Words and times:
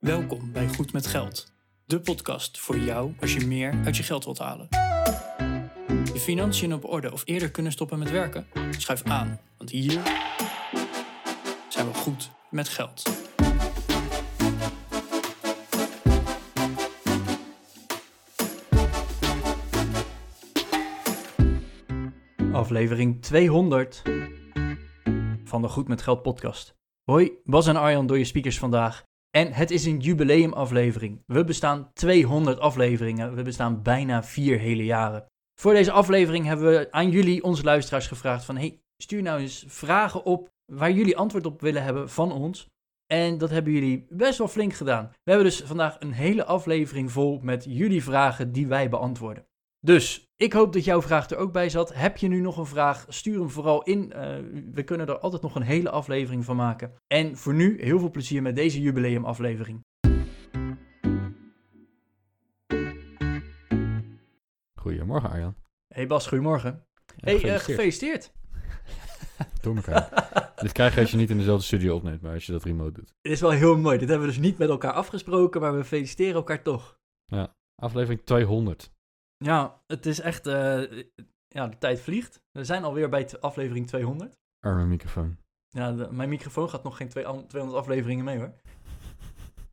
Welkom 0.00 0.52
bij 0.52 0.68
Goed 0.68 0.92
met 0.92 1.06
Geld, 1.06 1.52
de 1.84 2.00
podcast 2.00 2.58
voor 2.58 2.78
jou 2.78 3.12
als 3.20 3.34
je 3.34 3.46
meer 3.46 3.80
uit 3.84 3.96
je 3.96 4.02
geld 4.02 4.24
wilt 4.24 4.38
halen. 4.38 4.66
Je 6.12 6.20
financiën 6.20 6.74
op 6.74 6.84
orde 6.84 7.12
of 7.12 7.22
eerder 7.24 7.50
kunnen 7.50 7.72
stoppen 7.72 7.98
met 7.98 8.10
werken? 8.10 8.46
Schuif 8.70 9.02
aan, 9.02 9.40
want 9.56 9.70
hier 9.70 10.00
zijn 11.68 11.86
we 11.86 11.94
goed 11.94 12.30
met 12.50 12.68
geld. 12.68 13.02
Aflevering 22.52 23.22
200 23.22 24.02
van 25.44 25.62
de 25.62 25.68
Goed 25.68 25.88
met 25.88 26.02
Geld 26.02 26.22
podcast. 26.22 26.78
Hoi, 27.04 27.32
Bas 27.44 27.66
en 27.66 27.76
Arjan 27.76 28.06
door 28.06 28.18
je 28.18 28.24
speakers 28.24 28.58
vandaag. 28.58 29.08
En 29.30 29.52
het 29.52 29.70
is 29.70 29.84
een 29.84 29.98
jubileumaflevering. 29.98 31.22
We 31.26 31.44
bestaan 31.44 31.90
200 31.92 32.58
afleveringen. 32.58 33.34
We 33.34 33.42
bestaan 33.42 33.82
bijna 33.82 34.22
vier 34.22 34.58
hele 34.58 34.84
jaren. 34.84 35.26
Voor 35.60 35.72
deze 35.72 35.92
aflevering 35.92 36.46
hebben 36.46 36.70
we 36.70 36.92
aan 36.92 37.10
jullie, 37.10 37.42
onze 37.42 37.62
luisteraars, 37.62 38.06
gevraagd 38.06 38.44
van... 38.44 38.56
Hey, 38.56 38.80
stuur 38.96 39.22
nou 39.22 39.40
eens 39.40 39.64
vragen 39.68 40.24
op 40.24 40.48
waar 40.72 40.92
jullie 40.92 41.16
antwoord 41.16 41.46
op 41.46 41.60
willen 41.60 41.82
hebben 41.82 42.10
van 42.10 42.32
ons. 42.32 42.68
En 43.06 43.38
dat 43.38 43.50
hebben 43.50 43.72
jullie 43.72 44.06
best 44.08 44.38
wel 44.38 44.48
flink 44.48 44.72
gedaan. 44.72 45.08
We 45.08 45.30
hebben 45.30 45.44
dus 45.44 45.60
vandaag 45.60 45.96
een 46.00 46.12
hele 46.12 46.44
aflevering 46.44 47.12
vol 47.12 47.38
met 47.42 47.64
jullie 47.68 48.02
vragen 48.02 48.52
die 48.52 48.66
wij 48.66 48.88
beantwoorden. 48.88 49.46
Dus 49.80 50.32
ik 50.36 50.52
hoop 50.52 50.72
dat 50.72 50.84
jouw 50.84 51.02
vraag 51.02 51.30
er 51.30 51.36
ook 51.36 51.52
bij 51.52 51.68
zat. 51.68 51.94
Heb 51.94 52.16
je 52.16 52.28
nu 52.28 52.40
nog 52.40 52.56
een 52.56 52.66
vraag? 52.66 53.06
Stuur 53.08 53.38
hem 53.38 53.50
vooral 53.50 53.82
in. 53.82 54.12
Uh, 54.16 54.36
we 54.72 54.82
kunnen 54.84 55.06
er 55.06 55.18
altijd 55.18 55.42
nog 55.42 55.54
een 55.54 55.62
hele 55.62 55.90
aflevering 55.90 56.44
van 56.44 56.56
maken. 56.56 56.92
En 57.06 57.36
voor 57.36 57.54
nu 57.54 57.82
heel 57.82 57.98
veel 57.98 58.10
plezier 58.10 58.42
met 58.42 58.54
deze 58.54 58.80
jubileumaflevering. 58.80 59.80
Goedemorgen 64.74 65.30
Arjan. 65.30 65.54
Hey 65.94 66.06
Bas, 66.06 66.26
goedemorgen. 66.26 66.86
Ja, 67.06 67.14
hey, 67.16 67.34
uh, 67.34 67.40
gefeliciteerd. 67.40 67.62
gefeliciteerd. 67.62 68.32
Door 69.62 69.76
elkaar. 69.76 70.28
Dit 70.62 70.72
krijg 70.72 70.94
je 70.94 71.00
als 71.00 71.10
je 71.10 71.16
niet 71.16 71.30
in 71.30 71.36
dezelfde 71.36 71.64
studio 71.64 71.96
opneemt, 71.96 72.22
maar 72.22 72.34
als 72.34 72.46
je 72.46 72.52
dat 72.52 72.64
remote 72.64 72.92
doet. 72.92 73.14
Dit 73.20 73.32
is 73.32 73.40
wel 73.40 73.50
heel 73.50 73.78
mooi. 73.78 73.98
Dit 73.98 74.08
hebben 74.08 74.26
we 74.26 74.32
dus 74.32 74.42
niet 74.42 74.58
met 74.58 74.68
elkaar 74.68 74.92
afgesproken, 74.92 75.60
maar 75.60 75.76
we 75.76 75.84
feliciteren 75.84 76.34
elkaar 76.34 76.62
toch. 76.62 76.98
Aflevering 77.74 78.22
200. 78.24 78.92
Ja, 79.44 79.80
het 79.86 80.06
is 80.06 80.20
echt... 80.20 80.46
eh, 80.46 81.02
ja, 81.48 81.66
de 81.68 81.78
tijd 81.78 82.00
vliegt. 82.00 82.42
We 82.52 82.64
zijn 82.64 82.84
alweer 82.84 83.08
bij 83.08 83.28
aflevering 83.40 83.86
200. 83.86 84.38
Arme 84.60 84.84
microfoon. 84.86 85.36
Ja, 85.68 85.92
de- 85.92 86.08
mijn 86.12 86.28
microfoon 86.28 86.68
gaat 86.70 86.82
nog 86.82 86.96
geen 86.96 87.08
twee- 87.08 87.24
200 87.46 87.72
afleveringen 87.80 88.24
mee 88.24 88.38
hoor. 88.38 88.52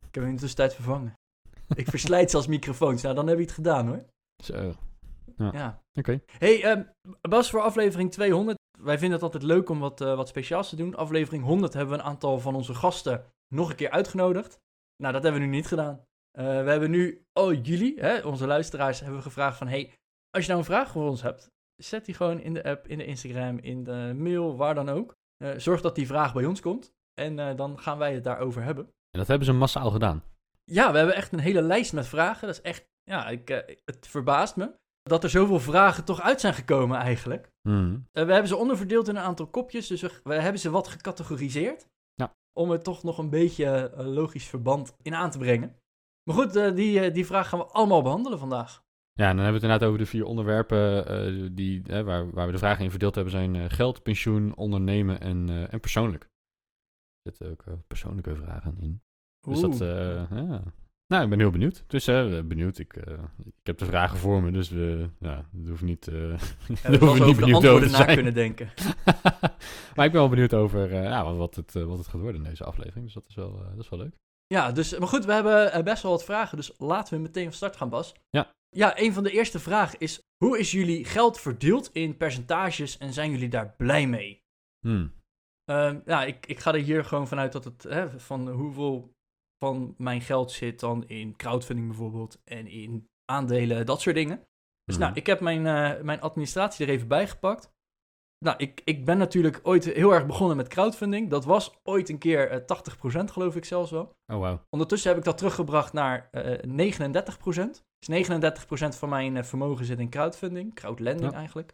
Ik 0.06 0.14
heb 0.14 0.22
hem 0.22 0.26
in 0.26 0.34
de 0.34 0.40
tussentijd 0.40 0.74
vervangen. 0.74 1.12
Ik 1.74 1.88
verslijt 1.96 2.30
zelfs 2.30 2.46
microfoons. 2.46 3.02
Nou, 3.02 3.14
dan 3.14 3.26
heb 3.26 3.36
je 3.38 3.42
het 3.44 3.52
gedaan 3.52 3.86
hoor. 3.86 4.04
Zo. 4.44 4.74
Ja. 5.36 5.82
Oké. 5.94 6.20
Hey, 6.38 6.64
ehm, 6.64 6.82
Bas, 7.20 7.50
voor 7.50 7.60
aflevering 7.60 8.10
200. 8.12 8.58
Wij 8.78 8.98
vinden 8.98 9.14
het 9.14 9.22
altijd 9.22 9.42
leuk 9.42 9.68
om 9.68 9.78
wat, 9.78 10.00
eh, 10.00 10.16
wat 10.16 10.28
speciaals 10.28 10.68
te 10.68 10.76
doen. 10.76 10.94
Aflevering 10.96 11.44
100 11.44 11.72
hebben 11.72 11.94
we 11.96 12.00
een 12.02 12.08
aantal 12.08 12.40
van 12.40 12.54
onze 12.54 12.74
gasten 12.74 13.24
nog 13.54 13.70
een 13.70 13.76
keer 13.76 13.90
uitgenodigd. 13.90 14.58
Nou, 15.02 15.12
dat 15.12 15.22
hebben 15.22 15.40
we 15.40 15.46
nu 15.46 15.52
niet 15.52 15.66
gedaan. 15.66 16.00
Eh, 16.38 16.44
we 16.44 16.70
hebben 16.70 16.90
nu, 16.90 17.26
oh 17.32 17.64
jullie, 17.64 18.00
hè, 18.00 18.18
onze 18.18 18.46
luisteraars, 18.46 19.00
hebben 19.00 19.16
we 19.16 19.22
gevraagd 19.22 19.58
van... 19.58 19.68
Hey, 19.68 19.92
als 20.30 20.42
je 20.42 20.48
nou 20.48 20.58
een 20.58 20.72
vraag 20.72 20.90
voor 20.90 21.08
ons 21.08 21.22
hebt, 21.22 21.50
zet 21.76 22.04
die 22.04 22.14
gewoon 22.14 22.40
in 22.40 22.54
de 22.54 22.64
app, 22.64 22.86
in 22.86 22.98
de 22.98 23.04
Instagram, 23.04 23.58
in 23.58 23.84
de 23.84 24.14
mail, 24.16 24.56
waar 24.56 24.74
dan 24.74 24.88
ook. 24.88 25.16
Eh, 25.36 25.50
zorg 25.56 25.80
dat 25.80 25.94
die 25.94 26.06
vraag 26.06 26.32
bij 26.32 26.44
ons 26.44 26.60
komt. 26.60 26.92
En 27.14 27.38
eh, 27.38 27.56
dan 27.56 27.78
gaan 27.78 27.98
wij 27.98 28.14
het 28.14 28.24
daarover 28.24 28.62
hebben. 28.62 28.84
En 28.84 29.18
dat 29.18 29.26
hebben 29.26 29.46
ze 29.46 29.52
massaal 29.52 29.90
gedaan. 29.90 30.24
Ja, 30.64 30.90
we 30.90 30.96
hebben 30.96 31.16
echt 31.16 31.32
een 31.32 31.38
hele 31.38 31.62
lijst 31.62 31.92
met 31.92 32.06
vragen. 32.06 32.46
Dat 32.46 32.56
is 32.56 32.62
echt, 32.62 32.88
ja, 33.02 33.28
ik, 33.28 33.48
het 33.84 34.06
verbaast 34.06 34.56
me 34.56 34.74
dat 35.02 35.24
er 35.24 35.30
zoveel 35.30 35.60
vragen 35.60 36.04
toch 36.04 36.20
uit 36.20 36.40
zijn 36.40 36.54
gekomen 36.54 36.98
eigenlijk. 36.98 37.50
Eh, 38.12 38.24
we 38.24 38.32
hebben 38.32 38.48
ze 38.48 38.56
onderverdeeld 38.56 39.08
in 39.08 39.16
een 39.16 39.22
aantal 39.22 39.46
kopjes, 39.46 39.86
dus 39.86 40.00
we, 40.00 40.34
hebben 40.34 40.60
ze 40.60 40.70
wat 40.70 40.88
gecategoriseerd. 40.88 41.88
Ja. 42.14 42.34
Om 42.52 42.70
er 42.70 42.82
toch 42.82 43.02
nog 43.02 43.18
een 43.18 43.30
beetje 43.30 43.92
logisch 43.96 44.46
verband 44.46 44.96
in 45.02 45.14
aan 45.14 45.30
te 45.30 45.38
brengen. 45.38 45.76
Maar 46.28 46.36
goed, 46.36 46.56
eh, 46.56 46.74
die, 46.74 47.00
eh, 47.00 47.14
die 47.14 47.26
vraag 47.26 47.48
gaan 47.48 47.58
we 47.58 47.64
allemaal 47.64 48.02
behandelen 48.02 48.38
vandaag. 48.38 48.84
Ja, 49.12 49.28
en 49.28 49.36
dan 49.36 49.44
hebben 49.44 49.46
we 49.46 49.52
het 49.52 49.62
inderdaad 49.62 49.88
over 49.88 49.98
de 49.98 50.06
vier 50.06 50.24
onderwerpen 50.24 51.06
eh, 51.06 51.48
die, 51.52 51.82
waar, 51.82 52.30
waar 52.30 52.46
we 52.46 52.52
de 52.52 52.58
vragen 52.58 52.84
in 52.84 52.90
verdeeld 52.90 53.14
hebben. 53.14 53.32
Zijn 53.32 53.70
geld, 53.70 54.02
pensioen, 54.02 54.56
ondernemen 54.56 55.20
en, 55.20 55.68
en 55.70 55.80
persoonlijk. 55.80 56.22
Er 57.22 57.32
zitten 57.32 57.50
ook 57.50 57.64
persoonlijke 57.86 58.34
vragen 58.34 58.76
in. 58.80 59.02
Dus 59.40 59.60
dat, 59.60 59.80
Oeh. 59.80 60.20
eh, 60.20 60.30
ja. 60.30 60.62
Nou, 61.06 61.24
ik 61.24 61.30
ben 61.30 61.38
heel 61.38 61.50
benieuwd. 61.50 61.84
Dus 61.86 62.04
benieuwd. 62.46 62.78
Ik, 62.78 62.96
ik 63.36 63.66
heb 63.66 63.78
de 63.78 63.84
vragen 63.84 64.18
voor 64.18 64.42
me, 64.42 64.50
dus 64.50 64.68
we, 64.68 65.08
ja, 65.18 65.48
we 65.52 65.68
hoeven 65.68 65.86
niet, 65.86 66.08
eh 66.08 66.14
Ja, 66.82 66.90
we 66.90 66.98
hoeven 66.98 67.26
niet 67.26 67.36
over 67.36 67.46
de 67.46 67.54
antwoorden 67.54 67.90
na 67.90 68.04
kunnen 68.04 68.34
denken. 68.34 68.70
maar 69.94 70.06
ik 70.06 70.12
ben 70.12 70.20
wel 70.20 70.28
benieuwd 70.28 70.54
over 70.54 70.94
ja, 70.94 71.24
wat, 71.24 71.36
wat, 71.36 71.54
het, 71.54 71.72
wat 71.72 71.98
het 71.98 72.06
gaat 72.06 72.20
worden 72.20 72.42
in 72.42 72.48
deze 72.48 72.64
aflevering. 72.64 73.04
Dus 73.04 73.14
dat 73.14 73.24
is 73.28 73.34
wel, 73.34 73.62
dat 73.74 73.84
is 73.84 73.88
wel 73.88 73.98
leuk. 73.98 74.14
Ja, 74.54 74.72
dus, 74.72 74.98
maar 74.98 75.08
goed, 75.08 75.24
we 75.24 75.32
hebben 75.32 75.72
eh, 75.72 75.82
best 75.82 76.02
wel 76.02 76.12
wat 76.12 76.24
vragen, 76.24 76.56
dus 76.56 76.72
laten 76.78 77.14
we 77.14 77.20
meteen 77.20 77.44
van 77.44 77.52
start 77.52 77.76
gaan, 77.76 77.88
Bas. 77.88 78.14
Ja. 78.30 78.56
Ja, 78.68 78.98
een 79.00 79.12
van 79.12 79.22
de 79.22 79.30
eerste 79.30 79.58
vragen 79.58 79.98
is, 79.98 80.22
hoe 80.44 80.58
is 80.58 80.70
jullie 80.70 81.04
geld 81.04 81.40
verdeeld 81.40 81.90
in 81.92 82.16
percentages 82.16 82.98
en 82.98 83.12
zijn 83.12 83.30
jullie 83.30 83.48
daar 83.48 83.74
blij 83.76 84.06
mee? 84.06 84.42
Hmm. 84.80 85.12
Ehm, 85.64 86.00
ja, 86.04 86.24
ik, 86.24 86.46
ik 86.46 86.58
ga 86.58 86.74
er 86.74 86.80
hier 86.80 87.04
gewoon 87.04 87.28
vanuit 87.28 87.52
dat 87.52 87.64
het 87.64 87.82
hè, 87.82 88.20
van 88.20 88.48
hoeveel 88.48 89.12
van 89.64 89.94
mijn 89.98 90.20
geld 90.20 90.50
zit 90.52 90.80
dan 90.80 91.08
in 91.08 91.36
crowdfunding 91.36 91.88
bijvoorbeeld 91.88 92.40
en 92.44 92.66
in 92.66 93.08
aandelen, 93.24 93.86
dat 93.86 94.00
soort 94.00 94.16
dingen. 94.16 94.36
Dus 94.84 94.96
Mhm. 94.96 95.04
nou, 95.04 95.16
ik 95.16 95.26
heb 95.26 95.40
mijn, 95.40 95.66
eh, 95.66 96.02
mijn 96.02 96.20
administratie 96.20 96.86
er 96.86 96.92
even 96.92 97.08
bij 97.08 97.28
gepakt. 97.28 97.72
Nou, 98.44 98.56
ik, 98.56 98.80
ik 98.84 99.04
ben 99.04 99.18
natuurlijk 99.18 99.60
ooit 99.62 99.84
heel 99.84 100.12
erg 100.14 100.26
begonnen 100.26 100.56
met 100.56 100.68
crowdfunding. 100.68 101.30
Dat 101.30 101.44
was 101.44 101.74
ooit 101.82 102.08
een 102.08 102.18
keer 102.18 102.50
eh, 102.50 102.60
80% 103.20 103.24
geloof 103.24 103.56
ik 103.56 103.64
zelfs 103.64 103.90
wel. 103.90 104.16
Oh, 104.32 104.38
wauw. 104.38 104.60
Ondertussen 104.70 105.08
heb 105.08 105.18
ik 105.18 105.24
dat 105.24 105.38
teruggebracht 105.38 105.92
naar 105.92 106.28
eh 106.30 106.58
39%. 106.62 107.86
Dus 107.98 108.28
39% 108.94 108.98
van 108.98 109.08
mijn 109.08 109.36
eh, 109.36 109.42
vermogen 109.42 109.84
zit 109.84 109.98
in 109.98 110.10
crowdfunding, 110.10 110.74
crowdlending 110.74 111.30
Ja. 111.32 111.36
eigenlijk. 111.38 111.72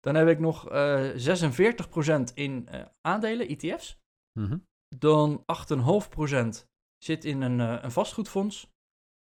Dan 0.00 0.14
heb 0.14 0.28
ik 0.28 0.38
nog 0.38 0.68
eh 0.70 1.10
46% 1.16 2.34
in 2.34 2.68
eh, 2.68 2.82
aandelen, 3.00 3.48
ETF's. 3.48 3.98
Mhm. 4.38 4.58
Dan 4.98 5.44
8,5% 5.46 6.66
zit 7.04 7.24
in 7.24 7.42
een, 7.42 7.60
eh, 7.60 7.82
een 7.82 7.90
vastgoedfonds. 7.90 8.70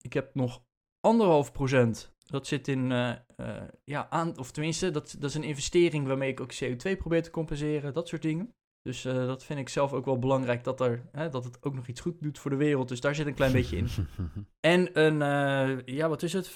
Ik 0.01 0.13
heb 0.13 0.35
nog 0.35 0.63
1,5% 1.07 2.12
dat 2.33 2.47
zit 2.47 2.67
in, 2.67 2.91
eh, 2.91 3.11
eh, 3.35 3.67
ja, 3.83 4.09
aan, 4.09 4.37
of 4.37 4.51
tenminste, 4.51 4.91
dat, 4.91 5.15
dat 5.19 5.29
is 5.29 5.35
een 5.35 5.43
investering 5.43 6.07
waarmee 6.07 6.31
ik 6.31 6.39
ook 6.39 6.53
CO2 6.53 6.97
probeer 6.97 7.23
te 7.23 7.29
compenseren, 7.29 7.93
dat 7.93 8.07
soort 8.07 8.21
dingen. 8.21 8.53
Dus 8.81 9.05
eh, 9.05 9.13
dat 9.13 9.43
vind 9.43 9.59
ik 9.59 9.69
zelf 9.69 9.93
ook 9.93 10.05
wel 10.05 10.19
belangrijk, 10.19 10.63
dat, 10.63 10.81
er, 10.81 11.09
hè, 11.11 11.29
dat 11.29 11.43
het 11.43 11.63
ook 11.63 11.73
nog 11.73 11.87
iets 11.87 12.01
goed 12.01 12.21
doet 12.21 12.39
voor 12.39 12.51
de 12.51 12.57
wereld. 12.57 12.87
Dus 12.87 13.01
daar 13.01 13.15
zit 13.15 13.27
een 13.27 13.33
klein 13.33 13.51
beetje 13.51 13.77
in. 13.77 13.87
En 14.59 14.99
een, 14.99 15.81
ja, 15.85 16.09
wat 16.09 16.23
is 16.23 16.33
het? 16.33 16.51
5% 16.51 16.55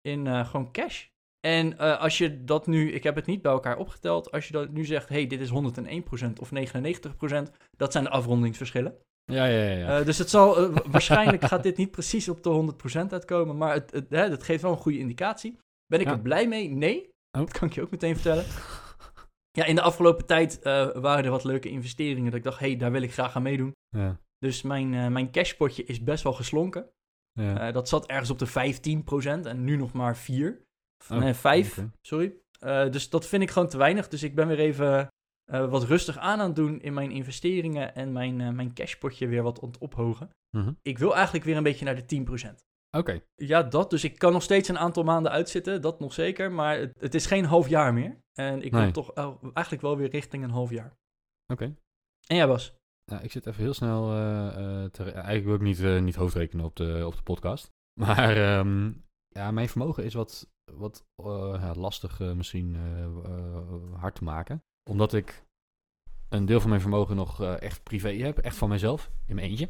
in 0.00 0.46
gewoon 0.46 0.72
cash. 0.72 1.06
En 1.40 1.78
als 1.78 2.18
je 2.18 2.44
dat 2.44 2.66
nu, 2.66 2.92
ik 2.92 3.02
heb 3.02 3.14
het 3.14 3.26
niet 3.26 3.42
bij 3.42 3.52
elkaar 3.52 3.78
opgeteld, 3.78 4.30
als 4.30 4.46
je 4.46 4.52
dat 4.52 4.70
nu 4.70 4.84
zegt, 4.84 5.08
hey, 5.08 5.26
dit 5.26 5.40
is 5.40 5.50
101% 5.50 5.52
of 6.40 6.50
99%, 6.52 7.52
dat 7.76 7.92
zijn 7.92 8.04
de 8.04 8.10
afrondingsverschillen. 8.10 8.96
Ja, 9.24 9.44
ja, 9.44 9.70
ja. 9.70 9.98
Eh, 9.98 10.04
dus 10.06 10.18
het 10.18 10.30
zal, 10.30 10.56
eh, 10.58 10.74
wa- 10.74 10.82
waarschijnlijk 10.90 11.44
gaat 11.44 11.62
dit 11.62 11.76
niet 11.76 11.90
precies 11.90 12.28
op 12.28 12.42
de 12.42 12.48
100% 12.50 13.12
uitkomen, 13.12 13.56
maar 13.56 13.74
het, 13.74 13.90
het, 13.90 14.10
hè, 14.10 14.28
dat 14.28 14.42
geeft 14.42 14.62
wel 14.62 14.70
een 14.70 14.76
goede 14.76 14.98
indicatie. 14.98 15.58
Ben 15.86 16.00
ik 16.00 16.06
Ja. 16.06 16.12
er 16.12 16.20
blij 16.20 16.48
mee? 16.48 16.68
Nee. 16.68 17.00
Oh. 17.38 17.40
Dat 17.44 17.58
kan 17.58 17.68
ik 17.68 17.74
je 17.74 17.82
ook 17.82 17.90
meteen 17.90 18.14
vertellen. 18.14 18.44
Ja, 19.50 19.64
in 19.64 19.74
de 19.74 19.82
afgelopen 19.82 20.26
tijd 20.26 20.58
eh, 20.62 20.88
waren 20.94 21.24
er 21.24 21.30
wat 21.30 21.44
leuke 21.44 21.68
investeringen 21.68 22.24
dat 22.24 22.34
ik 22.34 22.42
dacht, 22.44 22.58
hey, 22.58 22.76
daar 22.76 22.92
wil 22.92 23.02
ik 23.02 23.12
graag 23.12 23.36
aan 23.36 23.42
meedoen. 23.42 23.72
ja. 23.96 24.20
Dus 24.38 24.62
mijn, 24.62 25.12
mijn 25.12 25.30
cashpotje 25.30 25.84
is 25.84 26.02
best 26.02 26.22
wel 26.22 26.32
geslonken. 26.32 26.90
ja. 27.32 27.72
Dat 27.72 27.88
zat 27.88 28.06
ergens 28.06 28.30
op 28.30 28.38
de 28.38 28.46
15% 28.46 29.46
en 29.46 29.64
nu 29.64 29.76
nog 29.76 29.92
maar 29.92 30.16
4. 30.16 30.62
Oh, 31.10 31.18
nee, 31.18 31.34
5, 31.34 31.78
oké. 31.78 31.90
sorry. 32.00 32.32
Dus 32.90 33.10
dat 33.10 33.26
vind 33.26 33.42
ik 33.42 33.50
gewoon 33.50 33.68
te 33.68 33.76
weinig. 33.76 34.08
Dus 34.08 34.22
ik 34.22 34.34
ben 34.34 34.48
weer 34.48 34.58
even 34.58 35.08
eh, 35.52 35.70
wat 35.70 35.84
rustig 35.84 36.18
aan 36.18 36.40
aan 36.40 36.46
het 36.46 36.56
doen 36.56 36.80
in 36.80 36.94
mijn 36.94 37.10
investeringen 37.10 37.94
en 37.94 38.12
mijn, 38.12 38.40
eh, 38.40 38.50
mijn 38.50 38.74
cashpotje 38.74 39.26
weer 39.26 39.42
wat 39.42 39.60
het 39.60 39.78
ophogen. 39.78 40.30
Mhm. 40.56 40.72
Ik 40.82 40.98
wil 40.98 41.14
eigenlijk 41.14 41.44
weer 41.44 41.56
een 41.56 41.62
beetje 41.62 41.84
naar 41.84 41.94
de 41.94 42.04
10%. 42.04 42.64
Oké. 42.96 43.22
Ja, 43.34 43.62
dat. 43.62 43.90
Dus 43.90 44.04
ik 44.04 44.18
kan 44.18 44.32
nog 44.32 44.42
steeds 44.42 44.68
een 44.68 44.78
aantal 44.78 45.02
maanden 45.02 45.32
uitzitten, 45.32 45.82
dat 45.82 46.00
nog 46.00 46.12
zeker. 46.12 46.52
Maar 46.52 46.78
het, 46.78 47.00
het 47.00 47.14
is 47.14 47.26
geen 47.26 47.44
half 47.44 47.68
jaar 47.68 47.92
meer. 47.94 48.20
En 48.32 48.62
ik 48.62 48.72
wil 48.72 48.80
Nee. 48.80 48.90
toch 48.90 49.12
eh, 49.12 49.34
eigenlijk 49.42 49.82
wel 49.82 49.96
weer 49.96 50.10
richting 50.10 50.44
een 50.44 50.50
half 50.50 50.70
jaar. 50.70 50.96
Oké. 51.52 51.64
En 52.26 52.36
jij, 52.36 52.46
Bas? 52.46 52.74
Nou, 53.10 53.22
ik 53.22 53.30
zit 53.30 53.46
even 53.46 53.62
heel 53.62 53.74
snel 53.74 54.12
eh, 54.12 54.84
te... 54.84 55.02
Eigenlijk 55.02 55.44
wil 55.44 55.54
ik 55.54 55.60
niet, 55.60 56.02
niet 56.02 56.14
hoofdrekenen 56.14 56.64
op 56.64 56.76
de, 56.76 57.02
op 57.06 57.16
de 57.16 57.22
podcast. 57.22 57.70
Maar 58.00 58.36
ehm, 58.36 58.92
ja, 59.28 59.50
mijn 59.50 59.68
vermogen 59.68 60.04
is 60.04 60.14
wat, 60.14 60.50
wat 60.72 61.04
ja, 61.60 61.74
lastig 61.74 62.18
misschien 62.18 62.76
hard 63.96 64.14
te 64.14 64.24
maken. 64.24 64.62
Omdat 64.90 65.12
ik 65.12 65.44
een 66.32 66.46
deel 66.46 66.60
van 66.60 66.68
mijn 66.68 66.80
vermogen 66.80 67.16
nog 67.16 67.40
eh, 67.40 67.60
echt 67.60 67.82
privé 67.82 68.12
heb. 68.12 68.38
Echt 68.38 68.56
van 68.56 68.68
mezelf, 68.68 69.10
in 69.26 69.34
mijn 69.34 69.48
eentje. 69.48 69.68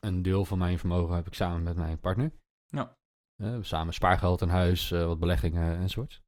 een 0.00 0.22
deel 0.22 0.44
van 0.44 0.58
mijn 0.58 0.78
vermogen 0.78 1.14
heb 1.14 1.26
ik 1.26 1.34
samen 1.34 1.62
met 1.62 1.76
mijn 1.76 2.00
partner. 2.00 2.32
Ja. 2.66 2.96
Eh, 3.42 3.56
samen 3.60 3.94
spaargeld 3.94 4.42
en 4.42 4.48
huis, 4.48 4.90
eh, 4.90 5.06
wat 5.06 5.18
beleggingen 5.18 5.76
enzovoort. 5.76 6.22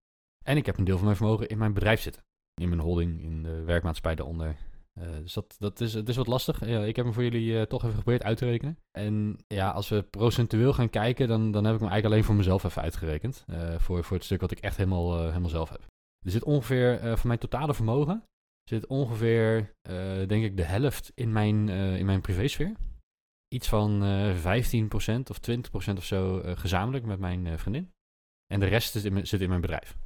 En 0.45 0.57
ik 0.57 0.67
heb 0.67 0.79
een 0.79 0.85
deel 0.85 0.97
van 0.97 1.05
mijn 1.05 1.17
vermogen 1.17 1.49
in 1.49 1.59
mijn 1.59 1.73
bedrijf 1.73 2.01
zitten. 2.01 2.23
In 2.61 2.69
mijn 2.69 2.81
holding, 2.81 3.23
in 3.23 3.43
de 3.43 3.63
werkmaatschappij 3.63 4.15
daaronder. 4.15 4.57
Dus 5.23 5.33
dat, 5.33 5.57
dat 5.59 5.81
is, 5.81 5.95
het 5.95 6.09
is 6.09 6.17
wat 6.17 6.27
lastig. 6.27 6.67
Ja, 6.67 6.85
ik 6.85 6.97
heb 6.97 7.05
hem 7.05 7.15
voor 7.15 7.23
jullie 7.23 7.67
toch 7.67 7.83
even 7.83 7.95
geprobeerd 7.95 8.23
uit 8.23 8.39
te 8.39 8.45
rekenen. 8.45 8.79
En 8.91 9.39
ja, 9.47 9.71
als 9.71 9.89
we 9.89 10.03
procentueel 10.03 10.73
gaan 10.73 10.91
kijken, 10.91 11.29
dan, 11.29 11.51
dan 11.51 11.65
heb 11.65 11.75
ik 11.75 11.81
hem 11.81 11.89
eigenlijk 11.89 12.05
alleen 12.05 12.25
voor 12.25 12.35
mezelf 12.35 12.65
even 12.65 12.83
uitgerekend. 12.83 13.45
Voor, 13.77 14.05
voor 14.05 14.17
het 14.17 14.25
stuk 14.25 14.41
wat 14.41 14.51
ik 14.51 14.59
echt 14.59 14.77
helemaal, 14.77 15.27
helemaal 15.27 15.49
zelf 15.49 15.69
heb. 15.71 15.87
Er 16.29 16.35
zit 16.35 16.45
ongeveer, 16.45 16.99
eh, 17.01 17.17
van 17.17 17.27
mijn 17.27 17.39
totale 17.39 17.75
vermogen, 17.75 18.23
zit 18.65 18.87
ongeveer, 18.87 19.75
eh, 19.83 19.95
denk 20.27 20.45
ik, 20.45 20.57
de 20.57 20.63
helft 20.63 21.13
in 21.15 21.33
mijn, 21.33 21.69
eh, 21.69 21.99
in 21.99 22.07
mijn 22.07 22.21
privésfeer. 22.21 22.73
Iets 23.55 23.69
van 23.69 24.03
eh 24.03 24.35
15% 24.35 25.31
of 25.31 25.39
20% 25.39 25.99
of 25.99 26.05
zo 26.05 26.43
gezamenlijk 26.45 27.05
met 27.05 27.19
mijn 27.19 27.59
vriendin. 27.59 27.93
En 28.47 28.61
de 28.61 28.67
rest 28.67 28.93
zit 28.93 29.05
in, 29.05 29.13
mijn- 29.13 29.27
zit 29.27 29.41
in 29.41 29.49
mijn 29.49 29.61
bedrijf. 29.61 29.97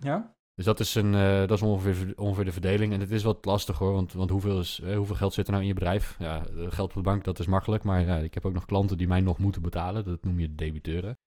Ja? 0.00 0.36
Dus 0.54 0.64
dat 0.64 0.80
is, 0.80 0.94
een, 0.94 1.12
dat 1.46 1.50
is 1.50 1.62
ongeveer, 1.62 2.18
ongeveer 2.18 2.44
de 2.44 2.52
verdeling. 2.52 2.92
En 2.92 3.00
het 3.00 3.10
is 3.10 3.22
wat 3.22 3.44
lastig 3.44 3.78
hoor, 3.78 3.92
want, 3.92 4.12
want 4.12 4.30
hoeveel, 4.30 4.58
is, 4.60 4.82
hoeveel 4.96 5.16
geld 5.16 5.32
zit 5.34 5.44
er 5.46 5.50
nou 5.52 5.62
in 5.62 5.68
je 5.68 5.74
bedrijf? 5.74 6.16
Ja, 6.18 6.42
geld 6.54 6.88
op 6.88 6.94
de 6.94 7.00
bank, 7.00 7.24
dat 7.24 7.38
is 7.38 7.46
makkelijk. 7.46 7.82
Maar 7.84 8.24
ik 8.24 8.34
heb 8.34 8.44
ook 8.46 8.52
nog 8.52 8.64
klanten 8.64 8.98
die 8.98 9.08
mij 9.08 9.20
nog 9.20 9.38
moeten 9.38 9.62
betalen. 9.62 10.04
Dat 10.04 10.24
noem 10.24 10.38
je 10.40 10.54
debiteuren. 10.54 11.18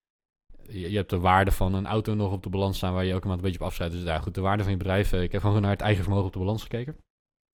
Je, 0.67 0.89
je 0.91 0.95
hebt 0.97 1.09
de 1.09 1.19
waarde 1.19 1.51
van 1.51 1.73
een 1.73 1.87
auto 1.87 2.13
nog 2.13 2.31
op 2.31 2.43
de 2.43 2.49
balans 2.49 2.77
staan 2.77 2.93
waar 2.93 3.05
je 3.05 3.11
elke 3.11 3.27
maand 3.27 3.39
een 3.39 3.45
beetje 3.45 3.59
op 3.59 3.65
afschrijft. 3.65 3.93
Dus 3.93 4.03
ja, 4.03 4.19
goed, 4.19 4.35
de 4.35 4.41
waarde 4.41 4.63
van 4.63 4.71
je 4.71 4.77
bedrijf. 4.77 5.11
eh, 5.13 5.21
ik 5.21 5.31
heb 5.31 5.41
gewoon 5.41 5.61
naar 5.61 5.71
het 5.71 5.81
eigen 5.81 6.03
vermogen 6.03 6.27
op 6.27 6.33
de 6.33 6.39
balans 6.39 6.61
gekeken. 6.61 6.97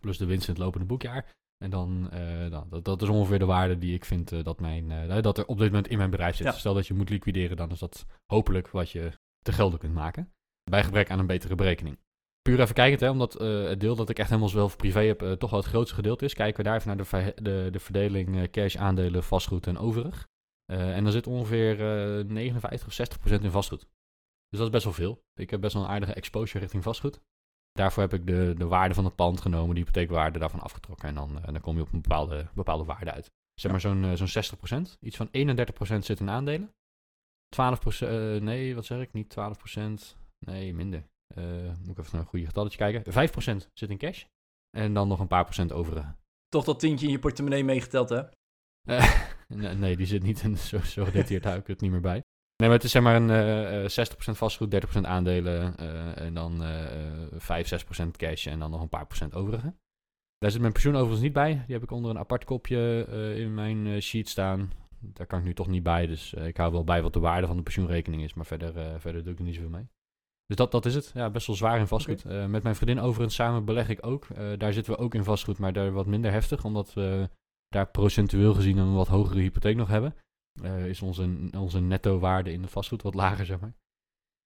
Plus 0.02 0.18
de 0.18 0.26
winst 0.26 0.48
in 0.48 0.54
het 0.54 0.64
lopende 0.64 0.86
boekjaar. 0.86 1.32
En 1.64 1.70
dan, 1.70 2.10
eh, 2.12 2.50
dat, 2.70 2.86
dat 2.86 3.02
is 3.02 3.08
ongeveer 3.08 3.40
de 3.40 3.46
waarde 3.46 3.78
die 3.78 3.94
ik 3.94 4.06
vind 4.06 4.32
eh, 4.32 4.44
dat, 4.44 4.60
mijn, 4.60 4.92
eh, 4.92 5.22
dat 5.22 5.38
er 5.38 5.46
op 5.46 5.58
dit 5.58 5.68
moment 5.68 5.88
in 5.88 5.98
mijn 5.98 6.10
bedrijf 6.10 6.36
zit. 6.36 6.46
Ja. 6.46 6.52
Stel 6.52 6.74
dat 6.74 6.88
je 6.88 6.94
moet 6.94 7.10
liquideren, 7.10 7.58
dan 7.58 7.72
is 7.72 7.80
dat 7.80 8.06
hopelijk 8.26 8.70
wat 8.70 8.90
je 8.90 9.12
te 9.42 9.52
gelden 9.52 9.80
kunt 9.80 9.94
maken. 9.94 10.34
Bij 10.70 10.84
gebrek 10.84 11.12
aan 11.12 11.20
een 11.20 11.28
betere 11.28 11.56
berekening. 11.56 11.98
Puur 12.42 12.60
even 12.60 12.76
kijkend, 12.76 13.00
hè, 13.00 13.10
omdat 13.10 13.34
het 13.34 13.80
deel 13.80 13.96
dat 13.96 14.10
ik 14.10 14.20
echt 14.20 14.30
helemaal 14.30 14.50
zelf 14.50 14.76
privé 14.76 15.00
heb 15.00 15.20
toch 15.40 15.50
wel 15.50 15.60
het 15.60 15.70
grootste 15.70 15.96
gedeelte 15.96 16.26
is. 16.26 16.34
Kijken 16.34 16.58
we 16.58 16.64
daar 16.64 16.76
even 16.76 16.88
naar 16.88 17.06
de, 17.06 17.34
de, 17.42 17.68
de 17.72 17.80
verdeling 17.80 18.52
cash, 18.52 18.76
aandelen, 18.76 19.24
vastgoed 19.24 19.68
en 19.68 19.78
overig. 19.78 20.28
Eh, 20.66 20.96
en 20.96 21.04
dan 21.04 21.12
zit 21.12 21.28
ongeveer 21.28 21.72
eh 22.20 22.26
59 22.26 22.88
of 22.88 22.94
60 22.94 23.20
procent 23.20 23.44
in 23.44 23.52
vastgoed. 23.52 23.88
Dus 24.50 24.60
dat 24.60 24.68
is 24.68 24.70
best 24.70 24.84
wel 24.84 24.94
veel. 24.94 25.24
Ik 25.34 25.50
heb 25.50 25.62
best 25.62 25.74
wel 25.74 25.84
een 25.84 25.90
aardige 25.90 26.14
exposure 26.14 26.60
richting 26.60 26.84
vastgoed. 26.84 27.22
Daarvoor 27.72 28.04
heb 28.04 28.14
ik 28.14 28.28
de, 28.28 28.54
de 28.58 28.68
waarde 28.68 28.94
van 28.94 29.06
het 29.06 29.16
pand 29.16 29.42
genomen, 29.42 29.76
de 29.76 29.80
hypotheekwaarde 29.80 30.40
daarvan 30.40 30.60
afgetrokken. 30.60 31.08
En 31.08 31.16
dan, 31.16 31.38
eh, 31.38 31.46
dan 31.46 31.62
kom 31.62 31.76
je 31.76 31.82
op 31.82 31.94
een 31.94 32.02
bepaalde, 32.02 32.48
bepaalde 32.54 32.84
waarde 32.84 33.12
uit. 33.12 33.32
Zeg 33.54 33.72
maar 33.72 33.82
zo'n 33.82 34.04
eh, 34.04 34.14
zo'n 34.14 34.28
60 34.28 34.58
procent. 34.58 34.98
Iets 35.00 35.18
van 35.18 35.28
31 35.32 35.76
procent 35.76 36.06
zit 36.06 36.20
in 36.20 36.30
aandelen. 36.30 36.74
12 37.50 37.80
procent, 37.80 38.44
nee, 38.44 38.76
wat 38.76 38.86
zeg 38.86 39.02
ik? 39.02 39.14
Niet 39.14 39.30
12 39.30 39.58
procent. 39.58 40.16
Nee, 40.46 40.74
minder. 40.74 41.04
Eh, 41.36 41.44
moet 41.80 41.90
ik 41.90 41.98
even 41.98 42.12
naar 42.12 42.22
een 42.22 42.28
goede 42.28 42.46
getalletje 42.46 42.78
kijken. 42.78 43.14
5 43.14 43.32
procent 43.32 43.70
zit 43.74 43.90
in 43.90 43.98
cash. 43.98 44.24
En 44.78 44.94
dan 44.94 45.08
nog 45.08 45.20
een 45.20 45.28
paar 45.28 45.44
procent 45.44 45.72
overige. 45.72 46.16
Toch 46.48 46.64
dat 46.64 46.80
tientje 46.80 47.06
in 47.06 47.12
je 47.12 47.20
portemonnee 47.20 47.64
meegeteld, 47.64 48.10
hè? 48.10 48.22
Eh, 48.88 49.32
nee, 49.56 49.76
nee, 49.76 49.98
die 49.98 50.06
zit 50.06 50.24
niet 50.24 50.42
in. 50.44 50.58
Zo, 50.72 50.80
zo 50.80 51.04
gedetailleerd 51.04 51.44
hou 51.44 51.58
ik 51.58 51.68
het 51.68 51.82
niet 51.82 51.92
meer 51.92 52.02
bij. 52.02 52.22
Nee, 52.56 52.70
maar 52.70 52.78
het 52.78 52.84
is 52.84 52.92
zeg 52.92 53.02
maar 53.02 53.16
een 53.16 53.30
eh, 53.30 53.84
eh, 54.00 54.08
60% 54.10 54.14
vastgoed, 54.16 54.72
30% 54.98 55.00
aandelen. 55.02 55.78
eh, 55.78 56.20
en 56.22 56.34
dan 56.34 56.64
eh, 56.64 57.06
eh, 57.06 57.28
5, 57.38 57.68
6% 57.68 58.18
cash 58.18 58.48
en 58.48 58.60
dan 58.60 58.72
nog 58.72 58.82
een 58.82 58.90
paar 58.90 59.06
procent 59.06 59.34
overige. 59.36 59.74
Daar 60.38 60.52
zit 60.52 60.62
mijn 60.62 60.74
pensioen 60.74 60.94
overigens 60.96 61.22
niet 61.22 61.34
bij. 61.34 61.64
Die 61.66 61.74
heb 61.76 61.84
ik 61.84 61.92
onder 61.92 62.12
een 62.12 62.18
apart 62.18 62.44
kopje 62.44 63.06
eh, 63.10 63.38
in 63.40 63.54
mijn 63.54 63.88
eh, 63.88 64.00
sheet 64.02 64.30
staan. 64.30 64.72
Daar 65.00 65.28
kan 65.28 65.40
ik 65.40 65.46
nu 65.46 65.54
toch 65.54 65.68
niet 65.68 65.84
bij. 65.84 66.08
Dus 66.08 66.34
eh, 66.34 66.48
ik 66.48 66.58
hou 66.58 66.72
wel 66.72 66.84
bij 66.84 67.02
wat 67.02 67.14
de 67.14 67.20
waarde 67.20 67.48
van 67.48 67.58
de 67.58 67.64
pensioenrekening 67.64 68.24
is. 68.24 68.34
Maar 68.34 68.46
verder, 68.46 68.78
eh, 68.78 68.86
verder 68.98 69.24
doe 69.24 69.32
ik 69.34 69.40
er 69.40 69.46
niet 69.46 69.56
zoveel 69.56 69.70
mee. 69.70 69.88
Dus 70.46 70.56
dat, 70.58 70.72
dat 70.72 70.86
is 70.86 70.96
het. 70.96 71.12
Ja, 71.14 71.30
best 71.30 71.48
wel 71.48 71.56
zwaar 71.56 71.80
in 71.80 71.88
vastgoed. 71.88 72.26
Eh, 72.26 72.46
met 72.46 72.64
mijn 72.64 72.76
vriendin 72.76 73.00
overigens 73.04 73.36
samen 73.36 73.66
beleg 73.66 73.90
ik 73.90 74.06
ook. 74.06 74.26
Eh, 74.30 74.48
daar 74.58 74.74
zitten 74.74 74.94
we 74.94 75.00
ook 75.00 75.16
in 75.16 75.24
vastgoed, 75.24 75.58
maar 75.58 75.74
daar 75.74 75.92
wat 75.92 76.06
minder 76.06 76.32
heftig. 76.32 76.64
Omdat 76.64 76.94
we 76.94 77.30
daar 77.74 77.88
procentueel 77.88 78.54
gezien 78.54 78.78
een 78.78 78.94
wat 78.94 79.08
hogere 79.08 79.40
hypotheek 79.40 79.76
nog 79.76 79.88
hebben. 79.88 80.16
Eh, 80.62 80.88
is 80.88 81.02
onze, 81.02 81.50
onze 81.58 81.80
netto 81.80 82.20
waarde 82.20 82.52
in 82.52 82.62
het 82.62 82.72
vastgoed 82.72 83.02
wat 83.02 83.14
lager, 83.14 83.46
zeg 83.46 83.60
maar. 83.60 83.74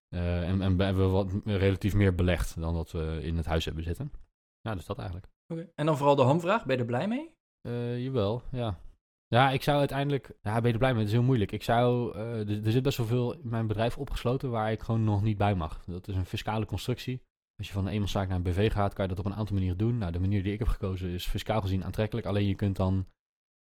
Eh, 0.08 0.48
en, 0.48 0.62
en 0.62 0.80
hebben 0.80 1.04
we 1.04 1.10
wat 1.10 1.32
relatief 1.44 1.94
meer 1.94 2.14
belegd 2.14 2.60
dan 2.60 2.74
dat 2.74 2.90
we 2.90 3.18
in 3.22 3.36
het 3.36 3.46
huis 3.46 3.64
hebben 3.64 3.84
zitten. 3.84 4.12
Ja, 4.60 4.74
dus 4.74 4.86
dat 4.86 4.98
eigenlijk. 4.98 5.28
Oké. 5.52 5.70
En 5.74 5.86
dan 5.86 5.96
vooral 5.96 6.16
de 6.16 6.22
hamvraag, 6.22 6.64
ben 6.64 6.74
je 6.74 6.80
er 6.80 6.86
blij 6.86 7.08
mee? 7.08 7.34
Eh, 7.60 8.04
jawel, 8.04 8.42
ja. 8.50 8.78
Ja, 9.26 9.50
ik 9.50 9.62
zou 9.62 9.78
uiteindelijk... 9.78 10.30
Ja, 10.42 10.54
ben 10.54 10.66
je 10.66 10.72
er 10.72 10.78
blij 10.78 10.90
mee? 10.90 10.98
Het 10.98 11.08
is 11.08 11.14
heel 11.14 11.26
moeilijk. 11.26 11.52
Ik 11.52 11.62
zou... 11.62 12.16
er 12.16 12.72
zit 12.72 12.82
best 12.82 12.96
wel 12.96 13.06
veel 13.06 13.32
in 13.32 13.48
mijn 13.48 13.66
bedrijf 13.66 13.98
opgesloten 13.98 14.50
waar 14.50 14.72
ik 14.72 14.82
gewoon 14.82 15.04
nog 15.04 15.22
niet 15.22 15.38
bij 15.38 15.54
mag. 15.54 15.84
Dat 15.84 16.08
is 16.08 16.14
een 16.14 16.26
fiscale 16.26 16.66
constructie. 16.66 17.22
Als 17.58 17.66
je 17.66 17.72
van 17.72 17.86
een 17.86 17.92
eenmanszaak 17.92 18.28
naar 18.28 18.36
een 18.36 18.42
BV 18.42 18.72
gaat, 18.72 18.94
kan 18.94 19.04
je 19.04 19.14
dat 19.14 19.24
op 19.24 19.30
een 19.30 19.38
aantal 19.38 19.54
manieren 19.54 19.78
doen. 19.78 19.98
Nou, 19.98 20.12
de 20.12 20.20
manier 20.20 20.42
die 20.42 20.52
ik 20.52 20.58
heb 20.58 20.68
gekozen 20.68 21.10
is 21.10 21.26
fiscaal 21.26 21.60
gezien 21.60 21.84
aantrekkelijk. 21.84 22.26
Alleen 22.26 22.46
je 22.46 22.54
kunt 22.54 22.76
dan 22.76 23.06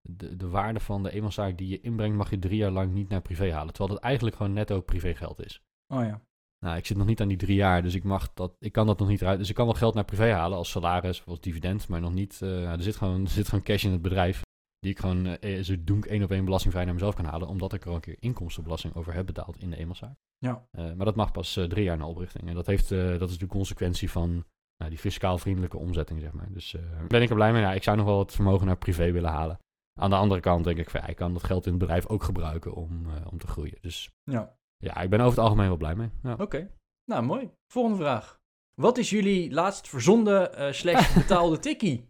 de, 0.08 0.36
de 0.36 0.50
waarde 0.50 0.80
van 0.80 1.04
de 1.04 1.12
eenmanszaak 1.12 1.58
die 1.58 1.68
je 1.68 1.82
inbrengt, 1.82 2.18
mag 2.18 2.30
je 2.30 2.40
drie 2.40 2.58
jaar 2.58 2.72
lang 2.72 2.94
niet 2.94 3.10
naar 3.10 3.22
privé 3.22 3.52
halen. 3.52 3.74
Terwijl 3.74 3.96
het 3.96 4.06
eigenlijk 4.06 4.36
gewoon 4.36 4.54
netto 4.54 4.82
privégeld 4.82 5.46
is. 5.46 5.62
Oh 5.88 6.04
ja. 6.04 6.22
Nou, 6.60 6.78
ik 6.78 6.86
zit 6.86 6.98
nog 6.98 7.08
niet 7.08 7.22
aan 7.22 7.28
die 7.28 7.38
drie 7.38 7.56
jaar, 7.56 7.82
dus 7.84 7.94
ik, 7.96 8.04
mag 8.04 8.34
dat, 8.34 8.56
ik 8.60 8.72
kan 8.72 8.88
dat 8.88 9.00
nog 9.00 9.08
niet 9.08 9.22
eruit. 9.22 9.40
Dus 9.40 9.50
ik 9.50 9.56
kan 9.56 9.66
wel 9.66 9.74
geld 9.76 9.94
naar 9.94 10.06
privé 10.06 10.32
halen 10.32 10.58
als 10.58 10.70
salaris 10.70 11.20
of 11.20 11.28
als 11.28 11.40
dividend, 11.40 11.88
maar 11.88 12.02
nog 12.02 12.14
niet. 12.14 12.42
eh, 12.42 12.72
er, 12.72 12.84
zit 12.84 12.96
gewoon, 12.96 13.22
er 13.26 13.30
zit 13.30 13.48
gewoon 13.48 13.64
cash 13.64 13.84
in 13.84 13.92
het 13.92 14.02
bedrijf. 14.02 14.42
Die 14.80 14.92
ik 14.92 15.00
gewoon 15.00 15.26
eh, 15.28 15.64
zo 15.64 15.76
doenk 15.80 16.06
één 16.06 16.24
op 16.24 16.32
één 16.32 16.46
belastingvrij 16.46 16.86
naar 16.86 16.94
mezelf 16.94 17.16
kan 17.16 17.26
halen, 17.26 17.48
omdat 17.48 17.74
ik 17.74 17.84
er 17.84 17.90
al 17.90 17.96
een 17.96 18.02
keer 18.02 18.16
inkomstenbelasting 18.20 18.96
over 18.96 19.14
heb 19.14 19.26
betaald 19.26 19.58
in 19.60 19.70
de 19.70 19.78
eenmanszaak. 19.78 20.16
Ja. 20.38 20.68
Eh, 20.72 20.84
maar 20.94 21.06
dat 21.06 21.16
mag 21.16 21.32
pas 21.32 21.58
eh, 21.58 21.64
drie 21.64 21.84
jaar 21.84 21.98
na 21.98 22.08
oprichting. 22.08 22.48
En 22.48 22.56
dat, 22.56 22.66
heeft, 22.66 22.92
eh, 22.92 23.20
dat 23.20 23.30
is 23.30 23.38
de 23.38 23.48
consequentie 23.48 24.12
van 24.12 24.46
nou, 24.78 24.90
die 24.90 25.00
fiscaal 25.00 25.38
vriendelijke 25.38 25.78
omzetting, 25.78 26.22
zeg 26.22 26.32
maar. 26.32 26.48
Dus 26.52 26.74
eh, 26.74 26.82
ben 27.08 27.22
ik 27.22 27.30
er 27.30 27.36
blij 27.36 27.52
mee. 27.52 27.62
Ja, 27.62 27.74
ik 27.74 27.84
zou 27.84 27.98
nog 27.98 28.06
wel 28.06 28.20
het 28.20 28.32
vermogen 28.32 28.66
naar 28.66 28.78
privé 28.78 29.12
willen 29.12 29.30
halen. 29.32 29.60
Aan 30.00 30.10
de 30.10 30.16
andere 30.16 30.40
kant 30.42 30.64
denk 30.64 30.78
ik, 30.78 30.90
van, 30.90 31.02
ja, 31.02 31.08
ik 31.08 31.16
kan 31.16 31.34
dat 31.34 31.44
geld 31.44 31.66
in 31.66 31.72
het 31.72 31.80
bedrijf 31.80 32.08
ook 32.08 32.24
gebruiken 32.24 32.74
om, 32.74 33.06
eh, 33.10 33.28
om 33.32 33.38
te 33.38 33.48
groeien. 33.48 33.78
Dus 33.82 34.12
Ja. 34.24 34.58
ja, 34.78 34.98
ik 35.02 35.10
ben 35.10 35.20
over 35.20 35.32
het 35.32 35.40
algemeen 35.44 35.68
wel 35.68 35.78
blij 35.78 35.96
mee. 35.96 36.10
Ja. 36.24 36.36
Oké. 36.40 36.70
Nou, 37.06 37.24
mooi. 37.24 37.52
Volgende 37.72 37.98
vraag. 37.98 38.40
Wat 38.82 38.98
is 38.98 39.10
jullie 39.10 39.52
laatst 39.52 39.88
verzonden 39.90 40.56
eh, 40.56 40.72
slash 40.72 41.14
betaalde 41.22 41.60
tikkie? 41.60 42.10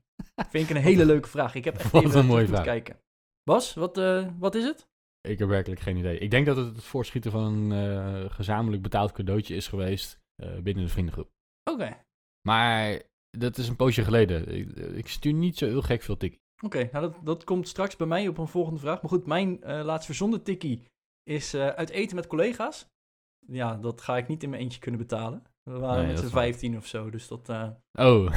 Vind 0.49 0.69
ik 0.69 0.75
een 0.75 0.81
hele 0.81 1.05
leuke 1.05 1.27
vraag. 1.27 1.55
Ik 1.55 1.63
heb 1.63 1.75
echt 1.77 1.93
even 1.93 2.19
een 2.19 2.25
mooie 2.25 2.39
moeten 2.39 2.47
vraag. 2.47 2.63
kijken. 2.65 2.99
Bas, 3.43 3.73
wat, 3.73 3.97
eh, 3.97 4.29
wat 4.39 4.55
is 4.55 4.63
het? 4.63 4.87
Ik 5.21 5.39
heb 5.39 5.47
werkelijk 5.47 5.81
geen 5.81 5.97
idee. 5.97 6.17
Ik 6.17 6.31
denk 6.31 6.45
dat 6.45 6.57
het 6.57 6.75
het 6.75 6.83
voorschieten 6.83 7.31
van 7.31 7.43
een 7.71 8.31
gezamenlijk 8.31 8.81
betaald 8.83 9.11
cadeautje 9.11 9.55
is 9.55 9.67
geweest 9.67 10.19
binnen 10.63 10.83
de 10.83 10.89
vriendengroep. 10.89 11.29
Oké. 11.71 11.97
Maar 12.47 13.01
dat 13.29 13.57
is 13.57 13.67
een 13.67 13.75
poosje 13.75 14.03
geleden. 14.03 14.47
Ik, 14.47 14.69
ik 14.75 15.07
stuur 15.07 15.33
niet 15.33 15.57
zo 15.57 15.65
heel 15.65 15.81
gek 15.81 16.01
veel 16.01 16.17
tikkie. 16.17 16.41
Oké, 16.63 16.89
nou 16.91 17.11
dat, 17.11 17.15
dat 17.23 17.43
komt 17.43 17.67
straks 17.67 17.95
bij 17.95 18.07
mij 18.07 18.27
op 18.27 18.37
een 18.37 18.47
volgende 18.47 18.79
vraag. 18.79 19.01
Maar 19.01 19.11
goed, 19.11 19.25
mijn 19.25 19.63
eh, 19.63 19.83
laatst 19.83 20.05
verzonden 20.05 20.43
tikkie 20.43 20.83
is 21.23 21.53
eh, 21.53 21.67
uit 21.67 21.89
eten 21.89 22.15
met 22.15 22.27
collega's. 22.27 22.87
Ja, 23.47 23.75
dat 23.77 24.01
ga 24.01 24.17
ik 24.17 24.27
niet 24.27 24.43
in 24.43 24.49
mijn 24.49 24.61
eentje 24.61 24.79
kunnen 24.79 24.99
betalen. 24.99 25.43
We 25.63 25.79
waren 25.79 25.97
Nee, 25.97 26.07
met 26.07 26.19
z'n 26.19 26.25
is 26.25 26.31
waar. 26.31 26.43
vijftien 26.43 26.77
of 26.77 26.85
zo, 26.87 27.09
dus 27.09 27.27
dat 27.27 27.49
eh, 27.49 27.69
Oh. 27.93 28.31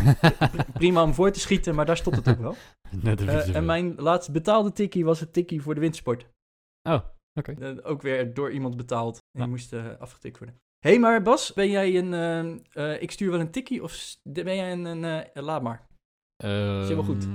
prima 0.73 1.03
om 1.03 1.15
voor 1.15 1.31
te 1.31 1.41
schieten, 1.41 1.75
maar 1.75 1.87
daar 1.87 1.97
stopt 1.97 2.17
het 2.17 2.29
ook 2.29 2.39
wel. 2.39 2.55
Net 3.03 3.21
even 3.21 3.55
en 3.55 3.65
mijn 3.65 3.95
laatst 3.95 4.33
betaalde 4.33 4.73
tikkie 4.73 5.05
was 5.05 5.21
het 5.21 5.33
tikkie 5.33 5.63
voor 5.63 5.75
de 5.75 5.81
wintersport. 5.81 6.27
Oh, 6.89 7.01
oké. 7.35 7.81
Ook 7.83 8.03
weer 8.03 8.35
door 8.35 8.51
iemand 8.51 8.77
betaald. 8.77 9.15
En 9.15 9.21
Ja. 9.33 9.41
die 9.41 9.49
moest 9.49 9.73
afgetikt 9.99 10.39
worden. 10.39 10.57
Hé, 10.79 10.91
hey, 10.91 10.99
maar 10.99 11.23
Bas, 11.23 11.53
ben 11.53 11.71
jij 11.71 11.97
een... 11.99 12.65
ik 13.01 13.11
stuur 13.11 13.31
wel 13.31 13.41
een 13.41 13.51
tikkie 13.51 13.83
of 13.83 14.17
ben 14.23 14.57
jij 14.57 14.73
een... 14.73 15.25
laat 15.45 15.63
maar. 15.63 15.87
Is 16.37 16.49
helemaal 16.49 17.05
goed. 17.05 17.29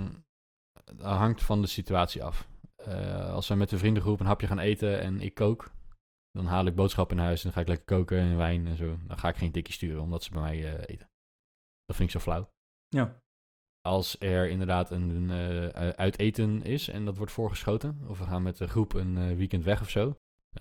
Dat 0.96 1.18
hangt 1.18 1.44
van 1.44 1.62
de 1.62 1.68
situatie 1.68 2.24
af. 2.24 2.48
Eh, 2.76 3.34
als 3.34 3.48
we 3.48 3.56
met 3.56 3.70
de 3.70 3.78
vriendengroep 3.78 4.20
een 4.20 4.26
hapje 4.26 4.48
gaan 4.48 4.60
eten 4.60 5.02
en 5.02 5.22
ik 5.22 5.34
kook, 5.34 5.72
dan 6.32 6.46
haal 6.46 6.66
ik 6.66 6.76
boodschappen 6.76 7.18
in 7.18 7.24
huis 7.24 7.38
en 7.38 7.44
dan 7.44 7.54
ga 7.54 7.62
ik 7.62 7.68
lekker 7.68 7.86
koken 7.86 8.18
en 8.18 8.38
wijn 8.38 8.68
en 8.68 8.78
zo. 8.78 8.98
Dan 9.08 9.18
ga 9.18 9.30
ik 9.30 9.36
geen 9.36 9.52
tikkie 9.52 9.74
sturen 9.74 10.02
omdat 10.02 10.24
ze 10.24 10.32
bij 10.32 10.42
mij 10.42 10.76
eh, 10.76 10.94
eten. 10.96 11.10
Dat 11.86 11.96
vind 11.96 12.10
ik 12.10 12.10
zo 12.10 12.20
flauw. 12.20 12.50
Ja. 12.88 13.22
Als 13.82 14.20
er 14.20 14.50
inderdaad 14.50 14.92
een 14.92 15.30
eh, 15.30 15.90
uit 15.90 16.20
eten 16.20 16.62
is 16.62 16.88
en 16.88 17.06
dat 17.06 17.18
wordt 17.18 17.32
voorgeschoten, 17.32 18.02
of 18.08 18.20
we 18.20 18.26
gaan 18.26 18.44
met 18.44 18.58
de 18.58 18.68
groep 18.68 18.94
een 18.94 19.18
eh, 19.18 19.36
weekend 19.36 19.64
weg 19.64 19.82
of 19.82 19.90
zo, 19.90 20.16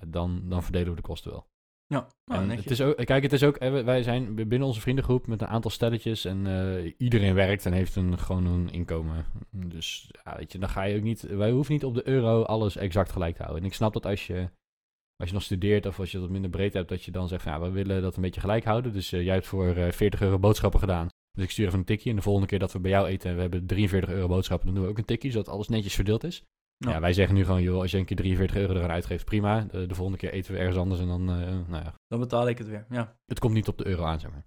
dan, 0.06 0.48
dan 0.48 0.62
verdelen 0.62 0.88
we 0.88 0.96
de 0.96 1.02
kosten 1.02 1.30
wel. 1.30 1.46
Ja, 1.92 2.06
nou, 2.24 2.50
het 2.50 2.70
is 2.70 2.80
ook, 2.80 2.96
kijk, 2.96 3.22
het 3.22 3.32
is 3.32 3.42
ook, 3.42 3.58
wij 3.58 4.02
zijn 4.02 4.34
binnen 4.34 4.62
onze 4.62 4.80
vriendengroep 4.80 5.26
met 5.26 5.40
een 5.40 5.46
aantal 5.46 5.70
stelletjes 5.70 6.24
en 6.24 6.46
eh, 6.46 6.92
iedereen 6.98 7.34
werkt 7.34 7.66
en 7.66 7.72
heeft 7.72 7.96
een, 7.96 8.18
gewoon 8.18 8.46
een 8.46 8.70
inkomen. 8.70 9.24
Dus 9.50 10.10
ja, 10.24 10.36
weet 10.36 10.52
je, 10.52 10.58
dan 10.58 10.68
ga 10.68 10.82
je 10.82 10.96
ook 10.96 11.02
niet, 11.02 11.22
wij 11.22 11.50
hoeven 11.50 11.72
niet 11.72 11.84
op 11.84 11.94
de 11.94 12.08
euro 12.08 12.42
alles 12.42 12.76
exact 12.76 13.12
gelijk 13.12 13.36
te 13.36 13.42
houden. 13.42 13.62
En 13.62 13.68
ik 13.68 13.74
snap 13.74 13.92
dat 13.92 14.06
als 14.06 14.26
je, 14.26 14.48
als 15.16 15.28
je 15.28 15.34
nog 15.34 15.42
studeert 15.42 15.86
of 15.86 15.98
als 15.98 16.12
je 16.12 16.18
dat 16.18 16.30
minder 16.30 16.50
breed 16.50 16.72
hebt, 16.72 16.88
dat 16.88 17.02
je 17.04 17.10
dan 17.10 17.28
zegt 17.28 17.42
van 17.42 17.52
ja, 17.52 17.60
we 17.60 17.70
willen 17.70 18.02
dat 18.02 18.16
een 18.16 18.22
beetje 18.22 18.40
gelijk 18.40 18.64
houden. 18.64 18.92
Dus 18.92 19.12
eh, 19.12 19.22
jij 19.24 19.34
hebt 19.34 19.46
voor 19.46 19.76
eh 19.76 19.92
40 19.92 20.20
euro 20.20 20.38
boodschappen 20.38 20.80
gedaan. 20.80 21.08
Dus 21.32 21.44
ik 21.44 21.50
stuur 21.50 21.66
even 21.66 21.78
een 21.78 21.84
tikkie 21.84 22.10
en 22.10 22.16
de 22.16 22.22
volgende 22.22 22.48
keer 22.48 22.58
dat 22.58 22.72
we 22.72 22.80
bij 22.80 22.90
jou 22.90 23.06
eten 23.06 23.30
en 23.30 23.36
we 23.36 23.42
hebben 23.42 23.66
43 23.66 24.10
euro 24.10 24.28
boodschappen, 24.28 24.66
dan 24.66 24.74
doen 24.74 24.84
we 24.84 24.90
ook 24.90 24.98
een 24.98 25.04
tikkie, 25.04 25.30
zodat 25.30 25.48
alles 25.48 25.68
netjes 25.68 25.94
verdeeld 25.94 26.24
is. 26.24 26.44
Nou. 26.82 26.94
Ja, 26.94 27.00
wij 27.00 27.12
zeggen 27.12 27.34
nu 27.34 27.44
gewoon, 27.44 27.62
joh, 27.62 27.80
als 27.80 27.90
je 27.90 27.98
een 27.98 28.04
keer 28.04 28.16
43 28.16 28.56
euro 28.56 28.74
eraan 28.74 28.90
uitgeeft, 28.90 29.24
prima. 29.24 29.60
De, 29.60 29.86
de 29.86 29.94
volgende 29.94 30.18
keer 30.18 30.32
eten 30.32 30.52
we 30.52 30.58
ergens 30.58 30.76
anders 30.76 31.00
en 31.00 31.06
dan, 31.06 31.20
eh, 31.20 31.68
nou 31.68 31.84
ja, 31.84 31.94
Dan 32.06 32.20
betaal 32.20 32.48
ik 32.48 32.58
het 32.58 32.68
weer, 32.68 32.86
ja. 32.90 33.16
het 33.26 33.38
komt 33.38 33.54
niet 33.54 33.68
op 33.68 33.78
de 33.78 33.86
euro 33.86 34.04
aan, 34.04 34.20
zeg 34.20 34.30
maar. 34.30 34.44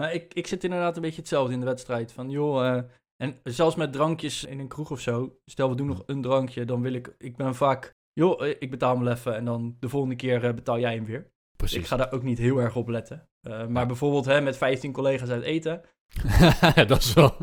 Nou, 0.00 0.12
ik, 0.12 0.34
ik 0.34 0.46
zit 0.46 0.64
inderdaad 0.64 0.96
een 0.96 1.02
beetje 1.02 1.20
hetzelfde 1.20 1.52
in 1.52 1.60
de 1.60 1.66
wedstrijd. 1.66 2.12
Van 2.12 2.30
joh, 2.30 2.66
eh, 2.66 2.82
en 3.16 3.40
zelfs 3.42 3.76
met 3.76 3.92
drankjes 3.92 4.44
in 4.44 4.58
een 4.58 4.68
kroeg 4.68 4.90
of 4.90 5.00
zo. 5.00 5.38
Stel, 5.44 5.68
we 5.68 5.76
doen 5.76 5.86
nog 5.86 6.02
een 6.06 6.22
drankje, 6.22 6.64
dan 6.64 6.82
wil 6.82 6.92
ik... 6.92 7.14
Ik 7.18 7.36
ben 7.36 7.54
vaak, 7.54 7.94
joh, 8.12 8.46
eh, 8.46 8.56
ik 8.58 8.70
betaal 8.70 8.96
hem 8.96 9.08
even 9.08 9.34
en 9.34 9.44
dan 9.44 9.76
de 9.80 9.88
volgende 9.88 10.16
keer 10.16 10.54
betaal 10.54 10.78
jij 10.78 10.94
hem 10.94 11.04
weer. 11.04 11.30
Precies. 11.56 11.78
Ik 11.78 11.86
ga 11.86 11.96
daar 11.96 12.12
ook 12.12 12.22
niet 12.22 12.38
heel 12.38 12.58
erg 12.58 12.76
op 12.76 12.88
letten. 12.88 13.28
Maar 13.68 13.86
bijvoorbeeld 13.86 14.24
hè, 14.24 14.40
met 14.40 14.56
15 14.56 14.92
collega's 14.92 15.28
uit 15.28 15.42
eten. 15.42 15.82
ja, 16.74 16.84
dat 16.94 17.02
is 17.02 17.12
wel... 17.12 17.36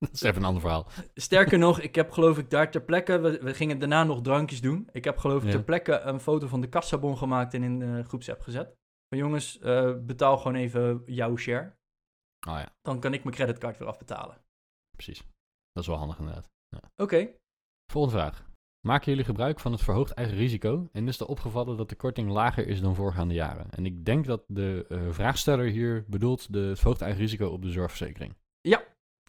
dat 0.04 0.12
is 0.12 0.20
even 0.22 0.36
een 0.40 0.44
ander 0.46 0.60
verhaal. 0.62 0.86
Sterker 1.14 1.58
nog, 1.58 1.80
ik 1.80 1.94
heb 1.94 2.10
geloof 2.10 2.38
ik 2.38 2.50
daar 2.50 2.70
ter 2.70 2.82
plekke... 2.82 3.18
We, 3.18 3.38
we 3.42 3.54
gingen 3.54 3.78
daarna 3.78 4.04
nog 4.04 4.20
drankjes 4.20 4.60
doen. 4.60 4.88
Ik 4.92 5.04
heb 5.04 5.18
geloof 5.18 5.40
ik 5.42 5.46
Ja. 5.48 5.54
ter 5.54 5.64
plekke 5.64 5.98
een 6.00 6.20
foto 6.20 6.46
van 6.46 6.60
de 6.60 6.68
kassabon 6.68 7.16
gemaakt 7.18 7.54
en 7.54 7.62
in 7.62 7.78
de 7.78 8.04
groepsapp 8.04 8.40
gezet. 8.40 8.76
Van 9.08 9.18
jongens, 9.18 9.58
eh, 9.58 9.94
betaal 9.98 10.36
gewoon 10.36 10.54
even 10.54 11.02
jouw 11.06 11.36
share. 11.36 11.76
Oh 12.48 12.54
ja, 12.58 12.72
Dan 12.82 13.00
kan 13.00 13.12
ik 13.12 13.24
mijn 13.24 13.34
creditcard 13.36 13.78
weer 13.78 13.88
afbetalen. 13.88 14.36
precies. 14.96 15.18
Dat 15.72 15.82
is 15.82 15.86
wel 15.88 15.96
handig 15.98 16.18
inderdaad. 16.18 16.48
Oké, 16.96 17.28
Volgende 17.92 18.18
vraag. 18.18 18.48
Maken 18.86 19.06
jullie 19.10 19.24
gebruik 19.24 19.60
van 19.60 19.72
het 19.72 19.80
verhoogd 19.82 20.10
eigen 20.12 20.36
risico 20.36 20.88
en 20.92 21.08
is 21.08 21.20
er 21.20 21.26
opgevallen 21.26 21.76
dat 21.76 21.88
de 21.88 21.94
korting 21.96 22.30
lager 22.30 22.66
is 22.66 22.80
dan 22.80 22.94
voorgaande 22.94 23.34
jaren? 23.34 23.70
En 23.70 23.86
ik 23.86 24.04
denk 24.04 24.26
dat 24.26 24.44
de 24.46 24.84
eh, 24.88 25.10
vraagsteller 25.10 25.66
hier 25.66 26.04
bedoelt 26.08 26.52
de, 26.52 26.58
het 26.60 26.78
verhoogd 26.78 27.00
eigen 27.00 27.20
risico 27.20 27.46
op 27.48 27.62
de 27.62 27.70
zorgverzekering. 27.70 28.34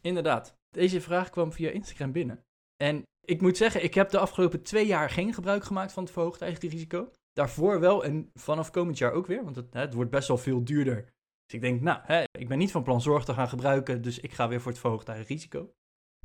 inderdaad. 0.01 0.59
Deze 0.71 1.01
vraag 1.01 1.29
kwam 1.29 1.53
via 1.53 1.69
Instagram 1.69 2.11
binnen. 2.11 2.43
En 2.83 3.03
ik 3.25 3.41
moet 3.41 3.57
zeggen, 3.57 3.83
ik 3.83 3.93
heb 3.93 4.09
de 4.09 4.19
afgelopen 4.19 4.63
twee 4.63 4.85
jaar 4.85 5.09
geen 5.09 5.33
gebruik 5.33 5.63
gemaakt 5.63 5.91
van 5.91 6.03
het 6.03 6.11
verhoogd 6.11 6.41
eigen 6.41 6.69
risico. 6.69 7.11
Daarvoor 7.33 7.79
wel 7.79 8.03
en 8.03 8.29
vanaf 8.33 8.71
komend 8.71 8.97
jaar 8.97 9.11
ook 9.11 9.27
weer, 9.27 9.43
want 9.43 9.55
het, 9.55 9.73
het 9.73 9.93
wordt 9.93 10.11
best 10.11 10.27
wel 10.27 10.37
veel 10.37 10.63
duurder. 10.63 11.03
Dus 11.45 11.53
ik 11.55 11.61
denk, 11.61 11.81
nou, 11.81 11.99
hè, 12.03 12.23
ik 12.31 12.47
ben 12.47 12.57
niet 12.57 12.71
van 12.71 12.83
plan 12.83 13.01
zorg 13.01 13.25
te 13.25 13.33
gaan 13.33 13.49
gebruiken, 13.49 14.01
dus 14.01 14.19
ik 14.19 14.31
ga 14.31 14.47
weer 14.47 14.61
voor 14.61 14.71
het 14.71 14.79
verhoogd 14.79 15.07
eigen 15.07 15.27
risico. 15.27 15.73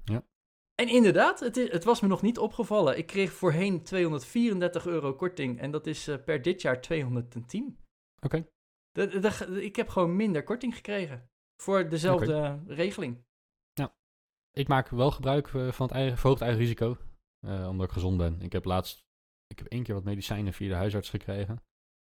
Ja. 0.05 0.25
En 0.75 0.89
inderdaad, 0.89 1.41
het, 1.41 1.57
is, 1.57 1.71
het 1.71 1.85
was 1.85 2.01
me 2.01 2.09
nog 2.09 2.23
niet 2.23 2.39
opgevallen. 2.39 2.99
Ik 2.99 3.07
kreeg 3.07 3.33
voorheen 3.33 3.83
234 3.83 4.87
euro 4.87 5.15
korting 5.15 5.61
en 5.61 5.71
dat 5.71 5.87
is 5.87 6.09
eh, 6.09 6.25
per 6.25 6.43
dit 6.43 6.63
jaar 6.63 6.81
210. 6.81 7.79
Oké. 8.21 8.47
Ik 9.61 9.77
heb 9.77 9.89
gewoon 9.89 10.17
minder 10.17 10.43
korting 10.43 10.75
gekregen 10.75 11.31
voor 11.63 11.89
dezelfde 11.89 12.63
regeling. 12.67 13.25
Ik 14.59 14.69
maak 14.69 14.89
wel 14.89 15.11
gebruik 15.11 15.47
eh, 15.47 15.73
van 15.73 15.87
het 15.87 15.95
eigen, 15.97 16.19
verhoogd 16.19 16.41
eigen 16.41 16.61
risico, 16.61 16.97
eh, 17.47 17.69
omdat 17.69 17.87
ik 17.87 17.93
gezond 17.93 18.17
ben. 18.17 18.41
Ik 18.41 18.53
heb 18.53 18.65
laatst, 18.65 19.05
ik 19.47 19.59
heb 19.59 19.67
één 19.67 19.83
keer 19.83 19.95
wat 19.95 20.05
medicijnen 20.05 20.53
via 20.53 20.69
de 20.69 20.75
huisarts 20.75 21.11
gekregen. 21.11 21.63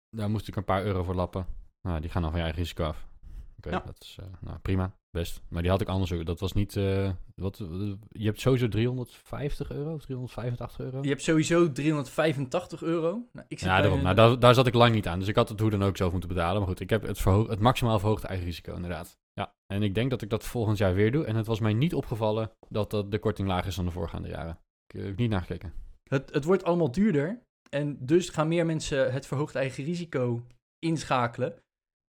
Daar 0.09 0.29
moest 0.29 0.47
ik 0.47 0.55
een 0.55 0.63
paar 0.65 0.83
euro 0.83 1.03
voor 1.03 1.15
lappen. 1.15 1.45
Nou, 1.87 1.99
die 2.01 2.09
gaan 2.09 2.21
dan 2.21 2.31
van 2.31 2.39
je 2.39 2.45
eigen 2.45 2.63
risico 2.63 2.83
af. 2.83 3.07
Oké, 3.57 3.69
Ja. 3.69 3.79
dat 3.79 4.01
is 4.01 4.17
eh, 4.19 4.25
nou, 4.39 4.59
prima, 4.59 4.97
best. 5.13 5.41
Maar 5.47 5.61
die 5.61 5.71
had 5.71 5.81
ik 5.81 5.87
anders 5.87 6.11
ook. 6.11 6.25
Dat 6.25 6.39
was 6.39 6.53
niet, 6.53 6.75
eh, 6.75 7.11
wat, 7.35 7.59
eh, 7.59 7.67
je 8.09 8.25
hebt 8.25 8.39
sowieso 8.39 8.67
350 8.67 9.71
euro 9.71 9.93
of 9.93 10.01
385 10.01 10.79
euro. 10.79 11.01
Je 11.01 11.09
hebt 11.09 11.21
sowieso 11.21 11.71
385 11.71 12.83
euro. 12.83 13.27
Nou, 13.31 13.45
ik 13.47 13.59
zit 13.59 13.67
Ja, 13.67 13.81
daarom. 13.81 14.01
Nou, 14.01 14.15
daar, 14.15 14.39
daar 14.39 14.53
zat 14.53 14.67
ik 14.67 14.73
lang 14.73 14.93
niet 14.93 15.07
aan. 15.07 15.19
Dus 15.19 15.27
ik 15.27 15.35
had 15.35 15.49
het 15.49 15.59
hoe 15.59 15.69
dan 15.69 15.83
ook 15.83 15.97
zelf 15.97 16.11
moeten 16.11 16.29
betalen. 16.29 16.57
Maar 16.57 16.67
goed, 16.67 16.79
ik 16.79 16.89
heb 16.89 17.01
het, 17.01 17.17
verhoog, 17.17 17.47
het 17.47 17.59
maximaal 17.59 17.99
verhoogde 17.99 18.27
eigen 18.27 18.45
risico, 18.45 18.75
inderdaad. 18.75 19.17
Ja, 19.33 19.53
en 19.67 19.83
ik 19.83 19.95
denk 19.95 20.09
dat 20.09 20.21
ik 20.21 20.29
dat 20.29 20.43
volgend 20.43 20.77
jaar 20.77 20.93
weer 20.93 21.11
doe. 21.11 21.25
En 21.25 21.35
het 21.35 21.45
was 21.45 21.59
mij 21.59 21.73
niet 21.73 21.93
opgevallen 21.93 22.51
dat, 22.69 22.91
dat 22.91 23.11
de 23.11 23.19
korting 23.19 23.47
lager 23.47 23.67
is 23.67 23.75
dan 23.75 23.85
de 23.85 23.91
voorgaande 23.91 24.29
jaren. 24.29 24.59
Ik 24.87 24.99
eh, 24.99 25.05
heb 25.05 25.17
niet 25.17 25.29
nagekeken. 25.29 25.73
het, 26.03 26.33
het 26.33 26.43
wordt 26.43 26.63
allemaal 26.63 26.91
duurder. 26.91 27.41
En 27.69 27.97
dus 27.99 28.29
gaan 28.29 28.47
meer 28.47 28.65
mensen 28.65 29.13
het 29.13 29.25
verhoogd 29.25 29.55
eigen 29.55 29.83
risico 29.83 30.45
inschakelen. 30.79 31.55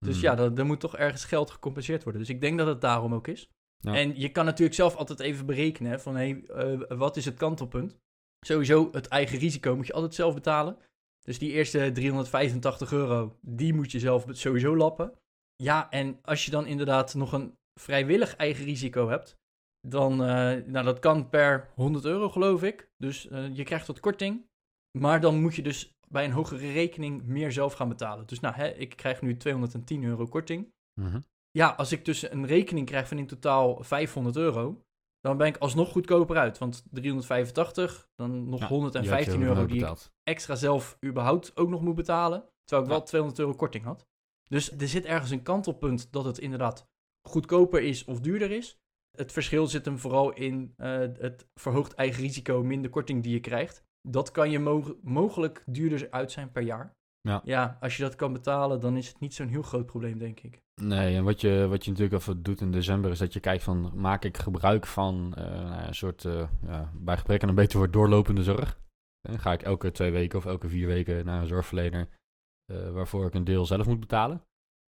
Dus 0.04 0.14
Hmm. 0.14 0.24
ja, 0.24 0.34
dan, 0.34 0.54
dan 0.54 0.66
moet 0.66 0.80
toch 0.80 0.96
ergens 0.96 1.24
geld 1.24 1.50
gecompenseerd 1.50 2.02
worden. 2.02 2.20
Dus 2.20 2.30
ik 2.30 2.40
denk 2.40 2.58
dat 2.58 2.66
het 2.66 2.80
daarom 2.80 3.14
ook 3.14 3.28
is. 3.28 3.48
Ja. 3.78 3.94
En 3.94 4.20
je 4.20 4.28
kan 4.28 4.44
natuurlijk 4.44 4.76
zelf 4.76 4.96
altijd 4.96 5.20
even 5.20 5.46
berekenen 5.46 5.90
hè, 5.90 5.98
van 5.98 6.16
hé, 6.16 6.42
hey, 6.46 6.78
wat 6.88 7.16
is 7.16 7.24
het 7.24 7.36
kantelpunt? 7.36 7.96
Sowieso, 8.46 8.88
het 8.92 9.06
eigen 9.08 9.38
risico 9.38 9.76
moet 9.76 9.86
je 9.86 9.92
altijd 9.92 10.14
zelf 10.14 10.34
betalen. 10.34 10.78
Dus 11.20 11.38
die 11.38 11.50
eerste 11.50 11.92
385 11.92 12.92
euro, 12.92 13.38
die 13.40 13.74
moet 13.74 13.92
je 13.92 13.98
zelf 13.98 14.26
sowieso 14.30 14.76
lappen. 14.76 15.12
Ja, 15.56 15.90
en 15.90 16.18
als 16.22 16.44
je 16.44 16.50
dan 16.50 16.66
inderdaad 16.66 17.14
nog 17.14 17.32
een 17.32 17.56
vrijwillig 17.80 18.36
eigen 18.36 18.64
risico 18.64 19.08
hebt, 19.08 19.36
dan, 19.80 20.12
eh, 20.12 20.64
nou 20.66 20.84
dat 20.84 20.98
kan 20.98 21.28
per 21.28 21.70
100 21.74 22.04
euro 22.04 22.28
geloof 22.28 22.62
ik. 22.62 22.90
Dus 22.96 23.28
eh, 23.28 23.56
je 23.56 23.64
krijgt 23.64 23.86
wat 23.86 24.00
korting. 24.00 24.46
Maar 24.98 25.20
dan 25.20 25.40
moet 25.40 25.54
je 25.54 25.62
dus 25.62 25.93
bij 26.14 26.24
een 26.24 26.32
hogere 26.32 26.72
rekening 26.72 27.22
meer 27.24 27.52
zelf 27.52 27.72
gaan 27.72 27.88
betalen. 27.88 28.26
Dus 28.26 28.40
nou, 28.40 28.54
hè, 28.54 28.68
ik 28.68 28.96
krijg 28.96 29.22
nu 29.22 29.36
210 29.36 30.04
euro 30.04 30.26
korting. 30.26 30.72
Mhm. 31.00 31.20
Ja, 31.50 31.68
als 31.68 31.92
ik 31.92 32.04
dus 32.04 32.30
een 32.30 32.46
rekening 32.46 32.86
krijg 32.86 33.08
van 33.08 33.18
in 33.18 33.26
totaal 33.26 33.82
500 33.82 34.36
euro, 34.36 34.82
dan 35.20 35.36
ben 35.36 35.46
ik 35.46 35.56
alsnog 35.56 35.90
goedkoper 35.92 36.36
uit. 36.36 36.58
Want 36.58 36.84
385, 36.90 38.08
dan 38.14 38.48
nog 38.48 38.60
Ja, 38.60 38.66
115 38.66 39.02
die 39.02 39.24
had 39.24 39.40
je 39.40 39.46
euro 39.46 39.66
die 39.66 39.86
ik 39.86 40.10
extra 40.22 40.54
zelf 40.54 40.98
überhaupt 41.04 41.56
ook 41.56 41.68
nog 41.68 41.80
moet 41.82 41.94
betalen. 41.94 42.40
Terwijl 42.64 42.88
ik 42.88 42.92
Ja. 42.92 42.96
wel 42.98 43.06
200 43.06 43.40
euro 43.40 43.54
korting 43.54 43.84
had. 43.84 44.06
Dus 44.48 44.70
er 44.72 44.88
zit 44.88 45.04
ergens 45.04 45.30
een 45.30 45.42
kantelpunt 45.42 46.12
dat 46.12 46.24
het 46.24 46.38
inderdaad 46.38 46.86
goedkoper 47.28 47.82
is 47.82 48.04
of 48.04 48.20
duurder 48.20 48.50
is. 48.50 48.78
Het 49.16 49.32
verschil 49.32 49.66
zit 49.66 49.84
hem 49.84 49.98
vooral 49.98 50.32
in 50.32 50.72
eh, 50.76 50.98
het 50.98 51.46
verhoogd 51.54 51.94
eigen 51.94 52.22
risico, 52.22 52.62
minder 52.62 52.90
korting 52.90 53.22
die 53.22 53.32
je 53.32 53.40
krijgt. 53.40 53.84
Dat 54.08 54.30
kan 54.30 54.50
je 54.50 54.58
mo- 54.58 54.96
mogelijk 55.02 55.62
duurder 55.66 56.10
uit 56.10 56.32
zijn 56.32 56.52
per 56.52 56.62
jaar. 56.62 56.94
Ja. 57.20 57.40
ja, 57.44 57.76
als 57.80 57.96
je 57.96 58.02
dat 58.02 58.14
kan 58.14 58.32
betalen, 58.32 58.80
dan 58.80 58.96
is 58.96 59.08
het 59.08 59.20
niet 59.20 59.34
zo'n 59.34 59.48
heel 59.48 59.62
groot 59.62 59.86
probleem, 59.86 60.18
denk 60.18 60.40
ik. 60.40 60.62
Nee, 60.82 61.16
en 61.16 61.24
wat 61.24 61.40
je, 61.40 61.66
wat 61.68 61.84
je 61.84 61.90
natuurlijk 61.90 62.20
even 62.20 62.42
doet 62.42 62.60
in 62.60 62.70
december 62.70 63.10
is 63.10 63.18
dat 63.18 63.32
je 63.32 63.40
kijkt 63.40 63.62
van, 63.62 63.92
maak 63.94 64.24
ik 64.24 64.38
gebruik 64.38 64.86
van 64.86 65.34
eh, 65.36 65.44
nou 65.44 65.86
een 65.86 65.94
soort, 65.94 66.24
eh, 66.24 66.48
ja, 66.66 66.92
bij 66.94 67.16
gebrek 67.16 67.42
aan 67.42 67.48
een 67.48 67.54
beter 67.54 67.78
woord, 67.78 67.92
doorlopende 67.92 68.42
zorg. 68.42 68.80
En 69.28 69.38
ga 69.38 69.52
ik 69.52 69.62
elke 69.62 69.90
twee 69.90 70.10
weken 70.10 70.38
of 70.38 70.46
elke 70.46 70.68
vier 70.68 70.86
weken 70.86 71.24
naar 71.24 71.40
een 71.40 71.46
zorgverlener 71.46 72.08
eh, 72.72 72.90
waarvoor 72.90 73.26
ik 73.26 73.34
een 73.34 73.44
deel 73.44 73.66
zelf 73.66 73.86
moet 73.86 74.00
betalen. 74.00 74.42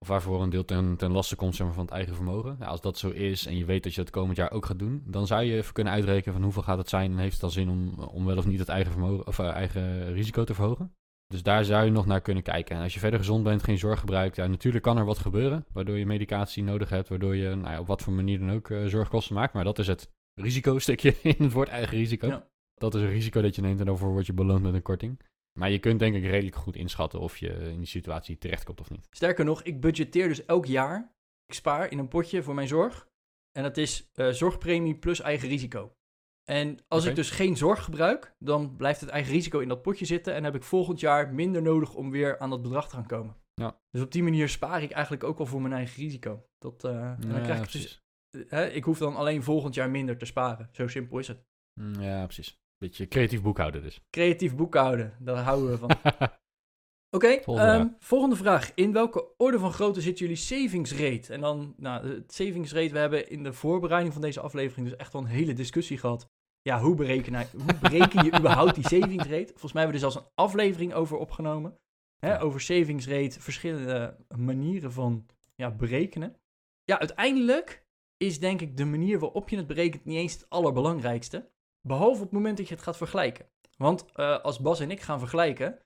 Of 0.05 0.11
waarvoor 0.11 0.43
een 0.43 0.51
deel 0.51 0.65
ten, 0.65 0.97
ten 0.97 1.13
laste 1.13 1.37
komt 1.37 1.57
zeg 1.57 1.67
maar, 1.67 1.75
van 1.75 1.85
het 1.85 1.95
eigen 1.95 2.15
vermogen. 2.15 2.57
Ja, 2.61 2.67
als 2.67 2.81
dat 2.81 2.99
zo 2.99 3.11
is 3.11 3.47
en 3.47 3.57
je 3.57 3.65
weet 3.65 3.83
dat 3.83 3.95
je 3.95 4.01
dat 4.01 4.11
komend 4.11 4.37
jaar 4.37 4.51
ook 4.51 4.67
gaat 4.67 4.79
doen, 4.79 5.03
dan 5.07 5.27
zou 5.27 5.43
je 5.43 5.57
even 5.57 5.73
kunnen 5.73 5.93
uitrekenen 5.93 6.35
van 6.35 6.43
hoeveel 6.43 6.63
gaat 6.63 6.79
het 6.79 6.89
zijn 6.89 7.11
en 7.11 7.19
heeft 7.19 7.33
het 7.33 7.41
dan 7.41 7.51
zin 7.51 7.69
om, 7.69 7.99
om 7.99 8.25
wel 8.25 8.37
of 8.37 8.47
niet 8.47 8.59
het 8.59 8.69
eigen, 8.69 8.93
vermogen, 8.93 9.27
of, 9.27 9.39
eh, 9.39 9.49
eigen 9.49 10.13
risico 10.13 10.45
te 10.45 10.55
verhogen. 10.55 10.93
Dus 11.27 11.43
daar 11.43 11.65
zou 11.65 11.85
je 11.85 11.91
nog 11.91 12.07
naar 12.07 12.21
kunnen 12.21 12.43
kijken. 12.43 12.77
En 12.77 12.83
als 12.83 12.95
je 12.95 13.01
verder 13.01 13.19
gezond 13.19 13.45
bent, 13.45 13.63
geen 13.63 13.79
zorg 13.79 14.01
gebruikt, 14.01 14.37
ja, 14.37 14.47
natuurlijk 14.47 14.85
kan 14.85 14.99
er 14.99 15.05
wat 15.05 15.19
gebeuren. 15.19 15.67
Waardoor 15.73 15.99
je 15.99 16.07
medicatie 16.07 16.63
nodig 16.63 16.89
hebt, 16.89 17.09
waardoor 17.09 17.37
je 17.37 17.55
nou 17.55 17.73
ja, 17.73 17.81
op 17.81 17.87
wat 17.87 18.03
voor 18.03 18.13
manier 18.13 18.39
dan 18.39 18.53
ook 18.53 18.71
eh, 18.71 18.87
zorgkosten 18.87 19.35
maakt. 19.35 19.55
Maar 19.55 19.65
dat 19.65 19.79
is 19.79 19.87
het 19.87 20.11
risicostukje 20.35 21.15
in 21.37 21.45
het 21.45 21.53
woord 21.53 21.69
eigen 21.69 21.97
risico. 21.97 22.27
Ja. 22.27 22.49
Dat 22.75 22.95
is 22.95 23.03
een 23.03 23.11
risico 23.11 23.43
dat 23.43 23.55
je 23.55 23.63
neemt 23.63 23.81
en 23.81 23.87
daarvoor 23.87 24.11
word 24.11 24.27
je 24.27 24.33
beloond 24.33 24.63
met 24.63 24.75
een 24.75 24.83
korting. 24.83 25.19
Maar 25.59 25.71
je 25.71 25.79
kunt 25.79 25.99
denk 25.99 26.15
ik 26.15 26.25
redelijk 26.25 26.57
goed 26.57 26.77
inschatten 26.77 27.21
of 27.21 27.37
je 27.37 27.49
in 27.49 27.79
die 27.79 27.87
situatie 27.87 28.39
terechtkomt 28.39 28.81
of 28.81 28.91
niet. 28.91 29.07
Sterker 29.11 29.45
nog, 29.45 29.63
ik 29.63 29.81
budgetteer 29.81 30.29
dus 30.29 30.45
elk 30.45 30.67
jaar. 30.67 31.13
Ik 31.47 31.55
spaar 31.55 31.91
in 31.91 31.99
een 31.99 32.09
potje 32.09 32.43
voor 32.43 32.55
mijn 32.55 32.69
zorg. 32.69 33.09
En 33.53 33.63
dat 33.63 33.77
is 33.77 34.11
eh, 34.13 34.29
zorgpremie 34.29 34.95
plus 34.99 35.21
eigen 35.21 35.49
risico. 35.49 35.97
En 36.45 36.79
als 36.89 37.05
ik 37.05 37.15
dus 37.15 37.31
geen 37.31 37.57
zorg 37.57 37.85
gebruik, 37.85 38.35
dan 38.39 38.77
blijft 38.77 39.01
het 39.01 39.11
eigen 39.11 39.33
risico 39.33 39.59
in 39.59 39.69
dat 39.69 39.83
potje 39.83 40.05
zitten. 40.05 40.35
En 40.35 40.45
heb 40.45 40.55
ik 40.55 40.63
volgend 40.63 41.01
jaar 41.01 41.35
minder 41.35 41.63
nodig 41.63 41.95
om 41.95 42.11
weer 42.11 42.39
aan 42.39 42.51
dat 42.51 42.63
bedrag 42.63 42.89
te 42.89 42.95
gaan 42.95 43.07
komen. 43.07 43.37
Ja. 43.55 43.81
Dus 43.91 44.03
op 44.03 44.13
die 44.13 44.23
manier 44.23 44.49
spaar 44.49 44.83
ik 44.83 44.91
eigenlijk 44.91 45.25
ook 45.25 45.39
al 45.39 45.47
voor 45.47 45.61
mijn 45.61 45.75
eigen 45.75 46.03
risico. 46.03 46.47
Dat, 46.59 46.85
eh, 46.85 47.11
en 47.11 47.21
dan 47.21 47.31
Ja, 47.31 47.41
krijg 47.41 47.63
ik, 47.63 47.73
dus, 47.73 48.03
hè, 48.49 48.67
ik 48.69 48.85
hoef 48.85 48.99
dan 48.99 49.17
alleen 49.17 49.43
volgend 49.43 49.75
jaar 49.75 49.91
minder 49.91 50.19
te 50.19 50.25
sparen. 50.25 50.69
Zo 50.73 50.89
simpel 50.89 51.19
is 51.19 51.29
het. 51.29 51.45
Mm, 51.81 52.01
Ja, 52.01 52.25
precies. 52.25 52.63
Beetje 52.85 53.09
creatief 53.09 53.43
boekhouden 53.43 53.83
dus. 53.83 54.01
Creatief 54.11 54.55
boekhouden, 54.57 55.13
daar 55.21 55.37
houden 55.37 55.71
we 55.71 55.79
van. 55.79 55.91
Oké, 57.17 57.41
Volgende 57.43 57.71
ehm, 57.71 57.81
vraag. 57.81 57.97
volgende 57.99 58.37
vraag. 58.37 58.73
In 58.75 58.93
welke 58.93 59.35
orde 59.37 59.59
van 59.59 59.73
grootte 59.73 60.01
zit 60.01 60.19
jullie 60.19 60.37
savings 60.37 60.93
rate? 60.93 61.33
En 61.33 61.41
dan, 61.41 61.75
nou, 61.77 62.09
het 62.09 62.35
savings 62.35 62.73
rate, 62.73 62.93
we 62.93 62.99
hebben 62.99 63.29
in 63.29 63.43
de 63.43 63.53
voorbereiding 63.53 64.13
van 64.13 64.23
deze 64.23 64.41
aflevering 64.41 64.89
dus 64.89 64.97
echt 64.99 65.13
wel 65.13 65.23
een 65.23 65.29
hele 65.29 65.53
discussie 65.53 65.99
gehad. 65.99 66.29
Ja, 66.63 66.81
hoe 66.81 66.95
bereken, 66.95 67.47
hoe 67.53 67.79
bereken 67.81 68.25
je 68.25 68.37
überhaupt 68.39 68.75
die 68.75 68.89
savings 68.89 69.25
rate? 69.25 69.51
Volgens 69.51 69.73
mij 69.73 69.83
hebben 69.83 70.01
we 70.01 70.07
er 70.07 70.13
zelfs 70.13 70.17
een 70.17 70.33
aflevering 70.35 70.95
over 70.95 71.17
opgenomen. 71.17 71.79
Hè, 72.19 72.29
Ja. 72.33 72.39
over 72.39 72.61
savings 72.61 73.07
rate, 73.09 73.41
verschillende 73.41 74.17
manieren 74.37 74.93
van 74.93 75.27
ja, 75.55 75.71
berekenen. 75.71 76.37
Ja, 76.85 76.99
uiteindelijk 76.99 77.87
is 78.17 78.41
denk 78.41 78.61
ik 78.61 78.77
de 78.77 78.85
manier 78.85 79.19
waarop 79.19 79.49
je 79.49 79.57
het 79.57 79.67
berekent 79.67 80.05
niet 80.05 80.17
eens 80.17 80.33
het 80.33 80.49
allerbelangrijkste. 80.49 81.53
Behalve 81.89 82.17
op 82.17 82.23
het 82.25 82.33
moment 82.33 82.57
dat 82.57 82.69
je 82.69 82.75
het 82.75 82.83
gaat 82.83 82.97
vergelijken. 82.97 83.47
Want 83.77 84.05
eh, 84.13 84.41
als 84.41 84.61
Bas 84.61 84.81
en 84.81 84.91
ik 84.91 85.01
gaan 85.01 85.19
vergelijken, 85.19 85.79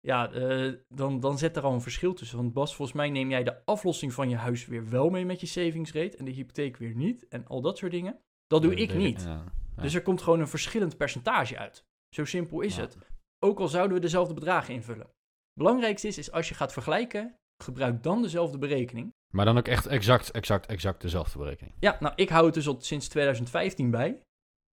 ja, 0.00 0.32
eh, 0.32 0.72
dan, 0.88 1.20
dan 1.20 1.38
zit 1.38 1.56
er 1.56 1.62
al 1.62 1.72
een 1.72 1.80
verschil 1.80 2.14
tussen. 2.14 2.36
Want 2.36 2.52
Bas, 2.52 2.74
volgens 2.74 2.96
mij 2.96 3.10
neem 3.10 3.30
jij 3.30 3.44
de 3.44 3.64
aflossing 3.64 4.12
van 4.12 4.28
je 4.28 4.36
huis 4.36 4.66
weer 4.66 4.88
wel 4.88 5.10
mee 5.10 5.24
met 5.24 5.40
je 5.40 5.46
savings 5.46 5.92
rate 5.92 6.16
en 6.16 6.24
de 6.24 6.30
hypotheek 6.30 6.76
weer 6.76 6.94
niet 6.94 7.28
en 7.28 7.46
al 7.46 7.60
dat 7.60 7.78
soort 7.78 7.92
dingen. 7.92 8.18
Dat 8.46 8.62
doe 8.62 8.74
ik 8.74 8.94
niet. 8.94 9.22
Ja. 9.22 9.44
Ja. 9.76 9.82
Dus 9.82 9.94
er 9.94 10.02
komt 10.02 10.22
gewoon 10.22 10.40
een 10.40 10.48
verschillend 10.48 10.96
percentage 10.96 11.58
uit. 11.58 11.84
Zo 12.14 12.24
simpel 12.24 12.60
is 12.60 12.76
Ja. 12.76 12.82
het. 12.82 12.98
Ook 13.38 13.58
al 13.60 13.68
zouden 13.68 13.96
we 13.96 14.02
dezelfde 14.02 14.34
bedragen 14.34 14.74
invullen. 14.74 15.10
Belangrijkste 15.52 16.06
is, 16.08 16.18
is 16.18 16.32
als 16.32 16.48
je 16.48 16.54
gaat 16.54 16.72
vergelijken, 16.72 17.34
gebruik 17.64 18.02
dan 18.02 18.22
dezelfde 18.22 18.58
berekening. 18.58 19.14
Maar 19.32 19.44
dan 19.44 19.58
ook 19.58 19.68
echt 19.68 19.86
exact, 19.86 20.30
exact, 20.30 20.66
exact 20.66 21.00
dezelfde 21.00 21.38
berekening. 21.38 21.74
Ja, 21.80 21.96
nou, 22.00 22.14
ik 22.16 22.28
hou 22.28 22.44
het 22.44 22.54
dus 22.54 22.68
al 22.68 22.76
sinds 22.80 23.08
2015 23.08 23.90
bij. 23.90 24.20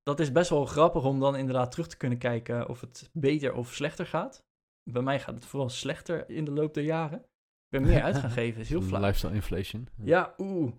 Dat 0.04 0.20
is 0.20 0.32
best 0.32 0.50
wel 0.50 0.66
grappig 0.66 1.04
om 1.04 1.20
dan 1.20 1.36
inderdaad 1.36 1.72
terug 1.72 1.88
te 1.88 1.98
kunnen 1.98 2.18
kijken 2.18 2.70
of 2.70 2.82
het 2.82 3.10
beter 3.14 3.54
of 3.54 3.74
slechter 3.74 4.06
gaat. 4.06 4.44
Bij 4.92 5.02
mij 5.02 5.20
gaat 5.20 5.36
het 5.36 5.46
vooral 5.46 5.70
slechter 5.70 6.30
in 6.30 6.46
de 6.46 6.52
loop 6.52 6.74
der 6.74 6.84
jaren. 6.84 7.20
Ik 7.20 7.70
ben 7.70 7.82
meer 7.82 8.02
uit 8.08 8.18
gaan 8.18 8.32
geven, 8.32 8.62
is 8.62 8.70
heel 8.70 8.82
flauw. 8.82 9.02
Lifestyle 9.02 9.34
inflation. 9.34 9.88
Ja, 10.04 10.34
oeh. 10.38 10.74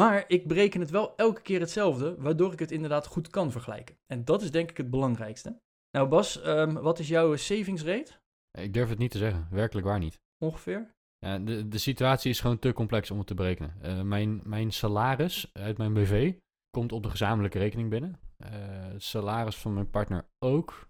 Maar 0.00 0.24
ik 0.28 0.48
bereken 0.48 0.80
het 0.80 0.90
wel 0.90 1.16
elke 1.16 1.42
keer 1.42 1.60
hetzelfde, 1.60 2.16
waardoor 2.18 2.52
ik 2.52 2.58
het 2.58 2.70
inderdaad 2.70 3.06
goed 3.06 3.28
kan 3.28 3.50
vergelijken. 3.50 3.98
En 4.06 4.24
dat 4.24 4.42
is 4.42 4.50
denk 4.50 4.70
ik 4.70 4.76
het 4.76 4.90
belangrijkste. 4.90 5.60
Nou 5.90 6.08
Bas, 6.08 6.40
ehm, 6.40 6.72
wat 6.72 6.98
is 6.98 7.08
jouw 7.08 7.36
savings 7.36 7.82
rate 7.82 8.12
Ik 8.58 8.74
durf 8.74 8.88
het 8.88 8.98
niet 8.98 9.10
te 9.10 9.18
zeggen, 9.18 9.48
werkelijk 9.50 9.86
waar 9.86 9.98
niet. 9.98 10.20
ongeveer? 10.44 10.94
Ja, 11.18 11.38
de, 11.38 11.68
de 11.68 11.78
situatie 11.78 12.30
is 12.30 12.40
gewoon 12.40 12.58
te 12.58 12.72
complex 12.72 13.10
om 13.10 13.18
het 13.18 13.26
te 13.26 13.34
berekenen. 13.34 13.76
Eh, 13.82 14.02
mijn, 14.02 14.40
mijn 14.44 14.72
salaris 14.72 15.50
uit 15.52 15.78
mijn 15.78 15.92
BV 15.92 16.34
komt 16.70 16.92
op 16.92 17.02
de 17.02 17.10
gezamenlijke 17.10 17.58
rekening 17.58 17.90
binnen. 17.90 18.20
Eh, 18.40 18.50
het 18.92 19.02
salaris 19.02 19.56
van 19.56 19.74
mijn 19.74 19.90
partner 19.90 20.26
ook. 20.38 20.88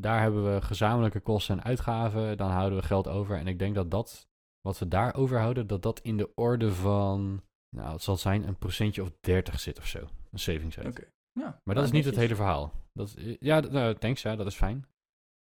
Daar 0.00 0.20
hebben 0.20 0.54
we 0.54 0.62
gezamenlijke 0.62 1.20
kosten 1.20 1.58
en 1.58 1.64
uitgaven. 1.64 2.36
Dan 2.36 2.50
houden 2.50 2.78
we 2.78 2.84
geld 2.84 3.08
over. 3.08 3.36
En 3.36 3.46
ik 3.46 3.58
denk 3.58 3.74
dat 3.74 3.90
dat, 3.90 4.28
wat 4.60 4.78
we 4.78 4.88
daar 4.88 5.14
overhouden, 5.14 5.66
dat 5.66 5.82
dat 5.82 6.00
in 6.00 6.16
de 6.16 6.34
orde 6.34 6.72
van, 6.74 7.42
nou, 7.76 7.92
het 7.92 8.02
zal 8.02 8.16
zijn 8.16 8.48
een 8.48 8.58
procentje 8.58 9.02
of 9.02 9.10
30 9.20 9.60
zit 9.60 9.78
of 9.78 9.86
zo. 9.86 9.98
Een 10.30 10.38
savings 10.38 10.76
rate. 10.76 10.88
Oké. 10.88 11.04
Ja, 11.32 11.42
Maar 11.42 11.54
dat 11.64 11.74
nou, 11.74 11.86
is 11.86 11.92
niet 11.92 12.04
het 12.04 12.16
hele 12.16 12.34
verhaal. 12.34 12.72
Dat, 12.92 13.14
ja, 13.40 13.60
d- 13.60 13.70
nou, 13.70 13.94
thanks, 13.94 14.22
ja, 14.22 14.36
dat 14.36 14.46
is 14.46 14.54
fijn. 14.56 14.84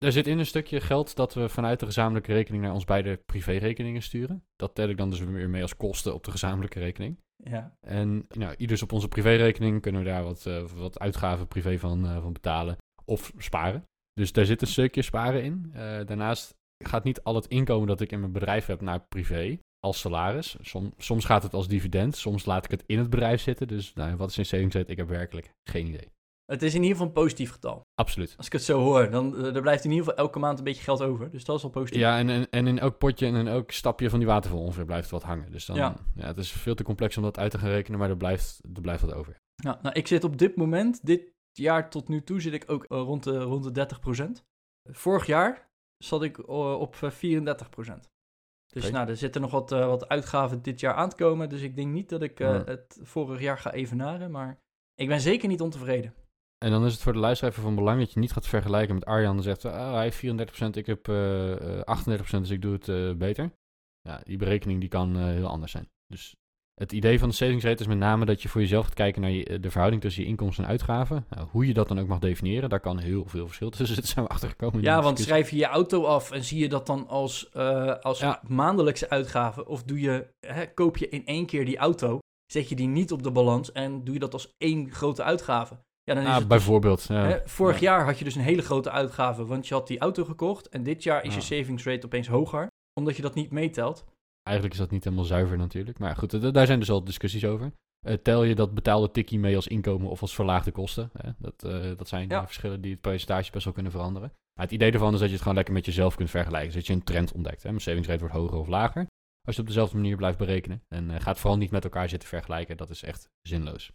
Er 0.06 0.12
zit 0.12 0.28
in 0.28 0.40
een 0.40 0.46
stukje 0.46 0.82
geld 0.82 1.16
dat 1.16 1.34
we 1.34 1.50
vanuit 1.50 1.80
de 1.80 1.86
gezamenlijke 1.86 2.34
rekening 2.34 2.64
naar 2.64 2.74
ons 2.74 2.86
beide 2.86 3.18
privérekeningen 3.18 4.02
sturen. 4.02 4.44
Dat 4.56 4.76
tel 4.76 4.90
ik 4.90 4.98
dan 4.98 5.10
dus 5.10 5.20
weer 5.20 5.50
mee 5.50 5.62
als 5.62 5.78
kosten 5.78 6.14
op 6.14 6.24
de 6.24 6.32
gezamenlijke 6.32 6.80
rekening. 6.80 7.20
Ja, 7.44 7.78
En 7.80 8.26
nou, 8.30 8.56
ieders 8.58 8.82
op 8.82 8.92
onze 8.92 9.08
privérekening 9.08 9.82
kunnen 9.82 10.02
we 10.02 10.08
daar 10.08 10.24
wat, 10.24 10.46
eh, 10.46 10.64
wat 10.64 11.00
uitgaven 11.00 11.48
privé 11.48 11.80
van, 11.80 12.06
eh, 12.06 12.22
van 12.22 12.34
betalen 12.34 12.78
of 13.06 13.34
sparen. 13.38 13.84
Dus 14.14 14.32
daar 14.32 14.46
zit 14.46 14.62
een 14.62 14.68
stukje 14.68 15.02
sparen 15.02 15.44
in. 15.44 15.70
Eh, 15.74 15.80
daarnaast 16.06 16.56
gaat 16.84 17.04
niet 17.04 17.24
al 17.24 17.36
het 17.36 17.48
inkomen 17.48 17.88
dat 17.88 18.02
ik 18.02 18.12
in 18.12 18.20
mijn 18.20 18.32
bedrijf 18.32 18.66
heb 18.66 18.82
naar 18.82 19.06
privé 19.10 19.60
als 19.80 20.00
salaris. 20.00 20.58
Som, 20.62 20.94
soms 20.98 21.26
gaat 21.26 21.44
het 21.44 21.54
als 21.54 21.68
dividend, 21.68 22.16
soms 22.16 22.46
laat 22.46 22.66
ik 22.66 22.72
het 22.72 22.84
in 22.86 22.98
het 22.98 23.10
bedrijf 23.10 23.42
zitten. 23.42 23.68
Dus 23.68 23.94
nou, 23.94 24.16
wat 24.16 24.30
is 24.30 24.38
een 24.38 24.46
savings 24.46 24.76
rate? 24.76 24.92
Ik 24.92 24.98
heb 24.98 25.08
werkelijk 25.08 25.52
geen 25.64 25.88
idee. 25.88 26.10
Het 26.50 26.64
is 26.64 26.74
in 26.74 26.82
ieder 26.82 26.92
geval 26.98 27.08
een 27.08 27.22
positief 27.22 27.52
getal. 27.52 27.82
Absoluut. 27.96 28.34
Als 28.38 28.46
ik 28.46 28.52
het 28.52 28.64
zo 28.64 28.80
hoor, 28.80 29.10
dan 29.10 29.38
eh, 29.38 29.56
er 29.56 29.62
blijft 29.62 29.84
in 29.84 29.92
ieder 29.92 30.06
geval 30.06 30.24
elke 30.26 30.40
maand 30.40 30.58
een 30.58 30.64
beetje 30.64 30.84
geld 30.84 31.02
over. 31.02 31.32
Dus 31.32 31.46
dat 31.46 31.58
is 31.58 31.64
al 31.64 31.70
positief. 31.70 32.02
Ja, 32.02 32.18
en, 32.18 32.30
en, 32.30 32.50
en 32.50 32.68
in 32.68 32.80
elk 32.80 32.98
potje 32.98 33.26
en 33.26 33.36
in 33.36 33.48
elk 33.48 33.72
stapje 33.72 34.10
van 34.10 34.20
die 34.20 34.28
waterval 34.28 34.60
ongeveer 34.60 34.86
blijft 34.86 35.10
wat 35.10 35.24
hangen. 35.24 35.52
Dus 35.52 35.66
dan, 35.66 35.76
Ja. 35.76 35.96
ja. 36.16 36.26
het 36.26 36.38
is 36.38 36.52
veel 36.52 36.76
te 36.76 36.84
complex 36.84 37.18
om 37.18 37.24
dat 37.24 37.38
uit 37.38 37.52
te 37.52 37.58
gaan 37.58 37.70
rekenen, 37.70 38.00
maar 38.00 38.10
er 38.10 38.18
blijft, 38.18 38.60
er 38.74 38.82
blijft 38.82 39.02
wat 39.02 39.14
over. 39.14 39.38
Ja, 39.56 39.80
nou, 39.82 39.96
ik 39.96 40.08
zit 40.08 40.24
op 40.24 40.38
dit 40.38 40.56
moment, 40.56 41.06
dit 41.06 41.34
jaar 41.52 41.90
tot 41.90 42.08
nu 42.08 42.24
toe, 42.24 42.42
zit 42.42 42.54
ik 42.54 42.64
ook 42.68 42.84
eh, 42.84 42.98
rond, 42.98 43.24
de, 43.24 43.40
rond 43.40 43.76
de 43.76 43.88
30%. 44.40 44.44
Vorig 44.92 45.26
jaar 45.26 45.70
zat 45.98 46.24
ik 46.24 46.38
eh, 46.38 46.80
op 46.80 46.96
eh, 47.02 47.12
34%. 47.12 48.10
Dus 48.74 48.84
Oké. 48.84 48.94
nou, 48.94 49.10
er 49.10 49.18
zitten 49.18 49.42
nog 49.42 49.52
wat, 49.52 49.72
eh, 49.72 49.86
wat 49.86 50.08
uitgaven 50.08 50.62
dit 50.62 50.80
jaar 50.80 50.94
aan 50.94 51.10
te 51.10 51.16
komen. 51.16 51.50
Dus 51.50 51.62
ik 51.62 51.76
denk 51.76 51.92
niet 51.94 52.10
dat 52.10 52.22
ik 52.22 52.40
eh, 52.40 52.66
het 52.66 53.00
vorig 53.02 53.42
jaar 53.42 53.58
ga 53.58 53.72
evenaren. 53.72 54.32
Maar 54.32 54.60
ik 54.96 55.08
ben 55.08 55.20
zeker 55.22 55.48
niet 55.48 55.62
ontevreden. 55.62 56.14
En 56.66 56.72
dan 56.72 56.86
is 56.86 56.94
het 56.94 57.02
voor 57.02 57.14
de 57.14 57.20
luisteraar 57.20 57.54
van 57.54 57.76
belang 57.76 58.00
dat 58.00 58.14
je 58.14 58.20
niet 58.20 58.32
gaat 58.32 58.48
vergelijken 58.48 58.96
met 58.96 59.06
Arjan. 59.06 59.34
Dan 59.36 59.44
zegt, 59.44 59.66
oh, 59.66 59.94
hij 59.94 60.04
heeft 60.04 60.26
34%, 60.64 60.66
ik 60.72 60.86
heb 60.86 61.08
eh, 61.08 61.80
eh, 61.80 61.98
38%, 62.08 62.22
dus 62.30 62.50
ik 62.50 62.62
doe 62.62 62.74
het 62.74 62.90
eh, 62.90 63.14
beter. 63.14 63.52
Ja, 64.02 64.22
die 64.24 64.38
berekening 64.38 64.80
die 64.80 64.90
kan 64.90 65.18
eh, 65.18 65.24
heel 65.24 65.48
anders 65.48 65.72
zijn. 65.72 65.90
Dus 66.08 66.36
het 66.74 66.92
idee 66.92 67.20
van 67.20 67.30
de 67.30 67.36
savings 67.36 67.64
rate 67.64 67.82
is 67.82 67.88
met 67.88 67.98
name 67.98 68.26
dat 68.26 68.42
je 68.42 68.50
voor 68.50 68.62
jezelf 68.62 68.86
gaat 68.86 68.94
kijken 68.94 69.22
naar 69.22 69.32
je, 69.32 69.46
eh, 69.46 69.62
de 69.62 69.70
verhouding 69.70 70.02
tussen 70.02 70.24
je 70.24 70.30
inkomsten 70.30 70.64
en 70.64 70.70
uitgaven. 70.70 71.26
Nou, 71.30 71.48
hoe 71.52 71.68
je 71.68 71.74
dat 71.74 71.88
dan 71.88 72.00
ook 72.00 72.08
mag 72.08 72.20
definiëren, 72.20 72.70
daar 72.70 72.80
kan 72.80 72.98
heel 73.00 73.26
veel 73.26 73.46
verschil 73.46 73.70
tussen 73.70 73.88
zitten, 73.96 74.08
zijn 74.14 74.26
we 74.26 74.32
achtergekomen. 74.32 74.82
Ja, 74.82 74.94
die 74.94 75.04
want 75.04 75.18
discussie. 75.18 75.46
schrijf 75.46 75.50
je 75.50 75.68
je 75.68 75.74
auto 75.74 76.04
af 76.06 76.32
en 76.32 76.44
zie 76.44 76.60
je 76.60 76.70
dat 76.70 76.86
dan 76.86 77.08
als, 77.08 77.50
eh, 77.50 77.96
als 78.00 78.20
Ja. 78.20 78.42
maandelijkse 78.48 79.10
uitgave? 79.10 79.66
Of 79.68 79.84
doe 79.84 80.00
je, 80.00 80.34
hè, 80.40 80.74
koop 80.74 80.98
je 80.98 81.10
in 81.10 81.26
één 81.26 81.46
keer 81.46 81.66
die 81.66 81.78
auto, 81.78 82.20
zet 82.52 82.70
je 82.70 82.76
die 82.76 82.88
niet 82.88 83.12
op 83.12 83.24
de 83.24 83.32
balans 83.32 83.72
en 83.72 84.04
doe 84.04 84.14
je 84.14 84.20
dat 84.20 84.34
als 84.34 84.54
één 84.58 84.92
grote 84.92 85.24
uitgave? 85.24 85.80
Ja, 86.10 86.16
dan 86.16 86.24
is 86.24 86.30
Ah, 86.30 86.36
het 86.40 86.50
dus- 86.50 86.58
bijvoorbeeld. 86.58 87.04
ja. 87.04 87.26
Hè, 87.26 87.48
vorig 87.48 87.80
Ja. 87.80 87.92
jaar 87.92 88.06
had 88.06 88.18
je 88.18 88.24
dus 88.24 88.36
een 88.36 88.42
hele 88.42 88.62
grote 88.62 88.92
uitgave, 88.92 89.46
want 89.46 89.68
je 89.68 89.74
had 89.74 89.88
die 89.88 90.00
auto 90.00 90.24
gekocht. 90.26 90.70
En 90.70 90.84
dit 90.84 91.04
jaar 91.04 91.24
is 91.24 91.34
je 91.34 91.40
Ja. 91.40 91.46
savings 91.46 91.84
rate 91.86 92.06
opeens 92.06 92.28
hoger, 92.28 92.68
omdat 93.00 93.16
je 93.16 93.22
dat 93.22 93.36
niet 93.36 93.52
meetelt. 93.52 94.06
Eigenlijk 94.44 94.78
is 94.78 94.82
dat 94.82 94.92
niet 94.92 95.04
helemaal 95.04 95.26
zuiver 95.26 95.58
natuurlijk. 95.58 96.00
Maar 96.00 96.16
goed, 96.16 96.54
daar 96.54 96.66
zijn 96.66 96.80
dus 96.80 96.90
al 96.92 97.04
discussies 97.04 97.46
over. 97.46 97.72
Eh, 98.06 98.14
tel 98.14 98.44
je 98.44 98.56
dat 98.56 98.74
betaalde 98.74 99.12
tikkie 99.12 99.40
mee 99.40 99.56
als 99.56 99.68
inkomen 99.68 100.10
of 100.10 100.22
als 100.22 100.36
verlaagde 100.36 100.72
kosten? 100.72 101.10
Hè? 101.18 101.32
Dat, 101.38 101.64
eh, 101.64 101.98
dat 101.98 102.08
zijn 102.08 102.30
Ja. 102.30 102.46
verschillen 102.46 102.82
die 102.82 102.92
het 102.92 103.02
percentage 103.02 103.52
best 103.52 103.64
wel 103.64 103.74
kunnen 103.74 103.92
veranderen. 103.92 104.30
Maar 104.54 104.66
het 104.66 104.74
idee 104.74 104.92
ervan 104.92 105.14
is 105.14 105.20
dat 105.20 105.28
je 105.28 105.34
het 105.34 105.42
gewoon 105.42 105.58
lekker 105.58 105.74
met 105.74 105.86
jezelf 105.86 106.16
kunt 106.16 106.30
vergelijken. 106.30 106.68
Dus 106.68 106.76
dat 106.78 106.88
je 106.88 106.94
een 106.94 107.04
trend 107.04 107.32
ontdekt. 107.32 107.64
Hè? 107.64 107.70
Mijn 107.70 107.82
savings 107.82 108.08
rate 108.08 108.20
wordt 108.20 108.36
hoger 108.36 108.58
of 108.58 108.68
lager. 108.68 109.02
Als 109.48 109.56
je 109.56 109.60
het 109.60 109.60
op 109.60 109.68
dezelfde 109.68 109.96
manier 109.96 110.16
blijft 110.18 110.38
berekenen. 110.38 110.82
En 110.88 111.12
eh, 111.12 111.22
gaat 111.22 111.40
vooral 111.40 111.58
niet 111.58 111.72
met 111.72 111.84
elkaar 111.84 112.10
zitten 112.10 112.30
vergelijken. 112.30 112.78
Dat 112.78 112.90
is 112.90 113.04
echt 113.04 113.30
zinloos. 113.42 113.92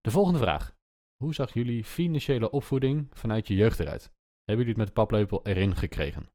De 0.00 0.10
volgende 0.10 0.38
vraag. 0.38 0.74
Hoe 1.16 1.34
zag 1.34 1.54
jullie 1.54 1.84
financiële 1.84 2.50
opvoeding 2.50 3.06
vanuit 3.12 3.48
je 3.48 3.54
jeugd 3.54 3.80
eruit? 3.80 4.02
Hebben 4.44 4.66
jullie 4.66 4.68
het 4.68 4.76
met 4.76 4.86
de 4.86 4.92
paplepel 4.92 5.40
erin 5.42 5.76
gekregen? 5.76 6.32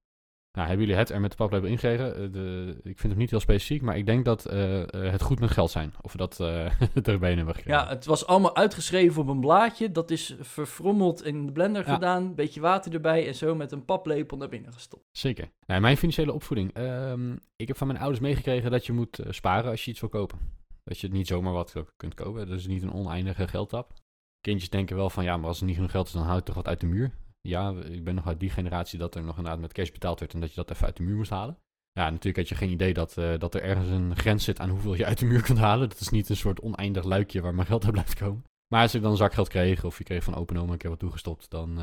Nou, 0.52 0.68
hebben 0.68 0.86
jullie 0.86 1.02
het 1.02 1.10
er 1.10 1.22
met 1.22 1.32
de 1.32 1.38
paplepel 1.38 1.68
ingekregen? 1.70 2.16
Eh, 2.16 2.32
de, 2.32 2.70
ik 2.84 3.00
vind 3.00 3.12
het 3.14 3.18
niet 3.18 3.30
heel 3.30 3.40
specifiek, 3.40 3.82
maar 3.82 3.98
ik 3.98 4.06
denk 4.06 4.26
dat 4.26 4.46
eh, 4.46 4.82
eh, 4.82 5.12
het 5.12 5.22
goed 5.22 5.40
met 5.40 5.52
geld 5.52 5.72
zijn. 5.72 5.94
Of 6.02 6.16
dat 6.16 6.40
eh 6.40 6.82
erbij 7.08 7.34
hebben 7.34 7.56
gekregen. 7.56 7.82
Ja, 7.82 7.88
het 7.88 8.06
was 8.06 8.26
allemaal 8.26 8.56
uitgeschreven 8.56 9.22
op 9.22 9.28
een 9.28 9.40
blaadje. 9.40 9.92
Dat 9.92 10.12
is 10.12 10.36
verfrommeld 10.40 11.24
in 11.26 11.46
de 11.46 11.52
blender 11.52 11.88
Ja. 11.88 11.94
gedaan. 11.94 12.36
Beetje 12.36 12.60
water 12.62 12.94
erbij 12.94 13.28
en 13.28 13.36
zo 13.36 13.56
met 13.56 13.72
een 13.72 13.86
paplepel 13.86 14.38
naar 14.38 14.50
binnen 14.50 14.74
gestopt. 14.74 15.04
Zeker. 15.12 15.52
Nou, 15.66 15.82
mijn 15.82 15.98
financiële 15.98 16.34
opvoeding. 16.34 16.74
ehm, 16.74 17.36
ik 17.56 17.68
heb 17.68 17.78
van 17.78 17.88
mijn 17.88 18.00
ouders 18.00 18.22
meegekregen 18.22 18.72
dat 18.72 18.86
je 18.86 18.94
moet 18.94 19.20
sparen 19.30 19.72
als 19.72 19.86
je 19.86 19.92
iets 19.92 20.00
wil 20.00 20.10
kopen. 20.10 20.40
Dat 20.84 21.00
je 21.00 21.08
het 21.08 21.16
niet 21.16 21.28
zomaar 21.28 21.54
wat 21.54 21.74
kunt 21.98 22.14
kopen. 22.14 22.48
Dat 22.48 22.58
is 22.60 22.68
niet 22.68 22.84
een 22.84 22.94
oneindige 22.94 23.48
geldtap. 23.48 23.94
Kindjes 24.42 24.70
denken 24.70 24.96
wel 24.96 25.10
van 25.10 25.24
ja, 25.24 25.38
maar 25.38 25.48
als 25.48 25.60
er 25.60 25.66
niet 25.66 25.76
genoeg 25.76 25.92
geld 25.92 26.08
is, 26.08 26.14
dan 26.14 26.24
houdt 26.24 26.46
toch 26.46 26.56
wat 26.56 26.68
uit 26.68 26.80
de 26.80 26.86
muur. 26.86 27.12
Ja, 27.42 27.72
ik 27.72 28.04
ben 28.04 28.16
nog 28.16 28.28
uit 28.28 28.40
die 28.40 28.50
generatie 28.50 29.00
dat 29.00 29.16
er 29.16 29.24
nog 29.24 29.38
inderdaad 29.38 29.62
met 29.62 29.74
cash 29.74 29.92
betaald 29.92 30.20
werd 30.20 30.34
en 30.34 30.40
dat 30.40 30.50
je 30.50 30.56
dat 30.56 30.72
even 30.72 30.86
uit 30.86 30.98
de 30.98 31.04
muur 31.04 31.16
moest 31.16 31.30
halen. 31.30 31.58
Ja, 31.92 32.10
natuurlijk 32.10 32.38
had 32.38 32.50
je 32.50 32.56
geen 32.56 32.72
idee 32.72 32.94
dat, 32.94 33.18
eh, 33.18 33.38
dat 33.38 33.56
er 33.56 33.62
ergens 33.64 33.90
een 33.90 34.16
grens 34.16 34.44
zit 34.44 34.60
aan 34.60 34.70
hoeveel 34.70 34.94
je 34.94 35.06
uit 35.06 35.20
de 35.20 35.26
muur 35.26 35.42
kunt 35.42 35.58
halen. 35.58 35.90
Dat 35.90 36.00
is 36.00 36.10
niet 36.10 36.30
een 36.30 36.36
soort 36.36 36.62
oneindig 36.62 37.04
luikje 37.04 37.42
waar 37.42 37.56
mijn 37.56 37.68
geld 37.68 37.84
uit 37.84 37.92
blijft 37.92 38.16
komen. 38.16 38.44
Maar 38.68 38.82
als 38.82 38.96
ik 38.96 39.02
dan 39.02 39.18
zakgeld 39.18 39.48
kreeg 39.48 39.84
of 39.84 39.98
je 39.98 40.04
kreeg 40.04 40.24
van 40.24 40.36
open 40.36 40.58
oma 40.58 40.72
een 40.72 40.78
keer 40.78 40.90
wat 40.90 41.00
toegestopt, 41.00 41.50
dan, 41.50 41.78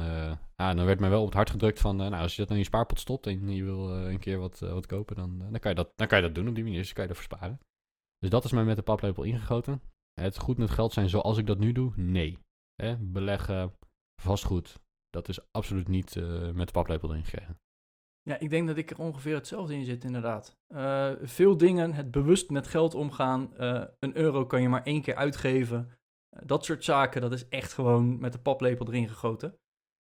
ja, 0.56 0.74
dan 0.74 0.84
werd 0.84 1.00
mij 1.00 1.10
wel 1.10 1.20
op 1.20 1.26
het 1.26 1.34
hart 1.34 1.50
gedrukt 1.50 1.80
van, 1.80 2.00
eh, 2.00 2.08
nou, 2.08 2.22
als 2.22 2.36
je 2.36 2.42
dat 2.42 2.50
in 2.50 2.58
je 2.58 2.64
spaarpot 2.64 3.00
stopt 3.00 3.26
en 3.26 3.54
je 3.54 3.64
wil 3.64 3.90
een 3.90 4.18
keer 4.18 4.38
wat, 4.38 4.58
wat 4.58 4.86
kopen, 4.86 5.16
dan, 5.16 5.38
dan, 5.38 5.58
kan 5.58 5.70
je 5.70 5.76
dat, 5.76 5.92
dan 5.96 6.06
kan 6.06 6.18
je 6.18 6.24
dat 6.24 6.34
doen 6.34 6.48
op 6.48 6.54
die 6.54 6.64
manier. 6.64 6.78
Dus 6.78 6.92
kan 6.92 7.04
je 7.04 7.10
ervoor 7.10 7.24
sparen. 7.24 7.58
Dus 8.18 8.30
dat 8.30 8.44
is 8.44 8.52
mij 8.52 8.64
met 8.64 8.76
de 8.76 8.82
paplepel 8.82 9.22
ingegoten. 9.22 9.82
Het 10.20 10.38
goed 10.38 10.58
met 10.58 10.70
geld 10.70 10.92
zijn 10.92 11.08
zoals 11.08 11.38
ik 11.38 11.46
dat 11.46 11.58
nu 11.58 11.72
doe? 11.72 11.92
Nee. 11.96 12.38
Hè? 12.82 12.96
Beleggen, 12.98 13.72
vastgoed, 14.22 14.80
dat 15.10 15.28
is 15.28 15.52
absoluut 15.52 15.88
niet 15.88 16.16
eh, 16.16 16.50
met 16.50 16.66
de 16.66 16.72
paplepel 16.72 17.10
erin 17.10 17.24
gekregen. 17.24 17.58
Ja, 18.22 18.38
ik 18.38 18.50
denk 18.50 18.66
dat 18.66 18.76
ik 18.76 18.90
er 18.90 18.98
ongeveer 18.98 19.34
hetzelfde 19.34 19.74
in 19.74 19.84
zit, 19.84 20.04
inderdaad. 20.04 20.56
Eh, 20.66 21.12
veel 21.22 21.56
dingen, 21.56 21.92
het 21.92 22.10
bewust 22.10 22.50
met 22.50 22.66
geld 22.66 22.94
omgaan. 22.94 23.56
eh, 23.56 23.84
een 23.98 24.16
euro 24.16 24.46
kan 24.46 24.62
je 24.62 24.68
maar 24.68 24.82
één 24.82 25.02
keer 25.02 25.14
uitgeven. 25.14 25.98
Dat 26.44 26.64
soort 26.64 26.84
zaken, 26.84 27.20
dat 27.20 27.32
is 27.32 27.48
echt 27.48 27.72
gewoon 27.72 28.18
met 28.18 28.32
de 28.32 28.38
paplepel 28.38 28.86
erin 28.86 29.08
gegoten. 29.08 29.58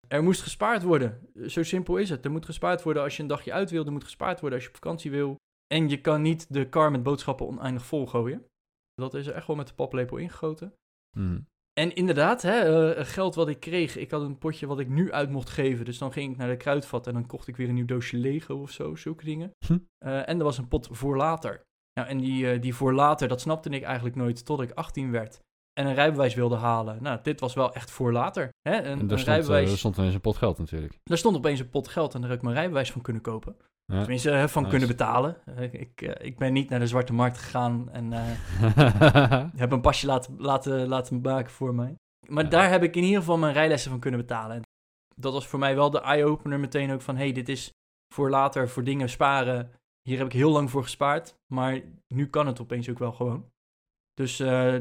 Er 0.07 0.23
moest 0.23 0.41
gespaard 0.41 0.83
worden. 0.83 1.29
Zo 1.47 1.63
simpel 1.63 1.97
is 1.97 2.09
het. 2.09 2.25
Er 2.25 2.31
moet 2.31 2.45
gespaard 2.45 2.83
worden 2.83 3.03
als 3.03 3.15
je 3.15 3.21
een 3.21 3.27
dagje 3.27 3.53
uit 3.53 3.69
wil. 3.69 3.85
Er 3.85 3.91
moet 3.91 4.03
gespaard 4.03 4.39
worden 4.39 4.57
als 4.57 4.67
je 4.67 4.73
op 4.73 4.83
vakantie 4.83 5.11
wil. 5.11 5.35
En 5.73 5.89
je 5.89 6.01
kan 6.01 6.21
niet 6.21 6.53
de 6.53 6.69
kar 6.69 6.91
met 6.91 7.03
boodschappen 7.03 7.47
oneindig 7.47 7.85
vol 7.85 8.07
gooien. 8.07 8.45
Dat 8.93 9.13
is 9.13 9.27
er 9.27 9.33
echt 9.33 9.47
wel 9.47 9.55
met 9.55 9.67
de 9.67 9.73
paplepel 9.73 10.17
ingegoten. 10.17 10.73
Mhm. 11.17 11.41
En 11.79 11.95
inderdaad, 11.95 12.41
hè, 12.41 12.93
eh, 12.93 13.05
geld 13.05 13.35
wat 13.35 13.47
ik 13.47 13.59
kreeg, 13.59 13.97
ik 13.97 14.11
had 14.11 14.21
een 14.21 14.38
potje 14.38 14.67
wat 14.67 14.79
ik 14.79 14.89
nu 14.89 15.11
uit 15.11 15.29
mocht 15.29 15.49
geven. 15.49 15.85
Dus 15.85 15.97
dan 15.97 16.11
ging 16.11 16.31
ik 16.31 16.38
naar 16.38 16.49
de 16.49 16.57
kruidvat 16.57 17.07
en 17.07 17.13
dan 17.13 17.25
kocht 17.25 17.47
ik 17.47 17.55
weer 17.55 17.67
een 17.67 17.73
nieuw 17.73 17.85
doosje 17.85 18.17
Lego 18.17 18.55
of 18.55 18.71
zo, 18.71 18.95
zulke 18.95 19.25
dingen. 19.25 19.51
Hm. 19.65 19.77
Eh, 19.97 20.29
en 20.29 20.38
er 20.38 20.43
was 20.43 20.57
een 20.57 20.67
pot 20.67 20.88
voor 20.91 21.17
later. 21.17 21.63
Nou, 21.93 22.07
en 22.07 22.17
die, 22.17 22.51
eh, 22.51 22.61
die 22.61 22.75
voor 22.75 22.93
later, 22.93 23.27
dat 23.27 23.41
snapte 23.41 23.69
ik 23.69 23.83
eigenlijk 23.83 24.15
nooit 24.15 24.45
tot 24.45 24.61
ik 24.61 24.71
18 24.71 25.11
werd. 25.11 25.39
En 25.73 25.88
een 25.88 25.93
rijbewijs 25.93 26.33
wilde 26.33 26.55
halen. 26.55 27.03
Nou, 27.03 27.19
dit 27.23 27.39
was 27.39 27.53
wel 27.53 27.73
echt 27.73 27.91
voor 27.91 28.11
later. 28.11 28.49
Hè? 28.61 28.77
Een, 28.77 28.83
En 28.83 28.99
een 28.99 29.07
daar 29.07 29.19
stond, 29.19 29.38
rijbewijs. 29.38 29.71
er 29.71 29.77
stond 29.77 29.97
ineens 29.97 30.13
een 30.13 30.21
pot 30.21 30.38
geld 30.38 30.57
natuurlijk. 30.57 30.99
Daar 31.03 31.17
stond 31.17 31.38
opeens 31.38 31.59
een 31.59 31.69
pot 31.69 31.88
geld 31.88 32.13
en 32.13 32.21
daar 32.21 32.29
heb 32.29 32.39
ik 32.39 32.45
mijn 32.45 32.55
rijbewijs 32.55 32.91
van 32.91 33.01
kunnen 33.01 33.21
kopen. 33.21 33.55
Ja. 33.86 34.00
Tenminste, 34.00 34.30
van 34.48 34.62
Nice. 34.62 34.69
kunnen 34.69 34.88
betalen. 34.88 35.38
Ik, 35.71 36.02
eh, 36.02 36.26
ik 36.26 36.38
ben 36.38 36.54
niet 36.54 36.69
naar 36.69 36.80
de 36.80 36.88
zwarte 36.88 37.13
markt 37.13 37.38
gegaan 37.38 37.89
en 37.91 38.13
eh, 38.13 39.50
heb 39.56 39.71
een 39.71 39.82
pasje 39.82 40.06
laten, 40.06 40.36
laten, 40.41 40.88
laten 40.88 41.21
maken 41.21 41.52
voor 41.52 41.76
mij. 41.76 41.95
Maar 42.28 42.43
Ja. 42.43 42.50
daar 42.50 42.69
heb 42.69 42.84
ik 42.84 42.95
in 42.95 43.04
ieder 43.04 43.19
geval 43.19 43.38
mijn 43.38 43.54
rijlessen 43.54 43.91
van 43.91 44.00
kunnen 44.00 44.19
betalen. 44.19 44.62
dat 45.15 45.34
was 45.34 45.48
voor 45.48 45.60
mij 45.60 45.76
wel 45.76 45.89
de 45.89 46.02
eye-opener 46.02 46.60
meteen 46.60 46.91
ook 46.91 47.02
van... 47.02 47.17
hey, 47.17 47.32
dit 47.32 47.50
is 47.50 47.69
voor 48.13 48.30
later, 48.30 48.69
voor 48.69 48.84
dingen 48.84 49.10
sparen. 49.10 49.71
Hier 50.02 50.17
heb 50.17 50.28
ik 50.28 50.34
heel 50.34 50.52
lang 50.52 50.69
voor 50.69 50.84
gespaard. 50.84 51.36
Maar 51.54 51.82
nu 52.08 52.28
kan 52.30 52.48
het 52.48 52.62
opeens 52.62 52.89
ook 52.89 53.00
wel 53.00 53.12
gewoon. 53.12 53.50
Dus 54.13 54.39
uh, 54.39 54.76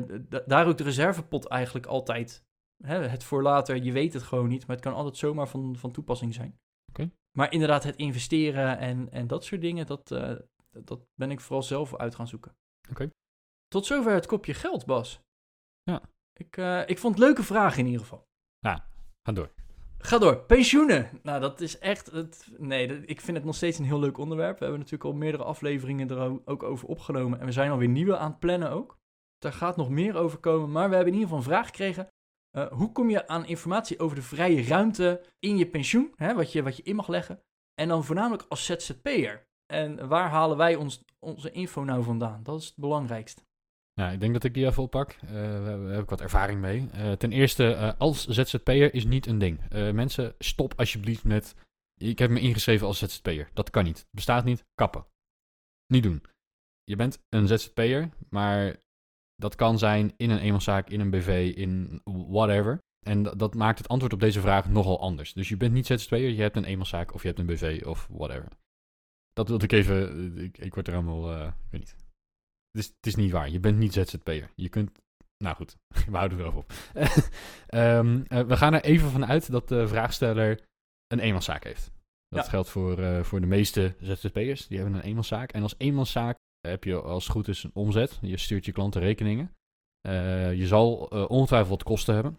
daar 0.47 0.67
ook 0.67 0.79
de 0.79 0.85
reservepot 0.85 1.47
eigenlijk 1.47 1.87
altijd. 1.87 2.43
Hè, 2.85 2.99
het 3.09 3.25
voor 3.25 3.43
later, 3.43 3.77
je 3.83 3.93
weet 3.93 4.13
het 4.13 4.23
gewoon 4.23 4.49
niet. 4.49 4.67
Maar 4.67 4.77
het 4.77 4.85
kan 4.85 4.95
altijd 4.95 5.17
zomaar 5.17 5.49
van, 5.49 5.77
van 5.77 5.93
toepassing 5.93 6.35
zijn. 6.35 6.59
Maar 7.39 7.53
inderdaad, 7.53 7.85
het 7.85 7.97
investeren 7.97 8.79
en, 8.79 9.11
en 9.11 9.27
dat 9.27 9.45
soort 9.45 9.61
dingen, 9.61 9.87
dat, 9.87 10.11
uh, 10.11 10.35
dat 10.71 11.07
ben 11.15 11.31
ik 11.31 11.41
vooral 11.41 11.63
zelf 11.63 11.97
uit 11.97 12.15
gaan 12.15 12.29
zoeken. 12.29 12.57
Oké. 12.91 13.11
Tot 13.69 13.87
zover 13.87 14.13
het 14.13 14.27
kopje 14.27 14.55
geld, 14.55 14.87
Bas. 14.87 15.21
Ja. 15.83 16.03
Ik, 16.33 16.57
uh, 16.57 16.89
ik 16.89 16.99
vond 16.99 17.19
leuke 17.19 17.43
vragen 17.43 17.79
in 17.79 17.87
ieder 17.87 18.01
geval. 18.01 18.27
Ja, 18.59 18.89
ga 19.23 19.33
door. 19.33 19.53
Ga 19.99 20.19
door. 20.19 20.45
Pensioenen. 20.45 21.21
Nou, 21.23 21.41
dat 21.41 21.61
is 21.61 21.79
echt. 21.79 22.11
Het, 22.11 22.49
nee, 22.59 22.89
dat, 22.89 22.99
ik 23.07 23.21
vind 23.21 23.37
het 23.37 23.47
nog 23.47 23.55
steeds 23.55 23.79
een 23.79 23.85
heel 23.85 24.01
leuk 24.01 24.19
onderwerp. 24.19 24.59
We 24.59 24.65
hebben 24.65 24.79
natuurlijk 24.79 25.11
al 25.11 25.19
meerdere 25.19 25.45
afleveringen 25.45 26.11
er 26.11 26.41
ook 26.45 26.63
over 26.63 26.89
opgenomen. 26.89 27.41
En 27.41 27.47
we 27.47 27.53
zijn 27.53 27.71
alweer 27.71 27.89
nieuwe 27.89 28.17
aan 28.17 28.31
het 28.31 28.39
plannen 28.39 28.71
ook. 28.71 28.99
Daar 29.39 29.53
gaat 29.53 29.77
nog 29.77 29.89
meer 29.89 30.17
over 30.17 30.39
komen. 30.39 30.71
Maar 30.71 30.89
we 30.89 30.95
hebben 30.95 31.13
in 31.15 31.21
ieder 31.21 31.35
geval 31.35 31.39
een 31.39 31.53
vraag 31.53 31.67
gekregen. 31.67 32.09
Uh, 32.57 32.73
hoe 32.73 32.93
kom 32.93 33.11
je 33.11 33.29
aan 33.29 33.47
informatie 33.47 33.99
over 33.99 34.17
de 34.17 34.23
vrije 34.23 34.63
ruimte 34.63 35.25
in 35.39 35.57
je 35.57 35.67
pensioen? 35.67 36.13
Hè, 36.17 36.35
wat, 36.35 36.53
je, 36.53 36.63
wat 36.63 36.77
je 36.77 36.83
in 36.83 36.97
mag 36.97 37.09
leggen. 37.09 37.43
En 37.75 37.89
dan 37.89 38.05
voornamelijk 38.05 38.45
als 38.49 38.65
ZZP'er. 38.65 39.47
En 39.67 40.09
waar 40.09 40.29
halen 40.29 40.57
wij 40.57 40.75
ons, 40.75 41.05
onze 41.19 41.51
info 41.51 41.85
nou 41.85 42.03
vandaan? 42.03 42.43
Dat 42.43 42.61
is 42.61 42.67
het 42.67 42.77
belangrijkste. 42.77 43.43
Nou, 43.95 44.13
ik 44.13 44.21
denk 44.21 44.33
dat 44.33 44.45
ik 44.45 44.55
die 44.55 44.67
even 44.67 44.83
oppak. 44.83 45.17
Uh, 45.25 45.31
daar 45.33 45.79
heb 45.79 46.03
ik 46.03 46.11
wat 46.11 46.21
ervaring 46.21 46.61
mee. 46.61 46.89
Uh, 46.95 47.13
ten 47.13 47.33
eerste, 47.33 47.65
uh, 47.65 47.93
als 47.99 48.27
ZZP'er 48.27 48.95
is 48.95 49.05
niet 49.05 49.27
een 49.27 49.39
ding. 49.39 49.61
mensen, 49.71 50.35
stop 50.39 50.73
alsjeblieft 50.77 51.25
met... 51.25 51.55
Ik 51.97 52.19
heb 52.19 52.31
me 52.31 52.41
ingeschreven 52.41 52.87
als 52.87 52.99
ZZP'er. 52.99 53.51
Dat 53.53 53.71
kan 53.71 53.85
niet. 53.85 54.07
Bestaat 54.11 54.45
niet. 54.45 54.65
Kappen. 54.75 55.07
Niet 55.87 56.03
doen. 56.03 56.23
Je 56.85 56.97
bent 56.97 57.25
een 57.29 57.47
ZZP'er, 57.47 58.09
maar 58.29 58.77
dat 59.37 59.55
kan 59.55 59.79
zijn 59.79 60.13
in 60.17 60.31
een 60.31 60.39
eenmanszaak, 60.39 60.89
in 60.91 61.01
een 61.01 61.11
BV, 61.11 61.53
in 61.57 62.01
whatever. 62.05 62.79
En 63.07 63.23
dat 63.23 63.55
maakt 63.55 63.79
het 63.79 63.89
antwoord 63.89 64.13
op 64.13 64.21
deze 64.21 64.41
vraag 64.41 64.69
nogal 64.69 65.01
anders. 65.01 65.33
Dus 65.33 65.49
je 65.49 65.57
bent 65.57 65.73
niet 65.73 65.87
ZZP'er, 65.87 66.19
je 66.31 66.43
hebt 66.43 66.57
een 66.57 66.65
eenmanszaak 66.65 67.15
of 67.15 67.23
je 67.23 67.29
hebt 67.29 67.41
een 67.41 67.47
BV 67.47 67.83
of 67.87 68.09
whatever. 68.11 68.49
Dat 69.33 69.49
wilde 69.49 69.65
ik 69.65 69.73
even... 69.73 70.39
Ik, 70.39 70.59
ik 70.59 70.75
word 70.75 70.89
er 70.89 70.95
allemaal... 70.95 71.47
ik 71.47 71.53
weet 71.71 71.81
niet 71.81 71.97
is, 72.79 72.87
het 72.87 73.07
is 73.07 73.15
niet 73.15 73.31
waar. 73.31 73.51
Je 73.51 73.61
bent 73.61 73.79
niet 73.79 73.93
ZZP'er. 73.93 74.51
Je 74.55 74.69
kunt... 74.69 75.03
Nou 75.39 75.57
goed, 75.57 75.77
we 76.11 76.17
houden 76.17 76.39
er 76.39 76.45
wel 76.45 76.57
op. 76.57 76.73
um, 77.69 78.25
uh, 78.29 78.41
we 78.41 78.57
gaan 78.57 78.75
er 78.75 78.85
even 78.85 79.11
vanuit 79.11 79.51
dat 79.51 79.69
de 79.69 79.89
vraagsteller 79.89 80.61
een 81.07 81.19
eenmanszaak 81.19 81.65
heeft. 81.65 81.93
Dat 82.29 82.45
Ja. 82.45 82.51
geldt 82.51 82.69
voor, 82.69 82.99
uh, 82.99 83.23
voor 83.23 83.41
de 83.41 83.47
meeste 83.47 83.95
ZZP'ers. 84.01 84.67
Die 84.67 84.79
hebben 84.79 84.97
een 84.97 85.05
eenmanszaak. 85.05 85.53
En 85.53 85.63
als 85.63 85.75
eenmanszaak 85.79 86.39
heb 86.69 86.85
je 86.85 87.01
als 87.01 87.25
het 87.25 87.33
goed 87.33 87.49
is 87.49 87.63
een 87.63 87.75
omzet. 87.75 88.19
Je 88.23 88.37
stuurt 88.37 88.65
je 88.65 88.73
klanten 88.73 89.01
rekeningen. 89.01 89.55
Uh, 90.09 90.55
je 90.55 90.67
zal 90.67 90.95
ongetwijfeld 91.29 91.69
wat 91.69 91.83
kosten 91.83 92.15
hebben. 92.15 92.39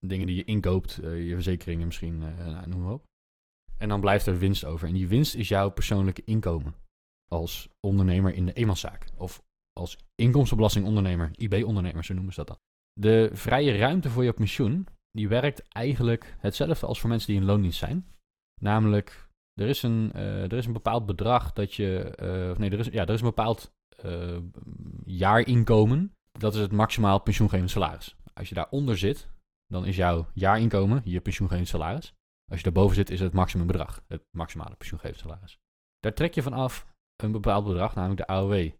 Dingen 0.00 0.26
die 0.26 0.36
je 0.36 0.44
inkoopt, 0.44 0.94
je 1.02 1.30
verzekeringen 1.34 1.86
misschien, 1.86 2.18
nou, 2.18 2.68
noem 2.68 2.82
maar 2.82 2.92
op. 2.92 3.04
En 3.78 3.88
dan 3.88 4.00
blijft 4.00 4.26
er 4.26 4.38
winst 4.38 4.64
over. 4.64 4.88
En 4.88 4.94
die 4.94 5.08
winst 5.08 5.34
is 5.34 5.48
jouw 5.48 5.70
persoonlijke 5.70 6.22
inkomen. 6.24 6.74
Als 7.30 7.68
ondernemer 7.80 8.34
in 8.34 8.46
de 8.46 8.52
eenmanszaak. 8.52 9.06
Of 9.16 9.42
als 9.72 9.98
inkomstenbelastingondernemer, 10.14 11.30
IB-ondernemer, 11.36 12.04
zo 12.04 12.14
noemen 12.14 12.32
ze 12.32 12.44
dat 12.44 12.48
dan. 12.48 12.58
De 13.00 13.30
vrije 13.32 13.76
ruimte 13.76 14.10
voor 14.10 14.24
je 14.24 14.32
pensioen, 14.32 14.86
die 15.10 15.28
werkt 15.28 15.68
eigenlijk 15.68 16.36
hetzelfde 16.38 16.86
als 16.86 17.00
voor 17.00 17.08
mensen 17.08 17.28
die 17.28 17.40
in 17.40 17.46
loondienst 17.46 17.78
zijn. 17.78 18.06
Namelijk, 18.60 19.23
er 19.54 19.68
is 19.68 19.82
een, 19.82 20.12
uh, 20.14 20.42
er 20.42 20.52
is 20.52 20.66
een 20.66 20.72
bepaald 20.72 21.06
bedrag 21.06 21.52
dat 21.52 21.74
je, 21.74 22.18
uh, 22.22 22.58
nee, 22.58 22.70
er 22.70 22.78
is, 22.78 22.86
ja, 22.86 23.02
er 23.06 23.14
is 23.14 23.20
een 23.20 23.26
bepaald 23.26 23.72
uh, 24.04 24.38
jaarinkomen. 25.04 26.12
Dat 26.32 26.54
is 26.54 26.60
het 26.60 26.72
maximaal 26.72 27.20
pensioengevend 27.20 27.70
salaris. 27.70 28.16
Als 28.34 28.48
je 28.48 28.54
daaronder 28.54 28.98
zit, 28.98 29.28
dan 29.66 29.86
is 29.86 29.96
jouw 29.96 30.26
jaarinkomen 30.34 31.00
je 31.04 31.20
pensioengevend 31.20 31.68
salaris. 31.68 32.14
Als 32.50 32.58
je 32.58 32.64
daarboven 32.64 32.96
zit, 32.96 33.10
is 33.10 33.20
het 33.20 33.32
maximumbedrag, 33.32 34.02
het 34.08 34.22
maximale 34.30 34.74
pensioengevend 34.74 35.20
salaris. 35.20 35.58
Daar 35.98 36.14
trek 36.14 36.34
je 36.34 36.42
vanaf 36.42 36.86
een 37.22 37.32
bepaald 37.32 37.64
bedrag, 37.64 37.94
namelijk 37.94 38.20
de 38.20 38.26
AOW 38.26 38.70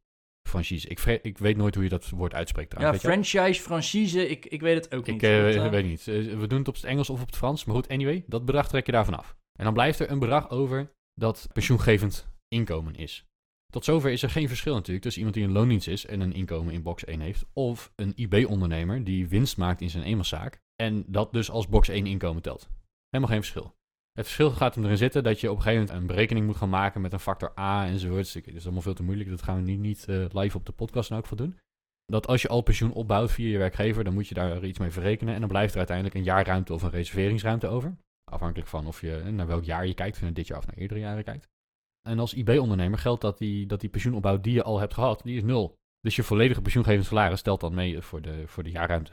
franchise. 0.49 0.89
Ik, 0.89 1.01
ik, 1.23 1.39
weet 1.39 1.57
nooit 1.57 1.75
hoe 1.75 1.85
je 1.85 1.91
dat 1.91 2.09
woord 2.09 2.35
uitspreekt. 2.35 2.81
Ja, 2.81 2.95
franchise, 2.95 3.61
franchise, 3.61 4.29
ik, 4.29 4.47
ik 4.47 4.61
weet 4.61 4.85
het 4.85 4.95
ook 4.95 5.07
niet. 5.07 5.23
Ik 5.23 5.71
weet 5.71 5.85
niet. 5.85 6.05
We 6.05 6.47
doen 6.47 6.59
het 6.59 6.69
op 6.69 6.75
het 6.75 6.85
Engels 6.85 7.11
of 7.11 7.21
op 7.21 7.27
het 7.27 7.37
Frans. 7.37 7.65
Maar 7.65 7.75
goed, 7.75 7.89
anyway, 7.89 8.25
dat 8.27 8.45
bedrag 8.45 8.69
trek 8.69 8.87
je 8.87 8.93
daarvan 8.93 9.19
af. 9.19 9.37
En 9.59 9.65
dan 9.65 9.73
blijft 9.73 9.99
er 9.99 10.11
een 10.11 10.19
bedrag 10.19 10.51
over 10.51 10.93
dat 11.15 11.49
pensioengevend 11.53 12.29
inkomen 12.49 12.95
is. 12.95 13.25
Tot 13.73 13.85
zover 13.85 14.11
is 14.11 14.23
er 14.23 14.31
geen 14.31 14.49
verschil 14.49 14.75
natuurlijk 14.75 15.03
tussen 15.03 15.23
iemand 15.23 15.39
die 15.39 15.47
een 15.49 15.55
loondienst 15.55 15.89
is 15.89 16.07
en 16.07 16.21
een 16.21 16.33
inkomen 16.33 16.73
in 16.73 16.83
box 16.83 17.05
1 17.05 17.21
heeft. 17.21 17.45
Of 17.53 17.93
een 17.97 18.13
IB-ondernemer 18.17 19.05
die 19.05 19.29
winst 19.29 19.57
maakt 19.57 19.81
in 19.81 19.91
zijn 19.91 20.05
eenmanszaak 20.05 20.61
en 20.77 21.05
dat 21.07 21.33
dus 21.33 21.51
als 21.51 21.69
box 21.69 21.89
1 21.89 22.07
inkomen 22.07 22.43
telt. 22.43 22.69
Helemaal 23.09 23.35
geen 23.35 23.43
verschil. 23.43 23.75
Het 24.13 24.25
verschil 24.25 24.51
gaat 24.51 24.77
erin 24.77 24.97
zitten 24.97 25.23
dat 25.23 25.41
je 25.41 25.51
op 25.51 25.57
een 25.57 25.63
gegeven 25.63 25.85
moment 25.85 26.01
een 26.01 26.07
berekening 26.07 26.47
moet 26.47 26.57
gaan 26.57 26.69
maken 26.69 27.01
met 27.01 27.13
een 27.13 27.21
factor 27.21 27.53
A 27.59 27.87
enzovoorts. 27.87 28.33
Dat 28.33 28.47
is 28.47 28.65
allemaal 28.65 28.83
veel 28.83 28.95
te 28.95 29.03
moeilijk. 29.03 29.31
Dat 29.31 29.43
gaan 29.43 29.57
we 29.57 29.63
niet, 29.63 29.79
niet 29.79 30.07
uh, 30.09 30.27
live 30.31 30.57
op 30.57 30.67
de 30.67 30.73
podcast 30.73 31.11
in 31.11 31.17
elk 31.17 31.27
geval 31.27 31.47
doen. 31.47 31.59
Dat 32.07 32.27
als 32.27 32.43
je 32.43 32.49
al 32.49 32.61
pensioen 32.61 32.93
opbouwt 32.93 33.33
via 33.33 33.49
je 33.49 33.59
werkgever, 33.59 34.05
dan 34.05 34.15
moet 34.15 34.29
je 34.29 34.35
daar 34.35 34.65
iets 34.65 34.79
mee 34.79 34.91
verrekenen. 34.91 35.35
En 35.35 35.41
dan 35.41 35.49
blijft 35.49 35.73
er 35.73 35.79
uiteindelijk 35.79 36.17
een 36.17 36.25
jaarruimte 36.25 36.75
of 36.75 36.83
een 36.83 36.91
reserveringsruimte 36.91 37.69
over. 37.69 37.97
Afhankelijk 38.33 38.69
van 38.69 38.87
of 38.87 39.01
je 39.01 39.23
naar 39.31 39.47
welk 39.47 39.65
jaar 39.65 39.87
je 39.87 39.95
kijkt, 39.95 40.23
of 40.23 40.31
dit 40.31 40.47
jaar 40.47 40.59
of 40.59 40.67
naar 40.67 40.77
eerdere 40.77 41.01
jaren 41.01 41.25
kijkt. 41.25 41.49
En 42.09 42.19
als 42.19 42.35
IB-ondernemer 42.35 42.99
geldt 42.99 43.21
dat 43.21 43.39
die, 43.39 43.67
dat 43.67 43.81
die 43.81 43.91
pensioenopbouw 43.91 44.41
die 44.41 44.53
je 44.53 44.63
al 44.63 44.81
hebt 44.81 44.95
gehad, 44.95 45.23
die 45.23 45.37
is 45.37 45.43
nul. 45.43 45.75
Dus 46.01 46.17
je 46.17 46.23
volledige 46.23 46.63
pensioengevend 46.63 47.07
salaris 47.07 47.39
stelt 47.39 47.61
dan 47.61 47.75
mee 47.75 48.01
voor 48.01 48.23
de, 48.23 48.47
voor 48.47 48.63
de 48.63 48.71
jaarruimte. 48.71 49.11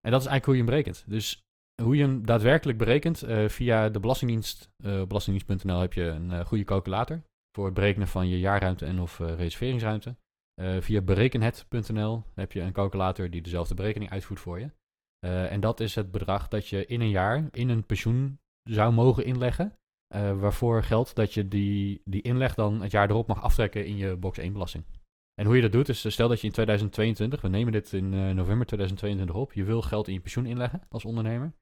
En 0.00 0.10
dat 0.10 0.20
is 0.20 0.26
eigenlijk 0.26 0.44
hoe 0.44 0.54
je 0.54 0.60
hem 0.60 0.70
berekent. 0.70 1.04
Dus 1.06 1.42
hoe 1.82 1.96
je 1.96 2.02
hem 2.02 2.26
daadwerkelijk 2.26 2.78
berekent, 2.78 3.24
uh, 3.24 3.48
via 3.48 3.88
de 3.88 4.00
Belastingdienst, 4.00 4.70
uh, 4.84 5.04
belastingdienst.nl 5.04 5.80
heb 5.80 5.92
je 5.92 6.04
een 6.04 6.46
goede 6.46 6.64
calculator 6.64 7.22
voor 7.52 7.64
het 7.64 7.74
berekenen 7.74 8.08
van 8.08 8.28
je 8.28 8.38
jaarruimte 8.38 8.86
en 8.86 9.00
of 9.00 9.18
reserveringsruimte. 9.18 10.16
via 10.80 11.00
berekenhet.nl 11.00 12.22
heb 12.34 12.52
je 12.52 12.60
een 12.60 12.72
calculator 12.72 13.30
die 13.30 13.42
dezelfde 13.42 13.74
berekening 13.74 14.10
uitvoert 14.10 14.40
voor 14.40 14.60
je. 14.60 14.70
en 15.48 15.60
dat 15.60 15.80
is 15.80 15.94
het 15.94 16.10
bedrag 16.10 16.48
dat 16.48 16.68
je 16.68 16.86
in 16.86 17.00
een 17.00 17.10
jaar 17.10 17.48
in 17.50 17.68
een 17.68 17.86
pensioen 17.86 18.38
zou 18.68 18.92
mogen 18.92 19.24
inleggen. 19.24 19.78
waarvoor 20.14 20.82
geldt 20.82 21.14
dat 21.14 21.34
je 21.34 21.48
die, 21.48 22.00
die 22.04 22.22
inleg 22.22 22.54
dan 22.54 22.82
het 22.82 22.90
jaar 22.90 23.10
erop 23.10 23.26
mag 23.26 23.42
aftrekken 23.42 23.86
in 23.86 23.96
je 23.96 24.16
box 24.16 24.38
1 24.38 24.52
belasting. 24.52 24.84
En 25.34 25.46
hoe 25.46 25.56
je 25.56 25.62
dat 25.62 25.72
doet, 25.72 25.88
is 25.88 26.12
stel 26.12 26.28
dat 26.28 26.40
je 26.40 26.46
in 26.46 26.52
2022, 26.52 27.40
we 27.40 27.48
nemen 27.48 27.72
dit 27.72 27.92
in 27.92 28.08
november 28.34 28.66
2022 28.66 29.36
op, 29.36 29.52
je 29.52 29.64
wil 29.64 29.82
geld 29.82 30.08
in 30.08 30.14
je 30.14 30.20
pensioen 30.20 30.46
inleggen 30.46 30.82
als 30.88 31.04
ondernemer. 31.04 31.52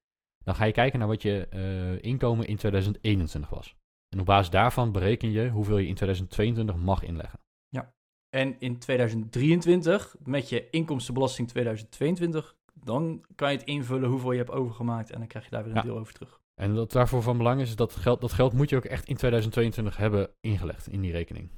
Dan 0.47 0.55
ga 0.55 0.65
je 0.65 0.73
kijken 0.73 0.99
naar 0.99 1.09
wat 1.09 1.23
je 1.23 1.49
uh, 1.55 2.03
inkomen 2.11 2.47
in 2.47 2.57
2021 2.57 3.51
was. 3.51 3.77
En 4.09 4.21
op 4.21 4.27
basis 4.27 4.51
daarvan 4.51 4.93
bereken 4.93 5.31
je 5.31 5.49
hoeveel 5.49 5.79
je 5.79 5.87
in 5.87 5.95
2022 5.95 6.77
mag 6.77 7.03
inleggen. 7.03 7.41
Ja, 7.69 7.95
en 8.29 8.57
in 8.59 8.79
2023, 8.79 10.17
met 10.25 10.49
je 10.49 10.71
inkomstenbelasting 10.71 11.49
2022, 11.49 12.57
dan 12.75 13.25
kan 13.35 13.53
je 13.53 13.59
het 13.59 13.67
invullen 13.67 14.11
hoeveel 14.11 14.33
je 14.33 14.39
hebt 14.39 14.51
overgemaakt 14.51 15.11
en 15.11 15.19
dan 15.19 15.29
krijg 15.29 15.45
je 15.45 15.51
daar 15.51 15.65
weer 15.65 15.73
een 15.73 15.79
ja. 15.79 15.85
deel 15.85 15.99
over 15.99 16.13
terug. 16.13 16.41
En 16.61 16.75
wat 16.75 16.93
daarvoor 16.93 17.23
van 17.23 17.37
belang 17.37 17.61
is, 17.61 17.77
dat 17.77 17.97
geld, 17.97 18.21
dat 18.21 18.33
geld 18.33 18.53
moet 18.53 18.71
je 18.71 18.77
ook 18.77 18.85
echt 18.85 19.09
in 19.09 19.17
2022 19.17 19.97
hebben 19.97 20.31
ingelegd 20.41 20.87
in 20.87 21.01
die 21.01 21.13
rekening. 21.13 21.51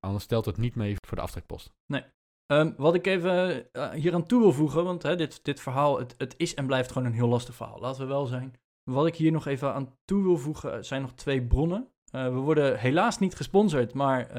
Anders 0.00 0.24
stelt 0.24 0.44
het 0.44 0.56
niet 0.56 0.74
mee 0.74 0.96
voor 1.06 1.16
de 1.16 1.22
aftrekpost. 1.22 1.70
Nee. 1.86 2.04
Um, 2.52 2.74
wat 2.76 2.94
ik 2.94 3.06
even 3.06 3.66
uh, 3.72 3.90
hier 3.90 4.14
aan 4.14 4.26
toe 4.26 4.40
wil 4.40 4.52
voegen, 4.52 4.84
want 4.84 5.02
hè, 5.02 5.16
dit, 5.16 5.44
dit 5.44 5.60
verhaal, 5.60 5.98
het, 5.98 6.14
het, 6.18 6.34
is 6.36 6.54
en 6.54 6.66
blijft 6.66 6.92
gewoon 6.92 7.08
een 7.08 7.14
heel 7.14 7.28
lastig 7.28 7.54
verhaal, 7.54 7.80
laten 7.80 8.00
we 8.00 8.06
wel 8.06 8.26
zijn. 8.26 8.54
Wat 8.90 9.06
ik 9.06 9.14
hier 9.14 9.32
nog 9.32 9.46
even 9.46 9.74
aan 9.74 9.96
toe 10.04 10.22
wil 10.22 10.36
voegen, 10.36 10.84
zijn 10.84 11.02
nog 11.02 11.12
twee 11.12 11.46
bronnen. 11.46 11.88
Uh, 12.14 12.24
we 12.24 12.38
worden 12.38 12.78
helaas 12.78 13.18
niet 13.18 13.34
gesponsord, 13.34 13.94
maar 13.94 14.32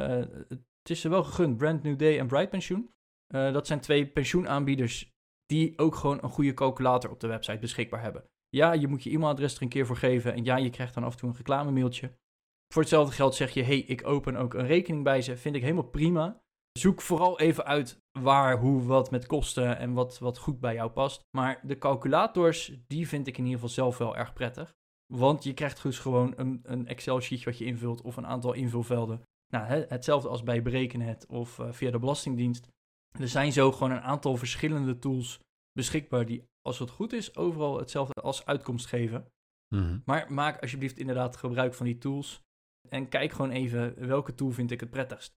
het 0.49 0.89
is 0.89 1.03
er 1.03 1.09
wel 1.09 1.23
gegund. 1.23 1.57
Brand 1.57 1.83
New 1.83 1.99
Day 1.99 2.19
en 2.19 2.27
Bright 2.27 2.49
Pensioen. 2.49 2.93
dat 3.27 3.67
zijn 3.67 3.79
twee 3.79 4.07
pensioenaanbieders 4.07 5.11
die 5.45 5.77
ook 5.77 5.95
gewoon 5.95 6.19
een 6.21 6.29
goede 6.29 6.53
calculator 6.53 7.11
op 7.11 7.19
de 7.19 7.27
website 7.27 7.59
beschikbaar 7.59 8.01
hebben. 8.01 8.29
Ja, 8.49 8.73
je 8.73 8.87
moet 8.87 9.03
je 9.03 9.09
e-mailadres 9.09 9.55
er 9.55 9.61
een 9.61 9.69
keer 9.69 9.85
voor 9.85 9.97
geven 9.97 10.33
en 10.33 10.43
ja, 10.43 10.57
je 10.57 10.69
krijgt 10.69 10.93
dan 10.93 11.03
af 11.03 11.11
en 11.11 11.17
toe 11.17 11.29
een 11.29 11.35
reclamemailtje. 11.35 12.11
Voor 12.73 12.81
hetzelfde 12.81 13.15
geld 13.15 13.35
zeg 13.35 13.53
je, 13.53 13.63
hey, 13.63 13.79
ik 13.79 14.07
open 14.07 14.35
ook 14.35 14.53
een 14.53 14.65
rekening 14.65 15.03
bij 15.03 15.21
ze, 15.21 15.37
vind 15.37 15.55
ik 15.55 15.61
helemaal 15.61 15.89
prima. 15.89 16.41
Zoek 16.79 17.01
vooral 17.01 17.39
even 17.39 17.65
uit 17.65 18.01
waar, 18.19 18.59
hoe, 18.59 18.83
wat 18.83 19.11
met 19.11 19.25
kosten 19.25 19.77
en 19.77 19.93
wat, 19.93 20.19
wat 20.19 20.37
goed 20.37 20.59
bij 20.59 20.73
jou 20.73 20.91
past. 20.91 21.21
Maar 21.37 21.59
de 21.63 21.77
calculators, 21.77 22.73
die 22.87 23.07
vind 23.07 23.27
ik 23.27 23.37
in 23.37 23.43
ieder 23.43 23.59
geval 23.59 23.73
zelf 23.73 23.97
wel 23.97 24.17
erg 24.17 24.33
prettig. 24.33 24.73
Want 25.13 25.43
je 25.43 25.53
krijgt 25.53 25.81
dus 25.81 25.99
gewoon 25.99 26.33
een, 26.35 26.59
een 26.63 26.87
Excel-sheet 26.87 27.43
wat 27.43 27.57
je 27.57 27.65
invult 27.65 28.01
of 28.01 28.17
een 28.17 28.27
aantal 28.27 28.53
invulvelden. 28.53 29.21
Nou, 29.53 29.85
hetzelfde 29.87 30.29
als 30.29 30.43
bij 30.43 30.61
Berekenhet 30.61 31.25
of 31.25 31.57
uh, 31.57 31.71
via 31.71 31.91
de 31.91 31.99
Belastingdienst. 31.99 32.67
Er 33.19 33.27
zijn 33.27 33.51
zo 33.51 33.71
gewoon 33.71 33.91
een 33.91 34.01
aantal 34.01 34.35
verschillende 34.35 34.99
tools 34.99 35.39
beschikbaar 35.71 36.25
die, 36.25 36.43
als 36.69 36.79
het 36.79 36.89
goed 36.89 37.13
is, 37.13 37.35
overal 37.35 37.77
hetzelfde 37.77 38.21
als 38.21 38.45
uitkomst 38.45 38.85
geven. 38.85 39.31
Mhm. 39.75 39.99
Maar 40.05 40.33
maak 40.33 40.61
alsjeblieft 40.61 40.97
inderdaad 40.97 41.37
gebruik 41.37 41.73
van 41.73 41.85
die 41.85 41.97
tools. 41.97 42.41
En 42.89 43.09
kijk 43.09 43.31
gewoon 43.31 43.51
even 43.51 44.07
welke 44.07 44.33
tool 44.35 44.51
vind 44.51 44.71
ik 44.71 44.79
het 44.79 44.89
prettigst. 44.89 45.37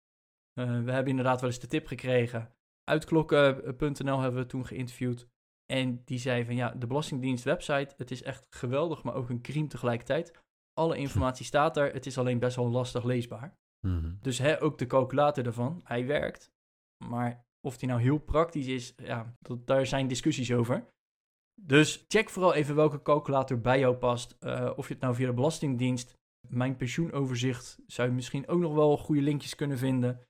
Eh, 0.52 0.66
we 0.66 0.92
hebben 0.92 1.06
inderdaad 1.06 1.40
wel 1.40 1.50
eens 1.50 1.58
de 1.58 1.66
tip 1.66 1.86
gekregen. 1.86 2.54
Uitklokken.nl 2.84 4.20
hebben 4.20 4.40
we 4.40 4.46
toen 4.46 4.66
geïnterviewd. 4.66 5.28
En 5.72 6.02
die 6.04 6.18
zei 6.18 6.44
van 6.44 6.54
ja, 6.54 6.70
de 6.70 6.86
Belastingdienst 6.86 7.44
website, 7.44 7.94
het 7.96 8.10
is 8.10 8.22
echt 8.22 8.46
geweldig, 8.50 9.02
maar 9.02 9.14
ook 9.14 9.28
een 9.28 9.42
crime 9.42 9.66
tegelijkertijd. 9.66 10.42
Alle 10.72 10.96
informatie 10.96 11.46
staat 11.52 11.76
er, 11.76 11.92
het 11.92 12.06
is 12.06 12.18
alleen 12.18 12.38
best 12.38 12.56
wel 12.56 12.70
lastig 12.70 13.04
leesbaar. 13.04 13.58
Mhm. 13.86 14.14
Dus 14.20 14.38
hè, 14.38 14.62
ook 14.62 14.78
de 14.78 14.86
calculator 14.86 15.46
ervan, 15.46 15.80
hij 15.84 16.06
werkt. 16.06 16.52
Maar 17.04 17.44
of 17.60 17.78
die 17.78 17.88
nou 17.88 18.00
heel 18.00 18.18
praktisch 18.18 18.66
is, 18.66 18.94
ja, 18.96 19.36
dat, 19.40 19.66
daar 19.66 19.86
zijn 19.86 20.08
discussies 20.08 20.52
over. 20.52 20.88
Dus 21.62 22.04
check 22.08 22.30
vooral 22.30 22.54
even 22.54 22.74
welke 22.74 23.02
calculator 23.02 23.60
bij 23.60 23.78
jou 23.78 23.96
past. 23.96 24.36
Eh, 24.40 24.70
of 24.76 24.86
je 24.88 24.92
het 24.92 25.02
nou 25.02 25.14
via 25.14 25.26
de 25.26 25.32
Belastingdienst, 25.32 26.14
mijn 26.48 26.76
pensioenoverzicht, 26.76 27.78
zou 27.86 28.08
je 28.08 28.14
misschien 28.14 28.48
ook 28.48 28.60
nog 28.60 28.74
wel 28.74 28.96
goede 28.96 29.22
linkjes 29.22 29.54
kunnen 29.54 29.78
vinden. 29.78 30.20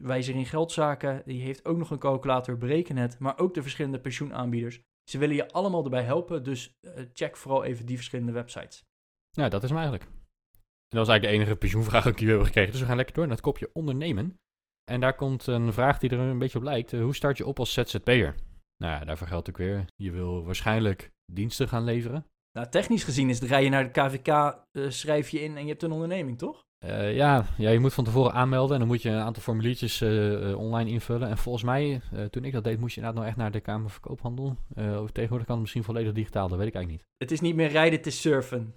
Wijzer 0.00 0.34
in 0.34 0.46
geldzaken, 0.46 1.22
die 1.24 1.42
heeft 1.42 1.64
ook 1.64 1.76
nog 1.76 1.90
een 1.90 1.98
calculator, 1.98 2.58
bereken 2.58 2.96
het. 2.96 3.18
Maar 3.18 3.38
ook 3.38 3.54
de 3.54 3.62
verschillende 3.62 4.00
pensioenaanbieders. 4.00 4.80
Ze 5.10 5.18
willen 5.18 5.36
je 5.36 5.50
allemaal 5.50 5.84
erbij 5.84 6.02
helpen, 6.02 6.44
dus 6.44 6.78
eh, 6.80 7.04
check 7.12 7.36
vooral 7.36 7.64
even 7.64 7.86
die 7.86 7.96
verschillende 7.96 8.32
websites. 8.32 8.84
Ja, 9.30 9.48
dat 9.48 9.62
is 9.62 9.68
hem 9.68 9.78
eigenlijk. 9.78 10.08
En 10.08 11.00
dat 11.00 11.06
was 11.06 11.08
eigenlijk 11.08 11.22
de 11.22 11.42
enige 11.42 11.58
pensioenvraag 11.58 12.04
die 12.04 12.14
we 12.14 12.26
hebben 12.26 12.46
gekregen. 12.46 12.70
Dus 12.70 12.80
we 12.80 12.86
gaan 12.86 12.96
lekker 12.96 13.14
door 13.14 13.26
naar 13.26 13.36
het 13.36 13.44
kopje 13.44 13.70
ondernemen. 13.72 14.38
En 14.84 15.00
daar 15.00 15.14
komt 15.14 15.46
een 15.46 15.72
vraag 15.72 15.98
die 15.98 16.10
er 16.10 16.18
een 16.18 16.38
beetje 16.38 16.58
op 16.58 16.64
lijkt. 16.64 16.92
Eh, 16.92 17.00
hoe 17.02 17.14
start 17.14 17.36
je 17.36 17.46
op 17.46 17.58
als 17.58 17.72
ZZP'er? 17.72 18.34
Nou 18.76 18.92
ja, 18.92 19.04
daarvoor 19.04 19.26
geldt 19.26 19.48
ook 19.48 19.56
weer. 19.56 19.84
Je 19.96 20.10
wil 20.10 20.44
waarschijnlijk 20.44 21.10
diensten 21.32 21.68
gaan 21.68 21.84
leveren. 21.84 22.26
Nou, 22.52 22.68
technisch 22.68 23.04
gezien 23.04 23.28
is 23.28 23.40
het 23.40 23.48
rijden 23.48 23.70
naar 23.70 23.92
de 23.92 24.00
KVK, 24.00 24.28
eh, 24.28 24.84
schrijf 24.88 25.28
je 25.28 25.40
in 25.42 25.56
en 25.56 25.62
je 25.62 25.68
hebt 25.68 25.82
een 25.82 25.92
onderneming, 25.92 26.38
toch? 26.38 26.62
Eh, 26.78 27.14
ja, 27.14 27.46
ja, 27.56 27.70
je 27.70 27.78
moet 27.78 27.94
van 27.94 28.04
tevoren 28.04 28.32
aanmelden 28.32 28.72
en 28.72 28.78
dan 28.78 28.88
moet 28.88 29.02
je 29.02 29.08
een 29.08 29.20
aantal 29.20 29.42
formuliertjes 29.42 30.00
eh, 30.00 30.58
online 30.58 30.90
invullen. 30.90 31.28
En 31.28 31.38
volgens 31.38 31.64
mij, 31.64 32.00
toen 32.30 32.44
ik 32.44 32.52
dat 32.52 32.64
deed, 32.64 32.80
moest 32.80 32.94
je 32.94 33.00
inderdaad 33.00 33.22
nog 33.22 33.30
echt 33.30 33.40
naar 33.40 33.50
de 33.50 33.60
Kamer 33.60 33.90
Verkoophandel. 33.90 34.56
Of 34.76 35.10
tegenwoordig 35.10 35.46
kan 35.46 35.54
het 35.54 35.60
misschien 35.60 35.84
volledig 35.84 36.12
digitaal, 36.12 36.48
dat 36.48 36.58
weet 36.58 36.66
ik 36.66 36.74
eigenlijk 36.74 37.02
niet. 37.02 37.12
Het 37.22 37.30
is 37.30 37.40
niet 37.40 37.54
meer 37.54 37.68
rijden, 37.68 37.98
het 37.98 38.06
is 38.06 38.20
surfen. 38.20 38.74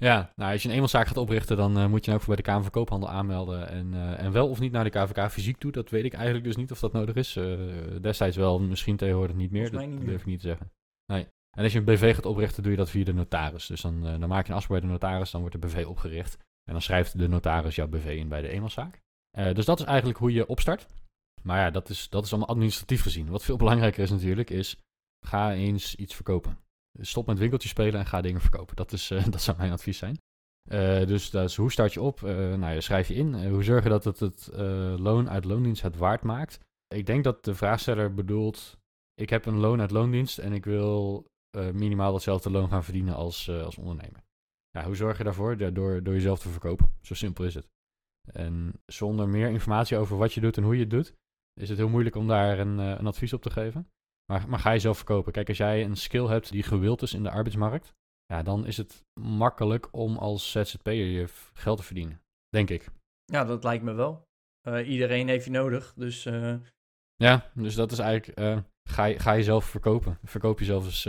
Ja, 0.00 0.32
nou, 0.36 0.52
als 0.52 0.62
je 0.62 0.68
een 0.68 0.74
eenmanszaak 0.74 1.06
gaat 1.06 1.16
oprichten, 1.16 1.56
dan 1.56 1.78
eh, 1.78 1.86
moet 1.86 2.04
je 2.04 2.12
ook 2.12 2.18
voor 2.18 2.26
bij 2.26 2.36
de 2.36 2.42
Kamer 2.42 2.62
van 2.62 2.70
Koophandel 2.70 3.08
aanmelden. 3.08 3.68
En, 3.68 3.94
eh, 3.94 4.24
en 4.24 4.32
wel 4.32 4.48
of 4.48 4.60
niet 4.60 4.72
naar 4.72 4.84
de 4.84 4.90
KVK 4.90 5.30
fysiek 5.30 5.58
toe, 5.58 5.72
dat 5.72 5.90
weet 5.90 6.04
ik 6.04 6.12
eigenlijk 6.12 6.44
dus 6.44 6.56
niet 6.56 6.70
of 6.70 6.80
dat 6.80 6.92
nodig 6.92 7.14
is. 7.14 7.36
Eh, 7.36 7.58
destijds 8.00 8.36
wel, 8.36 8.60
misschien 8.60 8.96
tegenwoordig 8.96 9.36
niet 9.36 9.50
meer. 9.50 9.70
Dat 9.70 10.06
durf 10.06 10.20
ik 10.20 10.26
niet 10.26 10.40
te 10.40 10.46
zeggen. 10.46 10.72
Nee. 11.06 11.26
En 11.56 11.62
als 11.62 11.72
je 11.72 11.78
een 11.78 11.84
BV 11.84 12.14
gaat 12.14 12.26
oprichten, 12.26 12.62
doe 12.62 12.72
je 12.72 12.78
dat 12.78 12.90
via 12.90 13.04
de 13.04 13.14
notaris. 13.14 13.66
Dus 13.66 13.80
dan, 13.80 14.02
dan 14.02 14.28
maak 14.28 14.44
je 14.44 14.50
een 14.50 14.56
afspraak 14.56 14.80
bij 14.80 14.88
de 14.88 14.94
notaris, 14.94 15.30
dan 15.30 15.40
wordt 15.40 15.60
de 15.60 15.66
BV 15.66 15.84
opgericht. 15.86 16.36
En 16.64 16.72
dan 16.72 16.82
schrijft 16.82 17.18
de 17.18 17.28
notaris 17.28 17.74
jouw 17.74 17.88
BV 17.88 18.16
in 18.18 18.28
bij 18.28 18.40
de 18.40 18.48
eenmanszaak. 18.48 19.00
Dus 19.52 19.64
dat 19.64 19.80
is 19.80 19.84
eigenlijk 19.84 20.18
hoe 20.18 20.32
je 20.32 20.46
opstart. 20.46 20.86
Maar 21.42 21.58
ja, 21.58 21.70
dat 21.70 21.88
is, 21.88 22.08
dat 22.08 22.24
is 22.24 22.30
allemaal 22.30 22.48
administratief 22.48 23.02
gezien. 23.02 23.30
Wat 23.30 23.44
veel 23.44 23.56
belangrijker 23.56 24.02
is 24.02 24.10
natuurlijk, 24.10 24.50
is 24.50 24.76
ga 25.26 25.52
eens 25.52 25.94
iets 25.94 26.14
verkopen. 26.14 26.58
Stop 27.00 27.26
met 27.26 27.38
winkeltjes 27.38 27.70
spelen 27.70 28.00
en 28.00 28.06
ga 28.06 28.20
dingen 28.20 28.40
verkopen. 28.40 28.76
Dat, 28.76 28.92
is, 28.92 29.10
eh, 29.10 29.24
dat 29.30 29.42
zou 29.42 29.56
mijn 29.56 29.72
advies 29.72 29.98
zijn. 29.98 30.20
Eh, 30.70 31.06
dus, 31.06 31.30
dus 31.30 31.56
hoe 31.56 31.72
start 31.72 31.92
je 31.92 32.00
op? 32.00 32.22
Eh, 32.22 32.54
nou, 32.54 32.80
schrijf 32.80 33.08
je 33.08 33.14
in. 33.14 33.48
Hoe 33.48 33.62
zorg 33.62 33.82
je 33.82 33.88
dat 33.88 34.04
het, 34.04 34.20
het 34.20 34.50
loon 34.98 35.30
uit 35.30 35.44
loondienst 35.44 35.82
het 35.82 35.96
waard 35.96 36.22
maakt? 36.22 36.58
Ik 36.94 37.06
denk 37.06 37.24
dat 37.24 37.44
de 37.44 37.54
vraagsteller 37.54 38.14
bedoelt... 38.14 38.78
ik 39.14 39.30
heb 39.30 39.46
een 39.46 39.58
loon 39.58 39.80
uit 39.80 39.90
loondienst 39.90 40.38
en 40.38 40.52
ik 40.52 40.64
wil 40.64 41.26
minimaal 41.72 42.12
datzelfde 42.12 42.50
loon 42.50 42.68
gaan 42.68 42.84
verdienen 42.84 43.14
als, 43.14 43.50
als 43.50 43.78
ondernemer. 43.78 44.22
Ja, 44.70 44.84
hoe 44.84 44.96
zorg 44.96 45.18
je 45.18 45.24
daarvoor? 45.24 45.56
Door, 45.56 46.02
door 46.02 46.14
jezelf 46.14 46.38
te 46.38 46.48
verkopen. 46.48 46.90
Zo 47.02 47.14
simpel 47.14 47.44
is 47.44 47.54
het. 47.54 47.68
En 48.32 48.72
zonder 48.86 49.28
meer 49.28 49.48
informatie 49.48 49.96
over 49.96 50.16
wat 50.16 50.32
je 50.32 50.40
doet 50.40 50.56
en 50.56 50.62
hoe 50.62 50.74
je 50.74 50.80
het 50.80 50.90
doet... 50.90 51.14
is 51.60 51.68
het 51.68 51.78
heel 51.78 51.88
moeilijk 51.88 52.16
om 52.16 52.26
daar 52.26 52.58
een, 52.58 52.78
een 52.78 53.06
advies 53.06 53.32
op 53.32 53.42
te 53.42 53.50
geven. 53.50 53.88
Maar, 54.32 54.48
maar 54.48 54.58
ga 54.58 54.70
je 54.70 54.78
zelf 54.78 54.96
verkopen. 54.96 55.32
Kijk, 55.32 55.48
als 55.48 55.56
jij 55.56 55.84
een 55.84 55.96
skill 55.96 56.26
hebt 56.26 56.50
die 56.50 56.62
gewild 56.62 57.02
is 57.02 57.14
in 57.14 57.22
de 57.22 57.30
arbeidsmarkt... 57.30 57.96
Ja, 58.32 58.42
dan 58.42 58.66
is 58.66 58.76
het 58.76 59.04
makkelijk 59.20 59.88
om 59.90 60.16
als 60.16 60.50
ZZP'er 60.50 61.06
je 61.06 61.28
geld 61.54 61.76
te 61.76 61.82
verdienen. 61.82 62.20
Denk 62.48 62.70
ik. 62.70 62.88
Ja, 63.24 63.44
dat 63.44 63.64
lijkt 63.64 63.84
me 63.84 63.92
wel. 63.92 64.26
Eh, 64.60 64.88
iedereen 64.88 65.28
heeft 65.28 65.44
je 65.44 65.50
nodig, 65.50 65.94
dus 65.96 66.26
eh, 66.26 66.56
Ja, 67.16 67.50
dus 67.54 67.74
dat 67.74 67.92
is 67.92 67.98
eigenlijk... 67.98 68.38
eh, 68.38 68.58
ga, 68.90 69.04
je, 69.04 69.18
ga 69.18 69.36
jezelf 69.36 69.64
verkopen. 69.64 70.18
Verkoop 70.24 70.58
jezelf 70.58 70.84
eens... 70.84 71.06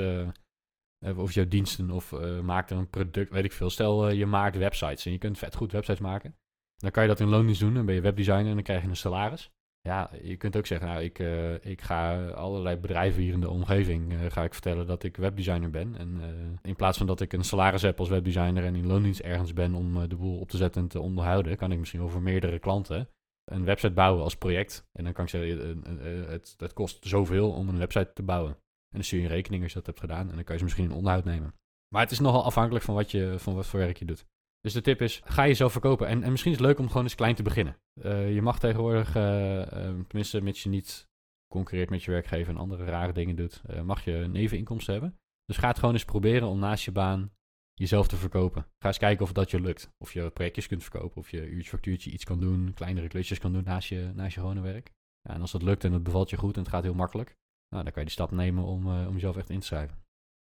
of 1.18 1.32
jouw 1.32 1.48
diensten 1.48 1.92
of 1.92 2.12
maak 2.42 2.70
er 2.70 2.78
een 2.78 2.90
product, 2.90 3.32
weet 3.32 3.44
ik 3.44 3.54
veel. 3.54 3.70
Stel, 3.70 4.10
je 4.10 4.26
maakt 4.26 4.58
websites 4.58 5.06
en 5.06 5.12
je 5.12 5.18
kunt 5.18 5.38
vet 5.38 5.56
goed 5.56 5.72
websites 5.72 6.00
maken. 6.00 6.36
Dan 6.76 6.92
kan 6.92 7.04
je 7.04 7.10
dat 7.10 7.20
in 7.20 7.28
loondienst 7.28 7.62
doen. 7.62 7.74
Dan 7.74 7.86
ben 7.86 7.96
je 7.96 8.02
webdesigner 8.02 8.48
en 8.48 8.54
dan 8.54 8.64
krijg 8.64 8.82
je 8.82 8.88
een 8.88 8.96
salaris. 8.96 9.52
Ja, 9.82 10.10
je 10.22 10.36
kunt 10.36 10.58
ook 10.58 10.66
zeggen, 10.66 10.88
nou, 10.88 11.02
ik, 11.02 11.20
eh, 11.20 11.66
ik 11.66 11.82
ga 11.82 12.28
allerlei 12.28 12.78
bedrijven 12.78 13.22
hier 13.22 13.34
in 13.34 13.42
de 13.42 13.50
omgeving 13.50 14.14
eh, 14.14 14.20
ga 14.32 14.44
ik 14.44 14.54
vertellen 14.54 14.88
dat 14.88 15.04
ik 15.04 15.18
webdesigner 15.18 15.70
ben. 15.70 15.96
En 15.96 16.20
eh, 16.22 16.70
in 16.70 16.76
plaats 16.76 16.98
van 16.98 17.08
dat 17.08 17.22
ik 17.22 17.34
een 17.34 17.44
salaris 17.44 17.82
heb 17.82 18.00
als 18.00 18.10
webdesigner 18.10 18.64
en 18.64 18.76
in 18.76 18.88
loondienst 18.88 19.20
ergens 19.20 19.54
ben 19.54 19.74
om 19.74 20.08
de 20.08 20.16
boel 20.16 20.40
op 20.40 20.50
te 20.50 20.58
zetten 20.58 20.82
en 20.82 20.88
te 20.88 21.00
onderhouden, 21.00 21.58
kan 21.58 21.72
ik 21.72 21.80
misschien 21.80 22.00
wel 22.00 22.10
voor 22.10 22.22
meerdere 22.22 22.60
klanten 22.60 23.10
een 23.46 23.66
website 23.66 23.94
bouwen 23.94 24.24
als 24.24 24.36
project. 24.36 24.88
En 24.92 25.04
dan 25.04 25.14
kan 25.14 25.24
ik 25.24 25.30
zeggen, 25.30 25.84
het, 26.30 26.56
het 26.58 26.74
kost 26.74 27.08
zoveel 27.08 27.52
om 27.52 27.70
een 27.70 27.78
website 27.78 28.14
te 28.14 28.24
bouwen. 28.24 28.52
En 28.52 28.96
dan 28.96 29.04
stuur 29.04 29.20
je 29.20 29.26
een 29.26 29.32
rekening 29.32 29.64
als 29.64 29.72
je 29.72 29.78
dat 29.78 29.88
hebt 29.88 30.00
gedaan 30.00 30.30
en 30.30 30.36
dan 30.36 30.44
kan 30.44 30.54
je 30.54 30.58
ze 30.58 30.64
misschien 30.64 30.86
in 30.86 30.96
onderhoud 30.96 31.24
nemen. 31.24 31.54
Maar 31.94 32.02
het 32.02 32.12
is 32.12 32.20
nogal 32.20 32.44
afhankelijk 32.44 32.86
van 32.86 32.96
wat, 32.96 33.12
je, 33.12 33.36
van 33.38 33.56
wat 33.56 33.66
voor 33.66 33.80
werk 33.80 33.98
je 33.98 34.06
doet. 34.06 34.26
Dus 34.62 34.74
de 34.74 34.82
tip 34.82 35.02
is, 35.02 35.22
ga 35.24 35.48
jezelf 35.48 35.72
verkopen. 35.72 36.08
En, 36.08 36.24
en 36.24 36.32
misschien 36.32 36.52
is 36.52 36.58
het 36.58 36.68
leuk 36.68 36.80
om 36.80 36.88
gewoon 36.88 37.04
eens 37.04 37.16
klein 37.16 37.36
te 37.36 37.44
beginnen. 37.44 37.78
Eh, 38.02 38.34
je 38.34 38.42
mag 38.42 38.60
tegenwoordig, 38.60 39.16
eh, 39.16 39.62
eh, 39.62 40.06
tenminste 40.08 40.42
mits 40.42 40.64
je 40.64 40.70
niet 40.70 41.08
concurreert 41.54 41.90
met 41.90 42.04
je 42.04 42.12
werkgever 42.12 42.54
en 42.54 42.60
andere 42.60 42.86
rare 42.86 43.14
dingen 43.14 43.36
doet, 43.36 43.62
mag 43.84 44.04
je 44.04 44.12
neveninkomsten 44.12 44.94
hebben. 44.94 45.18
Dus 45.46 45.58
ga 45.58 45.68
het 45.68 45.80
gewoon 45.80 45.94
eens 45.94 46.06
proberen 46.06 46.48
om 46.48 46.60
naast 46.60 46.86
je 46.86 46.92
baan 46.92 47.32
jezelf 47.74 48.08
te 48.08 48.16
verkopen. 48.16 48.62
Ga 48.80 48.88
eens 48.88 48.98
kijken 48.98 49.26
of 49.26 49.32
dat 49.32 49.52
je 49.52 49.62
lukt. 49.62 49.92
Of 49.98 50.14
je 50.14 50.30
projectjes 50.30 50.68
kunt 50.68 50.84
verkopen, 50.84 51.18
of 51.18 51.30
je 51.30 51.50
uurtje 51.50 51.70
factuurtje 51.70 52.12
iets 52.12 52.24
kan 52.24 52.40
doen, 52.40 52.74
kleinere 52.74 53.08
klusjes 53.08 53.40
kan 53.40 53.54
doen 53.54 53.64
naast 53.64 53.90
je, 53.90 54.12
naast 54.14 54.34
je 54.34 54.40
gewone 54.40 54.62
werk. 54.62 54.92
Ja, 55.22 55.34
en 55.34 55.42
als 55.42 55.52
dat 55.52 55.64
lukt 55.64 55.84
en 55.84 55.94
het 55.94 56.04
bevalt 56.04 56.30
je 56.30 56.38
goed 56.38 56.56
en 56.56 56.62
het 56.62 56.70
gaat 56.70 56.84
heel 56.84 56.94
makkelijk, 56.94 57.36
nou, 57.70 57.84
dan 57.84 57.94
kan 57.94 58.02
je 58.02 58.08
die 58.08 58.18
stap 58.18 58.32
nemen 58.32 58.64
om, 58.64 58.88
om 58.88 59.14
jezelf 59.14 59.38
echt 59.38 59.50
in 59.50 59.60
te 59.60 59.66
schrijven. 59.66 59.98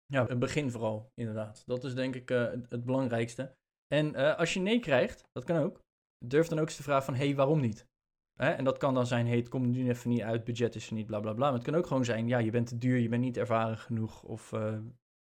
ja, 0.06 0.28
een 0.30 0.38
begin 0.38 0.70
vooral, 0.70 1.12
inderdaad. 1.14 1.62
Dat 1.66 1.84
is 1.84 1.94
denk 1.94 2.14
ik 2.14 2.28
het 2.68 2.84
belangrijkste. 2.84 3.56
En 3.88 4.14
eh, 4.14 4.38
als 4.38 4.54
je 4.54 4.60
nee 4.60 4.80
krijgt, 4.80 5.22
dat 5.32 5.44
kan 5.44 5.56
ook, 5.56 5.80
durf 6.26 6.48
dan 6.48 6.58
ook 6.58 6.66
eens 6.66 6.76
te 6.76 6.82
vragen 6.82 7.04
van, 7.04 7.14
hé, 7.14 7.26
hey, 7.26 7.34
waarom 7.34 7.60
niet? 7.60 7.86
Hè? 8.34 8.50
En 8.50 8.64
dat 8.64 8.78
kan 8.78 8.94
dan 8.94 9.06
zijn, 9.06 9.26
hey, 9.26 9.36
het 9.36 9.48
komt 9.48 9.66
nu 9.66 9.88
even 9.88 10.10
niet 10.10 10.22
uit, 10.22 10.44
budget 10.44 10.74
is 10.74 10.88
er 10.88 10.94
niet, 10.94 11.06
bla 11.06 11.20
bla 11.20 11.32
bla. 11.32 11.44
Maar 11.44 11.54
het 11.58 11.64
kan 11.64 11.74
ook 11.74 11.86
gewoon 11.86 12.04
zijn, 12.04 12.28
ja, 12.28 12.38
je 12.38 12.50
bent 12.50 12.66
te 12.66 12.78
duur, 12.78 12.98
je 12.98 13.08
bent 13.08 13.22
niet 13.22 13.36
ervaren 13.36 13.78
genoeg, 13.78 14.22
of 14.22 14.52
eh, 14.52 14.78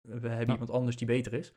we 0.01 0.29
hebben 0.29 0.49
iemand 0.49 0.69
anders 0.69 0.95
die 0.95 1.07
beter 1.07 1.33
is. 1.33 1.53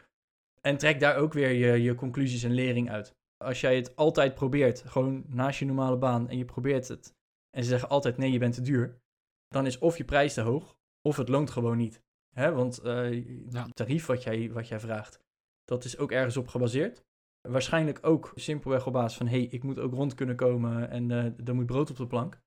En 0.61 0.77
trek 0.77 1.01
daar 1.01 1.17
ook 1.17 1.33
weer 1.33 1.51
je, 1.51 1.83
je 1.83 1.95
conclusies 1.95 2.43
en 2.43 2.55
lering 2.55 2.91
uit. 2.91 3.15
Als 3.45 3.61
jij 3.61 3.77
het 3.77 3.97
altijd 3.97 4.35
probeert, 4.35 4.83
gewoon 4.83 5.25
naast 5.29 5.59
je 5.59 5.65
normale 5.65 5.97
baan, 5.97 6.29
en 6.29 6.38
je 6.38 6.45
probeert 6.45 6.88
het, 6.88 7.15
en 7.51 7.62
ze 7.62 7.69
zeggen 7.69 7.88
altijd, 7.88 8.17
nee, 8.17 8.33
je 8.33 8.38
bent 8.38 8.55
te 8.55 8.62
duur, 8.62 9.01
dan 9.49 9.67
is 9.67 9.79
of 9.79 9.97
je 9.97 10.05
prijs 10.05 10.35
te 10.35 10.41
hoog, 10.41 10.77
of 11.09 11.17
het 11.17 11.29
loont 11.29 11.51
gewoon 11.51 11.77
niet. 11.77 12.03
Hè? 12.35 12.53
Want 12.53 12.79
eh, 12.79 13.25
het 13.51 13.77
tarief 13.77 14.07
wat 14.07 14.23
jij, 14.23 14.53
wat 14.53 14.69
jij 14.69 14.81
vraagt, 14.81 15.21
dat 15.64 15.85
is 15.85 15.98
ook 15.98 16.12
ergens 16.12 16.37
op 16.37 16.48
gebaseerd. 16.48 17.05
Waarschijnlijk 17.48 17.98
ook 18.03 18.33
simpelweg 18.35 18.87
op 18.87 18.92
basis 18.92 19.18
van, 19.18 19.27
hé, 19.27 19.38
hey, 19.38 19.46
ik 19.46 19.62
moet 19.62 19.79
ook 19.79 19.92
rond 19.92 20.14
kunnen 20.14 20.37
komen 20.37 20.90
en 20.90 21.11
eh 21.11 21.48
er 21.48 21.55
moet 21.55 21.66
brood 21.66 21.90
op 21.90 21.96
de 21.96 22.07
plank. 22.07 22.40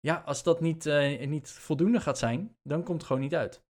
Ja, 0.00 0.22
als 0.24 0.42
dat 0.42 0.60
niet, 0.60 0.86
eh, 0.86 1.28
niet 1.28 1.50
voldoende 1.50 2.00
gaat 2.00 2.18
zijn, 2.18 2.56
dan 2.62 2.82
komt 2.82 2.98
het 2.98 3.06
gewoon 3.06 3.22
niet 3.22 3.34
uit. 3.34 3.64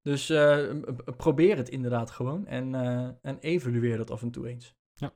Dus 0.00 0.30
eh, 0.30 0.74
probeer 1.16 1.56
het 1.56 1.68
inderdaad 1.68 2.10
gewoon 2.10 2.46
en, 2.46 2.74
en 3.22 3.38
evalueer 3.38 3.96
dat 3.96 4.10
af 4.10 4.22
en 4.22 4.30
toe 4.30 4.48
eens. 4.48 4.74
Ja. 4.94 5.14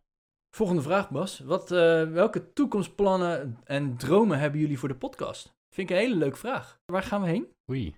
Volgende 0.57 0.83
vraag, 0.83 1.11
Bas. 1.11 1.39
Wat, 1.39 1.69
welke 1.69 2.53
toekomstplannen 2.53 3.59
en 3.65 3.97
dromen 3.97 4.39
hebben 4.39 4.61
jullie 4.61 4.79
voor 4.79 4.89
de 4.89 4.97
podcast? 4.97 5.57
Vind 5.75 5.91
ik 5.91 5.97
een 5.97 6.03
hele 6.03 6.17
leuke 6.17 6.37
vraag. 6.37 6.81
Waar 6.87 7.03
gaan 7.03 7.23
we 7.23 7.29
heen? 7.29 7.49
Oei, 7.71 7.97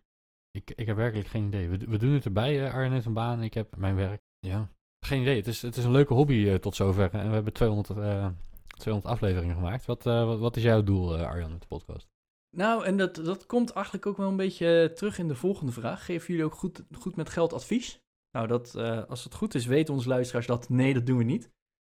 ik, 0.50 0.70
ik 0.70 0.86
heb 0.86 0.96
werkelijk 0.96 1.28
geen 1.28 1.46
idee. 1.46 1.68
We, 1.68 1.76
we 1.76 1.98
doen 1.98 2.12
het 2.12 2.24
erbij, 2.24 2.66
uh, 2.66 2.74
Arjen 2.74 2.92
heeft 2.92 3.06
een 3.06 3.12
baan, 3.12 3.42
ik 3.42 3.54
heb 3.54 3.76
mijn 3.76 3.96
werk. 3.96 4.22
Ja, 4.40 4.68
geen 5.06 5.20
idee. 5.20 5.36
Het 5.36 5.46
is, 5.46 5.62
het 5.62 5.76
is 5.76 5.84
een 5.84 5.90
leuke 5.90 6.14
hobby 6.14 6.48
eh, 6.48 6.54
tot 6.54 6.74
zover. 6.74 7.10
En 7.12 7.28
we 7.28 7.34
hebben 7.34 7.52
200, 7.52 7.90
eh, 7.90 8.28
200 8.66 9.14
afleveringen 9.14 9.54
gemaakt. 9.54 9.86
Wat, 9.86 10.06
eh, 10.06 10.24
wat, 10.24 10.38
wat 10.38 10.56
is 10.56 10.62
jouw 10.62 10.82
doel, 10.82 11.16
eh, 11.16 11.26
Arjan, 11.26 11.50
met 11.50 11.60
de 11.60 11.66
podcast? 11.66 12.08
Nou, 12.56 12.84
en 12.84 12.96
dat, 12.96 13.14
dat 13.14 13.46
komt 13.46 13.70
eigenlijk 13.70 14.06
ook 14.06 14.16
wel 14.16 14.28
een 14.28 14.36
beetje 14.36 14.92
terug 14.94 15.18
in 15.18 15.28
de 15.28 15.34
volgende 15.34 15.72
vraag. 15.72 16.04
Geven 16.04 16.26
jullie 16.26 16.44
ook 16.44 16.54
goed, 16.54 16.84
goed 16.92 17.16
met 17.16 17.28
geld 17.30 17.52
advies? 17.52 18.00
Nou, 18.30 18.46
dat, 18.46 18.74
als 19.08 19.24
het 19.24 19.34
goed 19.34 19.54
is, 19.54 19.66
weten 19.66 19.94
onze 19.94 20.08
luisteraars 20.08 20.46
dat 20.46 20.68
nee, 20.68 20.94
dat 20.94 21.06
doen 21.06 21.18
we 21.18 21.24
niet. 21.24 21.50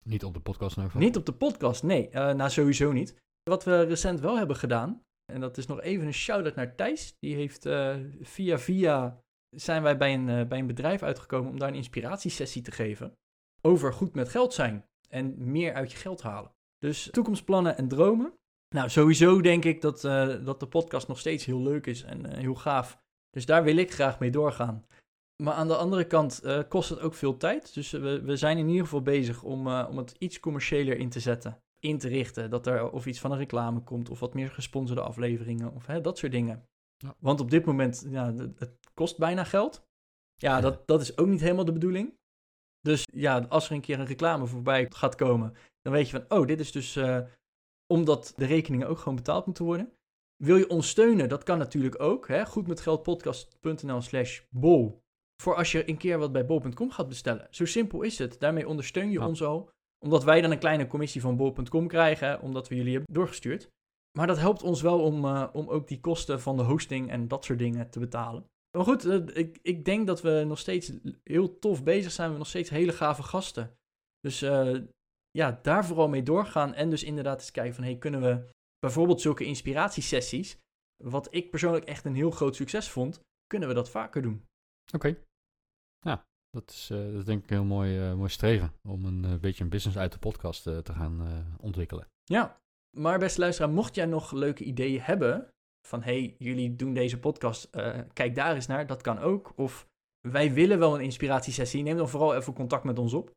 Niet 0.05 0.23
op 0.23 0.33
de 0.33 0.39
podcast 0.39 0.79
geval. 0.79 1.01
Niet 1.01 1.17
op 1.17 1.25
de 1.25 1.33
podcast, 1.33 1.83
nee. 1.83 2.09
Nou, 2.11 2.49
sowieso 2.49 2.91
niet. 2.91 3.15
Wat 3.43 3.63
we 3.63 3.81
recent 3.81 4.19
wel 4.19 4.37
hebben 4.37 4.55
gedaan, 4.55 5.03
en 5.25 5.41
dat 5.41 5.57
is 5.57 5.65
nog 5.65 5.81
even 5.81 6.07
een 6.07 6.13
shout-out 6.13 6.55
naar 6.55 6.75
Thijs. 6.75 7.15
Die 7.19 7.35
heeft 7.35 7.61
via 8.21 8.57
via 8.57 9.23
zijn 9.55 9.83
wij 9.83 9.97
bij 9.97 10.13
een, 10.13 10.29
eh, 10.29 10.47
bij 10.47 10.59
een 10.59 10.67
bedrijf 10.67 11.03
uitgekomen 11.03 11.51
om 11.51 11.59
daar 11.59 11.69
een 11.69 11.75
inspiratiesessie 11.75 12.61
te 12.61 12.71
geven 12.71 13.17
over 13.61 13.93
goed 13.93 14.13
met 14.15 14.29
geld 14.29 14.53
zijn 14.53 14.85
en 15.09 15.51
meer 15.51 15.73
uit 15.73 15.91
je 15.91 15.97
geld 15.97 16.21
halen. 16.21 16.51
Dus 16.77 17.09
toekomstplannen 17.11 17.77
en 17.77 17.87
dromen. 17.87 18.33
Nou, 18.75 18.89
sowieso 18.89 19.41
denk 19.41 19.65
ik 19.65 19.81
dat, 19.81 20.03
eh, 20.03 20.45
dat 20.45 20.59
de 20.59 20.67
podcast 20.67 21.07
nog 21.07 21.19
steeds 21.19 21.45
heel 21.45 21.61
leuk 21.61 21.87
is 21.87 22.03
en 22.03 22.25
eh, 22.25 22.37
heel 22.37 22.55
gaaf. 22.55 22.97
Dus 23.29 23.45
daar 23.45 23.63
wil 23.63 23.77
ik 23.77 23.93
graag 23.93 24.19
mee 24.19 24.31
doorgaan. 24.31 24.85
Maar 25.43 25.53
aan 25.53 25.67
de 25.67 25.75
andere 25.75 26.07
kant 26.07 26.41
kost 26.67 26.89
het 26.89 26.99
ook 26.99 27.13
veel 27.13 27.37
tijd. 27.37 27.73
Dus 27.73 27.91
we, 27.91 28.21
we 28.21 28.35
zijn 28.35 28.57
in 28.57 28.67
ieder 28.67 28.83
geval 28.83 29.01
bezig 29.01 29.43
om, 29.43 29.67
om 29.67 29.97
het 29.97 30.15
iets 30.17 30.39
commerciëler 30.39 30.97
in 30.97 31.09
te 31.09 31.19
zetten. 31.19 31.57
In 31.79 31.97
te 31.97 32.07
richten. 32.07 32.49
Dat 32.49 32.67
er 32.67 32.91
of 32.91 33.05
iets 33.05 33.19
van 33.19 33.31
een 33.31 33.37
reclame 33.37 33.79
komt. 33.79 34.09
Of 34.09 34.19
wat 34.19 34.33
meer 34.33 34.49
gesponsorde 34.49 35.01
afleveringen. 35.01 35.73
Of 35.73 35.85
hè, 35.85 36.01
dat 36.01 36.17
soort 36.17 36.31
dingen. 36.31 36.67
Ja. 37.03 37.15
Want 37.19 37.39
op 37.39 37.49
dit 37.49 37.65
moment, 37.65 38.05
ja, 38.09 38.33
het, 38.33 38.71
kost 38.93 39.17
bijna 39.17 39.43
geld. 39.43 39.85
Ja, 40.35 40.61
dat, 40.61 40.87
dat 40.87 41.01
is 41.01 41.17
ook 41.17 41.27
niet 41.27 41.41
helemaal 41.41 41.65
de 41.65 41.71
bedoeling. 41.71 42.13
Dus 42.79 43.07
ja, 43.13 43.45
als 43.49 43.65
er 43.69 43.75
een 43.75 43.81
keer 43.81 43.99
een 43.99 44.05
reclame 44.05 44.45
voorbij 44.45 44.85
gaat 44.89 45.15
komen. 45.15 45.53
Dan 45.81 45.93
weet 45.93 46.09
je 46.09 46.19
van, 46.19 46.39
oh, 46.39 46.47
dit 46.47 46.59
is 46.59 46.71
dus 46.71 46.95
eh, 46.95 47.19
omdat 47.93 48.33
de 48.35 48.45
rekeningen 48.45 48.87
ook 48.87 48.97
gewoon 48.97 49.15
betaald 49.15 49.45
moeten 49.45 49.65
worden. 49.65 49.93
Wil 50.43 50.57
je 50.57 50.69
ons 50.69 50.89
steunen? 50.89 51.29
Dat 51.29 51.43
kan 51.43 51.57
natuurlijk 51.57 52.01
ook. 52.01 52.27
Hè? 52.27 52.45
Goedmetgeldpodcast.nl 52.45 54.01
slash 54.01 54.41
bol. 54.49 55.01
Voor 55.41 55.55
als 55.55 55.71
je 55.71 55.89
een 55.89 55.97
keer 55.97 56.17
wat 56.17 56.31
bij 56.31 56.45
bol.com 56.45 56.91
gaat 56.91 57.07
bestellen. 57.07 57.47
Zo 57.49 57.65
simpel 57.65 58.01
is 58.01 58.17
het. 58.17 58.39
Daarmee 58.39 58.67
ondersteun 58.67 59.11
je 59.11 59.19
Ja. 59.19 59.27
ons 59.27 59.43
al. 59.43 59.69
Omdat 59.99 60.23
wij 60.23 60.41
dan 60.41 60.51
een 60.51 60.59
kleine 60.59 60.87
commissie 60.87 61.21
van 61.21 61.35
bol.com 61.37 61.87
krijgen. 61.87 62.41
Omdat 62.41 62.67
we 62.67 62.75
jullie 62.75 62.93
hebben 62.95 63.13
doorgestuurd. 63.13 63.69
Maar 64.17 64.27
dat 64.27 64.37
helpt 64.37 64.63
ons 64.63 64.81
wel 64.81 65.01
om, 65.01 65.25
eh, 65.25 65.49
om 65.53 65.69
ook 65.69 65.87
die 65.87 65.99
kosten 65.99 66.41
van 66.41 66.57
de 66.57 66.63
hosting 66.63 67.09
en 67.09 67.27
dat 67.27 67.45
soort 67.45 67.59
dingen 67.59 67.89
te 67.89 67.99
betalen. 67.99 68.45
Maar 68.77 68.85
goed, 68.85 69.05
eh, 69.05 69.37
ik, 69.37 69.59
ik 69.61 69.85
denk 69.85 70.07
dat 70.07 70.21
we 70.21 70.43
nog 70.47 70.59
steeds 70.59 70.91
heel 71.23 71.59
tof 71.59 71.83
bezig 71.83 72.11
zijn. 72.11 72.31
We 72.31 72.37
nog 72.37 72.47
steeds 72.47 72.69
hele 72.69 72.91
gave 72.91 73.23
gasten. 73.23 73.77
Dus 74.19 74.41
eh, 74.41 74.81
ja, 75.31 75.59
daar 75.61 75.85
vooral 75.85 76.07
mee 76.07 76.23
doorgaan. 76.23 76.73
En 76.73 76.89
dus 76.89 77.03
inderdaad 77.03 77.39
eens 77.39 77.51
kijken 77.51 77.75
van, 77.75 77.83
hey, 77.83 77.97
kunnen 77.97 78.21
we 78.21 78.49
bijvoorbeeld 78.79 79.21
zulke 79.21 79.45
inspiratiesessies, 79.45 80.57
wat 81.03 81.27
ik 81.33 81.49
persoonlijk 81.49 81.85
echt 81.85 82.05
een 82.05 82.15
heel 82.15 82.31
groot 82.31 82.55
succes 82.55 82.89
vond, 82.89 83.19
kunnen 83.47 83.67
we 83.67 83.73
dat 83.73 83.89
vaker 83.89 84.21
doen? 84.21 84.45
Oké. 84.93 85.17
Ja, 85.99 86.25
dat 86.49 86.69
is, 86.69 86.87
dat 86.87 87.13
is 87.13 87.25
denk 87.25 87.43
ik 87.43 87.49
een 87.49 87.55
heel 87.55 87.65
mooi, 87.65 88.13
mooi 88.13 88.29
streven. 88.29 88.73
Om 88.87 89.05
een 89.05 89.39
beetje 89.39 89.63
een 89.63 89.69
business 89.69 89.97
uit 89.97 90.11
de 90.11 90.19
podcast 90.19 90.63
te 90.63 90.93
gaan 90.93 91.55
ontwikkelen. 91.59 92.07
Ja, 92.23 92.62
maar 92.97 93.19
beste 93.19 93.39
luisteraar, 93.39 93.71
mocht 93.71 93.95
jij 93.95 94.05
nog 94.05 94.31
leuke 94.31 94.63
ideeën 94.63 95.01
hebben 95.01 95.53
van 95.87 96.03
hey, 96.03 96.35
jullie 96.37 96.75
doen 96.75 96.93
deze 96.93 97.19
podcast, 97.19 97.63
eh, 97.63 97.99
kijk 98.13 98.35
daar 98.35 98.55
eens 98.55 98.67
naar, 98.67 98.87
dat 98.87 99.01
kan 99.01 99.19
ook. 99.19 99.53
Of 99.55 99.87
wij 100.27 100.53
willen 100.53 100.79
wel 100.79 100.95
een 100.95 101.01
inspiratiesessie, 101.01 101.83
neem 101.83 101.97
dan 101.97 102.09
vooral 102.09 102.35
even 102.35 102.53
contact 102.53 102.83
met 102.83 102.99
ons 102.99 103.13
op. 103.13 103.31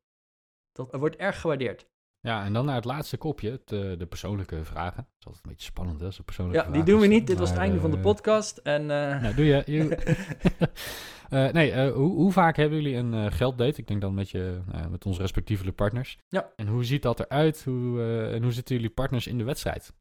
Dat 0.73 0.95
wordt 0.95 1.17
erg 1.17 1.41
gewaardeerd. 1.41 1.87
Ja, 2.27 2.45
en 2.45 2.53
dan 2.53 2.65
naar 2.65 2.75
het 2.75 2.85
laatste 2.85 3.17
kopje, 3.17 3.51
het, 3.51 3.73
eh, 3.73 3.99
de 3.99 4.07
persoonlijke 4.09 4.65
vragen. 4.65 4.97
Dat 4.97 5.17
is 5.19 5.27
altijd 5.27 5.45
een 5.45 5.51
beetje 5.51 5.67
spannend, 5.67 6.01
hè? 6.01 6.09
Persoonlijke 6.25 6.67
Ja, 6.67 6.73
die 6.73 6.83
doen 6.83 7.01
we 7.01 7.07
niet. 7.07 7.27
Dit 7.27 7.39
was 7.39 7.51
het 7.51 7.59
einde 7.59 7.81
van 7.81 7.91
de 7.91 7.97
eh, 7.97 8.03
podcast. 8.03 8.57
En 8.57 8.81
eh, 8.81 9.21
Nou, 9.23 9.35
doe 9.35 9.45
je. 9.45 9.63
je- 9.73 11.51
nee, 11.59 11.91
hoe, 11.91 12.15
hoe 12.15 12.33
vaak 12.33 12.57
hebben 12.57 12.83
jullie 12.83 12.97
een 12.97 13.33
gelddate? 13.33 13.81
Ik 13.81 13.87
denk 13.87 14.01
dan 14.01 14.15
met, 14.15 14.31
je, 14.31 14.61
met 14.91 15.07
onze 15.07 15.21
respectievelijke 15.21 15.77
partners. 15.77 16.19
Ja. 16.29 16.53
En 16.57 16.67
hoe 16.67 16.85
ziet 16.85 17.03
dat 17.03 17.21
eruit? 17.21 17.65
Hoe, 17.65 18.03
en 18.33 18.43
hoe 18.43 18.53
zitten 18.53 18.75
jullie 18.75 18.91
partners 18.91 19.27
in 19.27 19.39
de 19.39 19.45
wedstrijd? 19.45 19.95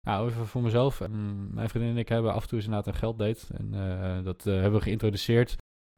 Nou, 0.00 0.28
even 0.28 0.46
voor 0.46 0.62
mezelf. 0.62 1.08
Mm, 1.08 1.48
mijn 1.54 1.68
vriendin 1.68 1.90
en 1.90 1.98
ik 1.98 2.08
hebben 2.08 2.32
af 2.32 2.42
en 2.42 2.48
toe 2.48 2.58
eens 2.58 2.66
inderdaad 2.66 2.94
een 2.94 3.00
gelddate. 3.00 3.46
En 3.54 3.70
dat 4.24 4.44
hebben 4.44 4.72
we 4.72 4.80
geïntroduceerd 4.80 5.56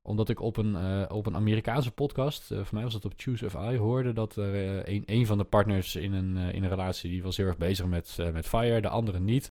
omdat 0.08 0.28
ik 0.28 0.40
op 0.40 0.56
een, 0.56 0.76
eh, 0.76 1.16
op 1.16 1.26
een 1.26 1.34
Amerikaanse 1.34 1.90
podcast, 1.90 2.50
eh, 2.50 2.58
voor 2.58 2.74
mij 2.74 2.82
was 2.82 2.92
dat 2.92 3.04
op 3.04 3.12
Choose 3.16 3.44
of 3.44 3.54
I, 3.54 3.76
hoorde 3.76 4.12
dat 4.12 4.36
er 4.36 4.84
eh, 4.84 5.02
een, 5.06 5.26
van 5.26 5.38
de 5.38 5.44
partners 5.44 5.96
in 5.96 6.12
een, 6.12 6.36
in 6.36 6.62
een 6.62 6.68
relatie, 6.68 7.10
die 7.10 7.22
was 7.22 7.36
heel 7.36 7.46
erg 7.46 7.56
bezig 7.56 7.86
met, 7.86 8.16
met 8.32 8.46
FIRE, 8.46 8.80
de 8.80 8.88
andere 8.88 9.20
niet. 9.20 9.50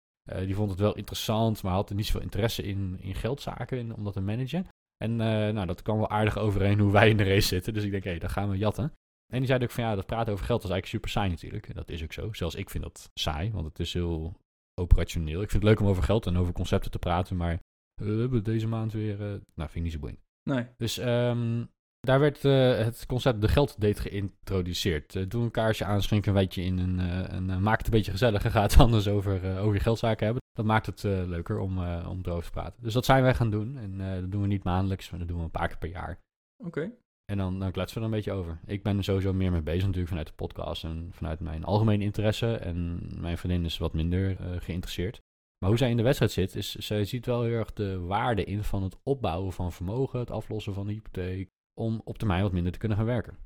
Die 0.46 0.56
vond 0.56 0.70
het 0.70 0.80
wel 0.80 0.96
interessant, 0.96 1.64
maar 1.64 1.74
had 1.74 1.90
er 1.90 1.96
niet 1.96 2.06
zoveel 2.06 2.22
interesse 2.22 2.64
in, 2.64 2.98
in 3.00 3.16
geldzaken, 3.16 3.78
in, 3.78 3.96
om 3.96 4.04
dat 4.04 4.14
te 4.14 4.22
managen. 4.22 4.68
En 4.98 5.16
nou, 5.16 5.66
dat 5.66 5.82
kwam 5.82 5.98
wel 5.98 6.10
aardig 6.10 6.38
overeen 6.38 6.80
hoe 6.80 6.92
wij 6.92 7.10
in 7.10 7.18
de 7.18 7.24
race 7.24 7.48
zitten. 7.48 7.74
Dus 7.74 7.84
ik 7.84 7.92
denk, 7.92 8.04
hé, 8.04 8.10
hey, 8.10 8.20
dan 8.20 8.30
gaan 8.30 8.50
we 8.50 8.58
jatten. 8.58 8.94
En 9.34 9.38
die 9.38 9.48
zei 9.48 9.64
ook 9.64 9.72
van, 9.72 9.84
ja, 9.84 9.96
dat 9.96 10.06
praten 10.06 10.34
over 10.34 10.46
geld 10.46 10.64
is 10.64 10.70
eigenlijk 10.70 10.94
super 10.94 11.10
saai 11.10 11.30
natuurlijk. 11.30 11.68
En 11.68 11.76
dat 11.76 11.90
is 11.90 12.04
ook 12.04 12.14
zo. 12.14 12.34
Zelfs 12.34 12.56
ik 12.56 12.70
vind 12.70 12.84
dat 12.84 13.10
saai, 13.14 13.52
want 13.52 13.66
het 13.66 13.80
is 13.80 13.94
heel 13.94 14.34
operationeel. 14.82 15.42
Ik 15.42 15.50
vind 15.50 15.64
het 15.64 15.72
leuk 15.72 15.80
om 15.80 15.88
over 15.88 16.04
geld 16.04 16.26
en 16.26 16.38
over 16.38 16.54
concepten 16.54 16.92
te 16.92 17.00
praten, 17.00 17.38
maar 17.38 17.60
we 18.02 18.12
hebben 18.12 18.44
deze 18.44 18.68
maand 18.68 18.94
weer... 18.94 19.18
nou, 19.18 19.40
vind 19.56 19.76
ik 19.76 19.82
niet 19.82 19.92
zo 19.92 20.00
boeiend. 20.00 20.25
Nee. 20.50 20.66
Dus 20.78 20.98
ehm, 20.98 21.64
daar 22.06 22.20
werd 22.20 22.46
eh, 22.46 22.78
het 22.78 23.06
concept 23.06 23.42
de 23.42 23.48
gelddate 23.48 24.02
geïntroduceerd. 24.02 25.16
Uh, 25.16 25.24
doe 25.28 25.44
een 25.44 25.52
kaarsje 25.52 25.86
aan, 25.86 26.02
schenk 26.02 26.26
een 26.26 26.34
wijtje 26.34 26.62
in 26.62 26.80
en, 26.80 27.00
eh, 27.00 27.34
en 27.34 27.62
maak 27.62 27.78
het 27.78 27.86
een 27.86 27.92
beetje 27.92 28.12
gezellig 28.12 28.44
en 28.44 28.52
ga 28.52 28.62
het 28.62 28.78
anders 28.78 29.08
over, 29.08 29.60
over 29.60 29.74
je 29.74 29.80
geldzaken 29.80 30.26
hebben. 30.26 30.44
Dat 30.52 30.66
maakt 30.66 30.86
het 30.86 31.04
leuker 31.04 31.60
om, 31.60 31.78
om 32.08 32.20
erover 32.24 32.44
te 32.44 32.52
praten. 32.52 32.84
Dus 32.84 32.94
dat 32.94 33.06
zijn 33.06 33.24
wij 33.24 33.34
gaan 33.34 33.50
doen. 33.50 33.78
En 33.78 34.22
dat 34.22 34.32
doen 34.32 34.42
we 34.42 34.48
niet 34.48 34.64
maandelijks, 34.64 35.10
maar 35.10 35.20
dat 35.20 35.28
doen 35.28 35.38
we 35.38 35.44
een 35.44 35.52
paar 35.52 35.68
keer 35.68 35.78
per 35.78 35.90
jaar. 35.90 36.20
Oké. 36.64 36.92
En 37.26 37.38
dan, 37.38 37.60
dan 37.60 37.72
kletsen 37.72 37.98
we 37.98 38.06
er 38.06 38.12
een 38.12 38.18
beetje 38.18 38.32
over. 38.32 38.60
Ik 38.66 38.84
ben 38.84 38.98
er 38.98 39.04
sowieso 39.04 39.34
meer 39.34 39.52
mee 39.52 39.62
bezig 39.62 39.82
natuurlijk 39.82 40.08
vanuit 40.08 40.28
de 40.28 40.34
podcast 40.34 40.84
en 40.84 41.10
vanuit 41.12 41.40
mijn 41.40 41.64
algemene 41.64 42.04
interesse. 42.04 42.56
En 42.56 43.08
mijn 43.20 43.38
vriendin 43.38 43.66
is 43.66 43.78
wat 43.78 43.94
minder 43.94 44.38
geïnteresseerd. 44.60 45.22
Maar 45.58 45.70
hoe 45.70 45.78
zij 45.78 45.90
in 45.90 45.98
de 45.98 46.04
wedstrijd 46.04 46.32
zit, 46.32 46.56
is 46.56 46.76
zij 46.76 47.06
ziet 47.06 47.26
wel 47.26 47.44
heel 47.44 47.54
erg 47.58 47.74
de 47.74 48.00
waarde 48.00 48.44
in 48.44 48.64
van 48.64 48.84
het 48.84 48.98
opbouwen 49.04 49.54
van 49.54 49.72
vermogen, 49.72 50.20
het 50.20 50.32
aflossen 50.32 50.74
van 50.74 50.88
de 50.88 50.94
hypotheek, 50.94 51.50
om 51.74 52.02
op 52.04 52.18
termijn 52.18 52.42
wat 52.42 52.52
minder 52.52 52.72
te 52.72 52.78
kunnen 52.78 52.98
gaan 52.98 53.06
werken. 53.06 53.38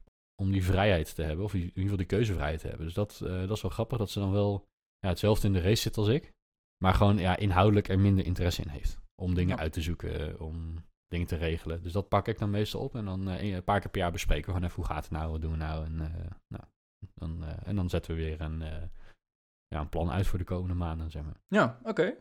Om 0.41 0.51
die 0.51 0.63
vrijheid 0.63 1.15
te 1.15 1.23
hebben, 1.23 1.45
of 1.45 1.53
in 1.53 1.59
ieder 1.59 1.81
geval 1.81 1.97
die 1.97 2.05
keuzevrijheid 2.05 2.59
te 2.59 2.67
hebben. 2.67 2.85
Dus 2.85 2.95
dat, 2.95 3.21
eh, 3.23 3.39
dat 3.39 3.55
is 3.55 3.61
wel 3.61 3.71
grappig, 3.71 3.97
dat 3.97 4.09
ze 4.09 4.19
dan 4.19 4.31
wel 4.31 4.67
ja, 4.99 5.09
hetzelfde 5.09 5.47
in 5.47 5.53
de 5.53 5.61
race 5.61 5.81
zit 5.81 5.97
als 5.97 6.07
ik. 6.07 6.33
Maar 6.83 6.93
gewoon 6.93 7.17
ja, 7.17 7.37
inhoudelijk 7.37 7.87
er 7.87 7.99
minder 7.99 8.25
interesse 8.25 8.61
in 8.61 8.67
heeft. 8.67 8.99
Om 9.15 9.33
dingen 9.33 9.55
Ja. 9.55 9.61
uit 9.61 9.73
te 9.73 9.81
zoeken, 9.81 10.39
om 10.39 10.75
dingen 11.07 11.27
te 11.27 11.35
regelen. 11.35 11.83
Dus 11.83 11.91
dat 11.91 12.09
pak 12.09 12.27
ik 12.27 12.39
dan 12.39 12.49
meestal 12.49 12.81
op. 12.81 12.95
En 12.95 13.05
dan 13.05 13.29
eh, 13.29 13.53
een 13.53 13.63
paar 13.63 13.79
keer 13.79 13.89
per 13.89 14.01
jaar 14.01 14.11
bespreken 14.11 14.45
we 14.45 14.51
gewoon 14.51 14.63
even 14.69 14.75
hoe 14.75 14.85
gaat 14.93 15.03
het 15.03 15.11
nou, 15.11 15.31
wat 15.31 15.41
doen 15.41 15.51
we 15.51 15.57
nou. 15.57 15.85
En, 15.85 15.99
eh, 16.01 16.31
nou, 16.47 16.63
dan, 17.13 17.43
en 17.43 17.75
dan 17.75 17.89
zetten 17.89 18.15
we 18.15 18.21
weer 18.21 18.41
een, 18.41 18.63
ja, 19.75 19.79
een 19.79 19.89
plan 19.89 20.11
uit 20.11 20.27
voor 20.27 20.39
de 20.39 20.45
komende 20.45 20.73
maanden, 20.75 21.11
zeg 21.11 21.23
maar. 21.23 21.39
Ja, 21.47 21.79
oké. 21.83 22.17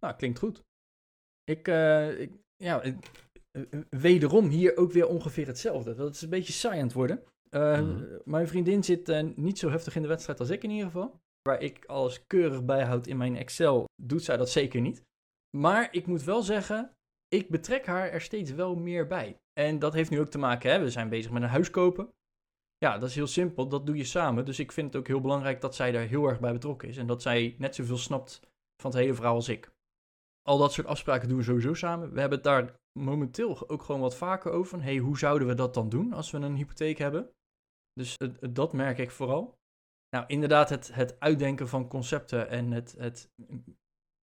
Nou, 0.00 0.14
klinkt 0.16 0.38
goed. 0.38 0.62
Ik, 1.44 1.68
eh, 1.68 2.20
ik 2.20 2.32
ja, 2.56 2.82
ik- 2.82 3.10
eh, 3.50 3.80
wederom 3.90 4.48
hier 4.48 4.76
ook 4.76 4.92
weer 4.92 5.06
ongeveer 5.08 5.46
hetzelfde. 5.46 5.94
Dat 5.94 6.14
is 6.14 6.22
een 6.22 6.30
beetje 6.30 6.52
saai 6.52 6.78
aan 6.78 6.84
het 6.86 6.92
worden. 6.92 7.22
Eh, 7.50 7.80
Mhm. 7.80 8.18
Mijn 8.24 8.48
vriendin 8.48 8.84
zit 8.84 9.08
eh, 9.08 9.28
niet 9.36 9.58
zo 9.58 9.70
heftig 9.70 9.96
in 9.96 10.02
de 10.02 10.08
wedstrijd 10.08 10.40
als 10.40 10.50
ik 10.50 10.62
in 10.62 10.70
ieder 10.70 10.86
geval. 10.86 11.20
Waar 11.48 11.62
ik 11.62 11.84
alles 11.84 12.26
keurig 12.26 12.64
bijhoud 12.64 13.06
in 13.06 13.16
mijn 13.16 13.36
Excel, 13.36 13.84
doet 14.02 14.22
zij 14.24 14.36
dat 14.36 14.50
zeker 14.50 14.80
niet. 14.80 15.02
Maar 15.56 15.88
ik 15.92 16.06
moet 16.06 16.22
wel 16.22 16.42
zeggen, 16.42 16.92
ik 17.28 17.48
betrek 17.48 17.86
haar 17.86 18.08
er 18.10 18.20
steeds 18.20 18.50
wel 18.52 18.74
meer 18.76 19.06
bij. 19.06 19.36
En 19.60 19.78
dat 19.78 19.92
heeft 19.92 20.10
nu 20.10 20.20
ook 20.20 20.28
te 20.30 20.38
maken, 20.38 20.70
hè, 20.70 20.78
we 20.80 20.90
zijn 20.90 21.08
bezig 21.08 21.30
met 21.32 21.42
een 21.42 21.48
huis 21.48 21.70
kopen. 21.70 22.08
Ja, 22.84 22.98
dat 22.98 23.08
is 23.08 23.14
heel 23.14 23.26
simpel, 23.26 23.68
dat 23.68 23.86
doe 23.86 23.96
je 23.96 24.04
samen. 24.04 24.44
Dus 24.44 24.58
ik 24.58 24.72
vind 24.72 24.86
het 24.86 24.96
ook 24.96 25.06
heel 25.06 25.20
belangrijk 25.20 25.60
dat 25.60 25.74
zij 25.74 25.92
daar 25.92 26.06
heel 26.06 26.26
erg 26.26 26.40
bij 26.40 26.52
betrokken 26.52 26.88
is. 26.88 26.96
En 26.96 27.06
dat 27.06 27.22
zij 27.22 27.54
net 27.58 27.74
zoveel 27.74 27.96
snapt 27.98 28.40
van 28.82 28.90
het 28.90 29.00
hele 29.00 29.14
verhaal 29.14 29.34
als 29.34 29.48
ik. 29.48 29.72
Al 30.42 30.58
dat 30.58 30.72
soort 30.72 30.86
afspraken 30.86 31.28
doen 31.28 31.38
we 31.38 31.44
sowieso 31.44 31.74
samen. 31.74 32.12
We 32.12 32.20
hebben 32.20 32.38
het 32.38 32.46
daar 32.46 32.76
momenteel 32.98 33.68
ook 33.68 33.82
gewoon 33.82 34.00
wat 34.00 34.16
vaker 34.16 34.52
over. 34.52 34.82
Hey, 34.82 34.98
hoe 34.98 35.18
zouden 35.18 35.48
we 35.48 35.54
dat 35.54 35.74
dan 35.74 35.88
doen 35.88 36.12
als 36.12 36.30
we 36.30 36.38
een 36.38 36.56
hypotheek 36.56 36.98
hebben? 36.98 37.30
Dus 37.92 38.16
dat 38.50 38.72
merk 38.72 38.98
ik 38.98 39.10
vooral. 39.10 39.58
Nou, 40.16 40.24
inderdaad, 40.26 40.68
het, 40.68 40.94
het 40.94 41.20
uitdenken 41.20 41.68
van 41.68 41.88
concepten 41.88 42.48
en 42.48 42.70
het, 42.70 42.94
het 42.98 43.30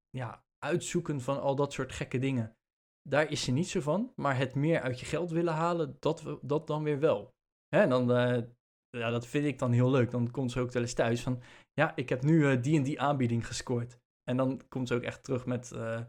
ja, 0.09 0.43
uitzoeken 0.59 1.21
van 1.21 1.41
al 1.41 1.55
dat 1.55 1.73
soort 1.73 1.91
gekke 1.91 2.19
dingen. 2.19 2.55
Daar 3.01 3.31
is 3.31 3.43
ze 3.43 3.51
niet 3.51 3.67
zo 3.67 3.81
van. 3.81 4.11
Maar 4.15 4.37
het 4.37 4.55
meer 4.55 4.81
uit 4.81 4.99
je 4.99 5.05
geld 5.05 5.31
willen 5.31 5.53
halen, 5.53 5.95
dat, 5.99 6.37
dat 6.41 6.67
dan 6.67 6.83
weer 6.83 6.99
wel. 6.99 7.35
Hè, 7.75 7.81
en 7.81 7.89
dan, 7.89 8.11
eh, 8.11 8.43
ja, 8.89 9.09
dat 9.09 9.27
vind 9.27 9.45
ik 9.45 9.59
dan 9.59 9.71
heel 9.71 9.91
leuk. 9.91 10.11
Dan 10.11 10.31
komt 10.31 10.51
ze 10.51 10.59
ook 10.59 10.71
wel 10.71 10.81
eens 10.81 10.93
thuis 10.93 11.21
van, 11.21 11.41
ja, 11.73 11.95
ik 11.95 12.09
heb 12.09 12.23
nu 12.23 12.49
eh, 12.49 12.61
die 12.61 12.77
en 12.77 12.83
die 12.83 13.01
aanbieding 13.01 13.47
gescoord. 13.47 13.97
En 14.23 14.37
dan 14.37 14.61
komt 14.67 14.87
ze 14.87 14.93
ook 14.93 15.01
echt 15.01 15.23
terug 15.23 15.45
met, 15.45 15.71
eh, 15.71 16.01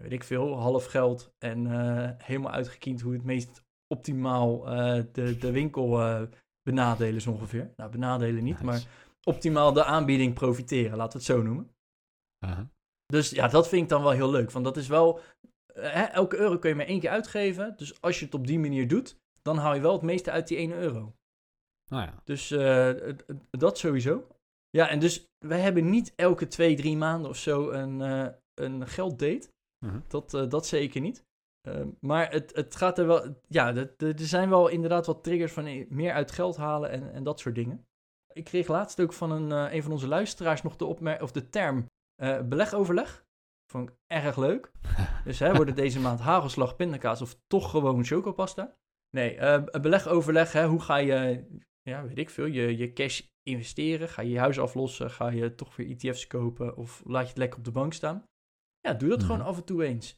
weet 0.00 0.12
ik 0.12 0.24
veel, 0.24 0.58
half 0.58 0.86
geld. 0.86 1.32
En 1.38 1.66
helemaal 2.22 2.52
uitgekiend 2.52 3.00
hoe 3.00 3.12
het 3.12 3.24
meest 3.24 3.62
optimaal 3.94 4.60
de, 5.12 5.36
de 5.38 5.50
winkel 5.50 5.88
benadelen 6.62 7.14
is 7.14 7.26
ongeveer. 7.26 7.72
Nou, 7.76 7.90
benadelen 7.90 8.44
niet, 8.44 8.52
Nice. 8.52 8.64
maar 8.64 8.82
optimaal 9.22 9.72
de 9.72 9.84
aanbieding 9.84 10.34
profiteren, 10.34 10.96
laten 10.96 11.12
we 11.12 11.24
het 11.24 11.36
zo 11.36 11.42
noemen. 11.42 11.70
Aha. 12.38 12.68
Dus 13.06 13.30
ja, 13.30 13.48
dat 13.48 13.68
vind 13.68 13.82
ik 13.82 13.88
dan 13.88 14.02
wel 14.02 14.10
heel 14.10 14.30
leuk. 14.30 14.50
Want 14.50 14.64
dat 14.64 14.76
is 14.76 14.88
wel, 14.88 15.20
hè, 15.72 16.02
elke 16.02 16.36
euro 16.36 16.58
kun 16.58 16.70
je 16.70 16.76
maar 16.76 16.86
één 16.86 17.00
keer 17.00 17.10
uitgeven. 17.10 17.76
Dus 17.76 18.00
als 18.00 18.18
je 18.18 18.24
het 18.24 18.34
op 18.34 18.46
die 18.46 18.58
manier 18.58 18.88
doet, 18.88 19.16
dan 19.48 19.58
haal 19.58 19.74
je 19.74 19.80
wel 19.80 19.92
het 19.92 20.02
meeste 20.02 20.30
uit 20.30 20.48
die 20.48 20.56
ene 20.56 20.74
euro. 20.74 21.14
Nou 21.90 22.02
ja, 22.02 22.22
Dus 22.24 22.50
eh, 22.50 22.90
dat 23.50 23.78
sowieso. 23.78 24.26
Ja, 24.70 24.88
en 24.88 24.98
dus 24.98 25.26
wij 25.38 25.60
hebben 25.60 25.90
niet 25.90 26.12
elke 26.16 26.46
twee, 26.46 26.76
drie 26.76 26.96
maanden 26.96 27.30
of 27.30 27.36
zo 27.36 27.70
een, 27.70 28.00
eh 28.00 28.28
een 28.54 28.86
gelddate. 28.86 29.48
Mhm. 29.84 30.00
Dat, 30.08 30.34
eh, 30.34 30.48
dat 30.48 30.66
zeker 30.66 31.00
niet. 31.00 31.26
Ehm, 31.60 31.88
maar 32.00 32.30
het, 32.30 32.54
het 32.54 32.76
gaat 32.76 32.98
er 32.98 33.06
wel... 33.06 33.40
Ja, 33.48 33.74
er, 33.74 34.14
zijn 34.16 34.48
wel 34.48 34.68
inderdaad 34.68 35.06
wat 35.06 35.24
triggers 35.24 35.52
van 35.52 35.86
meer 35.88 36.12
uit 36.12 36.30
geld 36.30 36.56
halen 36.56 36.90
en, 36.90 37.12
en 37.12 37.24
dat 37.24 37.40
soort 37.40 37.54
dingen. 37.54 37.86
Ik 38.32 38.44
kreeg 38.44 38.68
laatst 38.68 39.00
ook 39.00 39.12
van 39.12 39.30
een, 39.30 39.50
een 39.50 39.82
van 39.82 39.92
onze 39.92 40.08
luisteraars 40.08 40.62
nog 40.62 40.76
de, 40.76 40.84
opmer 40.84 41.22
of 41.22 41.32
de 41.32 41.48
term 41.48 41.86
belegoverleg. 42.48 43.26
Vond 43.72 43.88
ik 43.88 43.96
erg 44.06 44.36
leuk. 44.36 44.72
dus 45.24 45.38
hè, 45.38 45.54
wordt 45.54 45.70
het 45.70 45.76
deze 45.76 46.00
maand 46.00 46.20
hagelslag, 46.20 46.76
pindakaas 46.76 47.22
of 47.22 47.38
toch 47.46 47.70
gewoon 47.70 48.04
chocopasta? 48.04 48.76
Nee, 49.10 49.36
eh, 49.36 49.80
belegoverleg, 49.80 50.52
hè, 50.52 50.66
hoe 50.66 50.80
ga 50.80 50.96
je, 50.96 51.46
ja, 51.82 52.06
weet 52.06 52.18
ik 52.18 52.30
veel, 52.30 52.46
je, 52.46 52.76
je 52.76 52.92
cash 52.92 53.22
investeren? 53.42 54.08
Ga 54.08 54.22
je 54.22 54.30
je 54.30 54.38
huis 54.38 54.58
aflossen? 54.58 55.10
Ga 55.10 55.28
je 55.28 55.54
toch 55.54 55.76
weer 55.76 55.88
ETF's 55.90 56.26
kopen? 56.26 56.76
Of 56.76 57.02
laat 57.04 57.22
je 57.22 57.28
het 57.28 57.38
lekker 57.38 57.58
op 57.58 57.64
de 57.64 57.70
bank 57.70 57.92
staan? 57.92 58.24
Ja, 58.80 58.94
doe 58.94 59.08
dat 59.08 59.18
Mhm. 59.18 59.26
gewoon 59.26 59.46
af 59.46 59.56
en 59.56 59.64
toe 59.64 59.84
eens. 59.84 60.16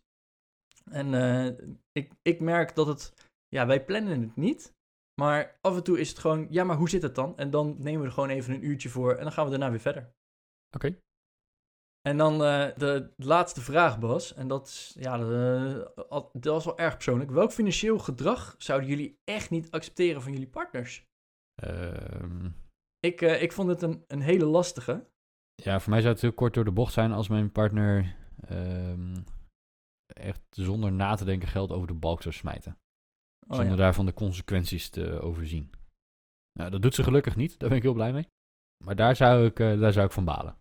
En 0.91 1.14
eh, 1.14 1.66
ik, 1.93 2.12
ik 2.22 2.41
merk 2.41 2.74
dat 2.74 2.86
het, 2.86 3.28
ja, 3.49 3.66
wij 3.66 3.84
plannen 3.84 4.20
het 4.20 4.36
niet. 4.36 4.72
Maar 5.20 5.59
af 5.61 5.76
en 5.76 5.82
toe 5.82 6.01
is 6.01 6.09
het 6.09 6.18
gewoon, 6.18 6.47
ja, 6.51 6.64
maar 6.64 6.76
hoe 6.76 6.88
zit 6.88 7.03
het 7.03 7.14
dan? 7.14 7.36
En 7.36 7.51
dan 7.51 7.76
nemen 7.78 8.01
we 8.01 8.07
er 8.07 8.12
gewoon 8.12 8.28
even 8.28 8.55
een 8.55 8.64
uurtje 8.64 8.88
voor 8.88 9.14
en 9.16 9.22
dan 9.22 9.32
gaan 9.32 9.45
we 9.45 9.51
daarna 9.51 9.70
weer 9.70 9.80
verder. 9.80 10.12
Oké. 10.76 10.99
En 12.09 12.16
dan 12.16 12.32
eh, 12.32 12.76
de 12.76 13.12
laatste 13.16 13.61
vraag, 13.61 13.98
Bas. 13.98 14.34
En 14.34 14.48
dat 14.48 14.66
is, 14.66 14.96
ja, 14.98 15.16
de- 15.18 15.92
dat 16.32 16.53
was 16.55 16.64
wel 16.64 16.78
erg 16.78 16.94
persoonlijk. 16.94 17.30
Welk 17.30 17.53
financieel 17.53 17.98
gedrag 17.98 18.55
zouden 18.59 18.88
jullie 18.88 19.18
echt 19.24 19.51
niet 19.51 19.70
accepteren 19.70 20.22
van 20.22 20.32
jullie 20.32 20.48
partners? 20.48 21.05
Ehm, 21.62 22.48
Ik, 23.01 23.20
eh, 23.22 23.42
ik 23.42 23.53
vond 23.53 23.68
het 23.68 23.82
een, 23.82 24.05
een 24.07 24.20
hele 24.20 24.44
lastige. 24.44 25.09
ja, 25.55 25.80
voor 25.80 25.90
mij 25.90 26.01
zou 26.01 26.12
het 26.12 26.22
heel 26.22 26.32
kort 26.32 26.55
door 26.55 26.64
de 26.64 26.72
bocht 26.72 26.92
zijn 26.92 27.12
als 27.12 27.28
mijn 27.28 27.53
partner 27.53 28.16
ehm, 28.40 29.16
echt 30.07 30.40
zonder 30.51 30.92
na 30.92 31.14
te 31.14 31.24
denken 31.24 31.48
geld 31.48 31.70
over 31.72 31.86
de 31.86 31.94
balk 31.94 32.22
zou 32.22 32.34
smijten. 32.34 32.72
Oh, 33.46 33.57
zonder 33.57 33.70
ja. 33.76 33.76
daarvan 33.76 34.07
de 34.07 34.14
consequenties 34.14 34.88
te 34.90 35.20
overzien. 35.20 35.70
Nou, 36.59 36.70
dat 36.70 36.82
doet 36.82 36.94
ze 36.94 37.03
gelukkig 37.03 37.36
niet, 37.36 37.59
daar 37.59 37.68
ben 37.68 37.78
ik 37.78 37.84
heel 37.84 37.92
blij 37.94 38.12
mee. 38.12 38.26
Maar 38.84 38.96
daar 38.96 39.16
zou 39.16 39.44
ik, 39.46 39.61
eh, 39.61 39.80
daar 39.80 39.92
zou 39.92 40.07
ik 40.07 40.12
van 40.12 40.24
balen. 40.24 40.57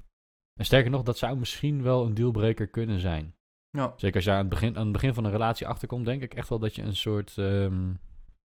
En 0.60 0.66
sterker 0.66 0.91
nog, 0.91 1.03
dat 1.03 1.18
zou 1.18 1.38
misschien 1.38 1.84
wel 1.84 2.05
een 2.05 2.14
dealbreaker 2.14 2.68
kunnen 2.68 2.99
zijn. 2.99 3.36
Ja, 3.70 3.93
Zeker 3.95 4.16
als 4.16 4.26
je 4.26 4.32
aan 4.32 4.38
het 4.38 4.49
begin, 4.49 4.78
aan 4.78 4.84
het 4.84 4.91
begin 4.91 5.14
van 5.14 5.24
een 5.24 5.32
relatie 5.32 5.68
achterkomt, 5.68 6.05
denk 6.05 6.22
ik 6.22 6.34
echt 6.34 6.49
wel 6.49 6.60
dat 6.60 6.76
je 6.76 6.82
een 6.82 6.95
soort... 6.95 7.38
ehm, 7.38 7.89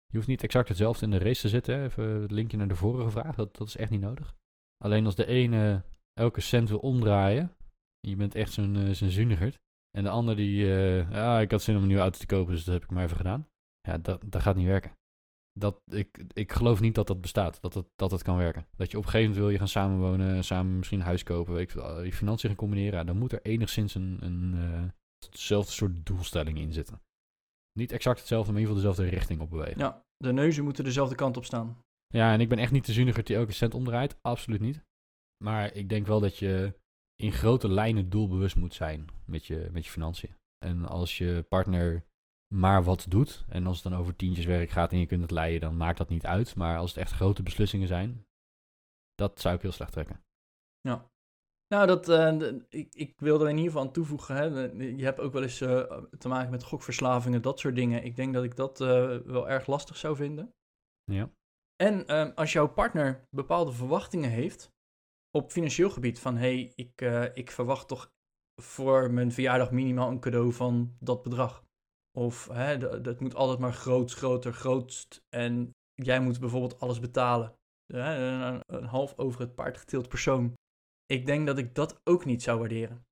je 0.05 0.17
hoeft 0.17 0.27
niet 0.27 0.43
exact 0.43 0.67
hetzelfde 0.67 1.05
in 1.05 1.11
de 1.11 1.17
race 1.17 1.41
te 1.41 1.49
zitten. 1.49 1.75
hè. 1.75 1.83
Even 1.83 2.21
het 2.21 2.31
linkje 2.31 2.57
naar 2.57 2.67
de 2.67 2.75
vorige 2.75 3.09
vraag, 3.09 3.35
dat, 3.35 3.57
dat 3.57 3.67
is 3.67 3.77
echt 3.77 3.91
niet 3.91 4.01
nodig. 4.01 4.35
Alleen 4.83 5.05
als 5.05 5.15
de 5.15 5.25
ene 5.25 5.83
elke 6.13 6.41
cent 6.41 6.69
wil 6.69 6.79
omdraaien, 6.79 7.55
je 7.99 8.15
bent 8.15 8.35
echt 8.35 8.51
zo'n 8.51 8.95
zo'n 8.95 9.09
zuinigerd. 9.09 9.59
En 9.97 10.03
de 10.03 10.09
ander 10.09 10.35
die, 10.35 10.73
eh, 10.73 11.11
ja, 11.11 11.39
ik 11.39 11.51
had 11.51 11.61
zin 11.61 11.75
om 11.75 11.81
een 11.81 11.87
nieuwe 11.87 12.01
auto 12.01 12.19
te 12.19 12.25
kopen, 12.25 12.53
dus 12.53 12.63
dat 12.63 12.73
heb 12.73 12.83
ik 12.83 12.89
maar 12.89 13.03
even 13.03 13.17
gedaan. 13.17 13.47
Ja, 13.87 13.97
dat, 13.97 14.23
dat 14.25 14.41
gaat 14.41 14.55
niet 14.55 14.67
werken. 14.67 14.91
Dat, 15.59 15.81
ik, 15.85 16.23
ik 16.33 16.51
geloof 16.51 16.79
niet 16.79 16.95
dat 16.95 17.07
dat 17.07 17.21
bestaat, 17.21 17.61
dat 17.61 17.73
het, 17.73 17.87
dat 17.95 18.11
het 18.11 18.23
kan 18.23 18.37
werken. 18.37 18.67
Dat 18.75 18.91
je 18.91 18.97
op 18.97 19.03
een 19.03 19.09
gegeven 19.09 19.29
moment 19.29 19.45
wil 19.45 19.49
je 19.49 19.57
gaan 19.57 19.67
samenwonen, 19.67 20.43
samen 20.43 20.77
misschien 20.77 20.99
een 20.99 21.05
huis 21.05 21.23
kopen, 21.23 21.59
ik, 21.59 21.71
je 22.03 22.13
financiën 22.13 22.49
gaan 22.49 22.57
combineren. 22.57 23.05
Dan 23.05 23.17
moet 23.17 23.31
er 23.31 23.41
enigszins 23.41 23.95
een, 23.95 24.17
een 24.21 24.53
eh, 24.53 24.83
hetzelfde 25.25 25.71
soort 25.71 26.05
doelstelling 26.05 26.57
in 26.57 26.73
zitten. 26.73 27.01
Niet 27.73 27.91
exact 27.91 28.19
hetzelfde, 28.19 28.51
maar 28.51 28.61
in 28.61 28.67
ieder 28.67 28.81
geval 28.81 28.93
dezelfde 28.93 29.17
richting 29.17 29.41
op 29.41 29.49
bewegen. 29.49 29.79
ja, 29.79 30.05
de 30.17 30.33
neuzen 30.33 30.63
moeten 30.63 30.83
dezelfde 30.83 31.15
kant 31.15 31.37
op 31.37 31.45
staan. 31.45 31.77
Ja, 32.07 32.33
en 32.33 32.39
ik 32.39 32.49
ben 32.49 32.57
echt 32.57 32.71
niet 32.71 32.85
de 32.85 32.93
zuiniger 32.93 33.23
die 33.23 33.35
elke 33.35 33.51
cent 33.51 33.73
omdraait. 33.73 34.17
Absoluut 34.21 34.59
niet. 34.59 34.83
Maar 35.43 35.73
ik 35.73 35.89
denk 35.89 36.07
wel 36.07 36.19
dat 36.19 36.37
je 36.37 36.79
in 37.15 37.31
grote 37.31 37.69
lijnen 37.69 38.09
doelbewust 38.09 38.55
moet 38.55 38.73
zijn 38.73 39.07
met 39.25 39.45
je, 39.45 39.69
met 39.71 39.85
je 39.85 39.91
financiën. 39.91 40.35
En 40.65 40.85
als 40.85 41.17
je 41.17 41.45
partner 41.49 42.03
maar 42.53 42.83
wat 42.83 43.05
doet, 43.09 43.45
en 43.49 43.67
als 43.67 43.83
het 43.83 43.91
dan 43.91 43.99
over 43.99 44.15
tientjeswerk 44.15 44.69
gaat 44.69 44.91
en 44.91 44.99
je 44.99 45.05
kunt 45.05 45.21
het 45.21 45.31
leiden, 45.31 45.61
dan 45.61 45.77
maakt 45.77 45.97
dat 45.97 46.09
niet 46.09 46.25
uit. 46.25 46.55
Maar 46.55 46.77
als 46.77 46.89
het 46.89 46.99
echt 46.99 47.11
grote 47.11 47.43
beslissingen 47.43 47.87
zijn, 47.87 48.25
dat 49.15 49.41
zou 49.41 49.55
ik 49.55 49.61
heel 49.61 49.71
slecht 49.71 49.91
trekken. 49.91 50.23
Nou, 51.71 51.87
dat, 51.87 52.09
eh, 52.09 52.51
ik, 52.69 52.95
ik 52.95 53.19
wil 53.19 53.41
er 53.41 53.49
in 53.49 53.55
ieder 53.55 53.71
geval 53.71 53.87
aan 53.87 53.93
toevoegen. 53.93 54.35
Hè. 54.35 54.43
Je 54.83 55.03
hebt 55.03 55.19
ook 55.19 55.33
wel 55.33 55.41
eens 55.41 55.61
eh, 55.61 55.97
te 56.17 56.27
maken 56.27 56.51
met 56.51 56.63
gokverslavingen, 56.63 57.41
dat 57.41 57.59
soort 57.59 57.75
dingen. 57.75 58.03
Ik 58.03 58.15
denk 58.15 58.33
dat 58.33 58.43
ik 58.43 58.55
dat 58.55 58.81
eh, 58.81 59.17
wel 59.17 59.49
erg 59.49 59.67
lastig 59.67 59.97
zou 59.97 60.15
vinden. 60.15 60.53
Ja. 61.03 61.29
En 61.75 62.07
ehm, 62.07 62.31
als 62.35 62.53
jouw 62.53 62.67
partner 62.67 63.27
bepaalde 63.29 63.71
verwachtingen 63.71 64.29
heeft 64.29 64.71
op 65.37 65.51
financieel 65.51 65.89
gebied, 65.89 66.19
van 66.19 66.35
hé, 66.35 66.39
hey, 66.39 66.71
ik, 66.75 67.01
ik 67.33 67.51
verwacht 67.51 67.87
toch 67.87 68.11
voor 68.61 69.11
mijn 69.11 69.31
verjaardag 69.31 69.71
minimaal 69.71 70.09
een 70.09 70.19
cadeau 70.19 70.53
van 70.53 70.95
dat 70.99 71.23
bedrag. 71.23 71.63
Of 72.17 72.47
hè, 72.47 73.01
dat 73.01 73.19
moet 73.19 73.35
altijd 73.35 73.59
maar 73.59 73.73
groot, 73.73 74.13
groter, 74.13 74.53
grootst. 74.53 75.23
En 75.29 75.71
jij 75.93 76.19
moet 76.19 76.39
bijvoorbeeld 76.39 76.79
alles 76.79 76.99
betalen. 76.99 77.55
Een, 77.87 78.61
een 78.65 78.83
half 78.83 79.17
over 79.17 79.39
het 79.39 79.55
paard 79.55 79.77
getild 79.77 80.09
persoon. 80.09 80.53
Ik 81.05 81.25
denk 81.25 81.47
dat 81.47 81.57
ik 81.57 81.75
dat 81.75 81.99
ook 82.03 82.25
niet 82.25 82.43
zou 82.43 82.59
waarderen. 82.59 83.05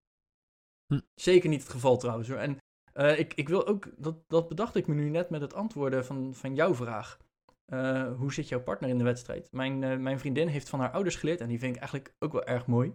Hm. 0.93 0.99
Zeker 1.15 1.49
niet 1.49 1.61
het 1.61 1.71
geval 1.71 1.97
trouwens 1.97 2.27
hoor. 2.29 2.37
En 2.37 2.57
eh, 2.93 3.19
ik, 3.19 3.33
ik 3.33 3.49
wil 3.49 3.67
ook, 3.67 3.89
dat, 3.97 4.23
dat 4.27 4.47
bedacht 4.47 4.75
ik 4.75 4.87
me 4.87 4.95
nu 4.95 5.09
net 5.09 5.29
met 5.29 5.41
het 5.41 5.53
antwoorden 5.53 6.05
van, 6.05 6.33
van 6.35 6.55
jouw 6.55 6.75
vraag. 6.75 7.17
Eh, 7.65 8.13
hoe 8.17 8.33
zit 8.33 8.47
jouw 8.47 8.63
partner 8.63 8.89
in 8.89 8.97
de 8.97 9.03
wedstrijd? 9.03 9.51
Mijn, 9.51 9.83
eh, 9.83 9.97
mijn 9.97 10.19
vriendin 10.19 10.47
heeft 10.47 10.69
van 10.69 10.79
haar 10.79 10.91
ouders 10.91 11.15
geleerd, 11.15 11.41
en 11.41 11.47
die 11.47 11.59
vind 11.59 11.75
ik 11.75 11.81
eigenlijk 11.81 12.15
ook 12.19 12.31
wel 12.31 12.43
erg 12.43 12.65
mooi. 12.65 12.93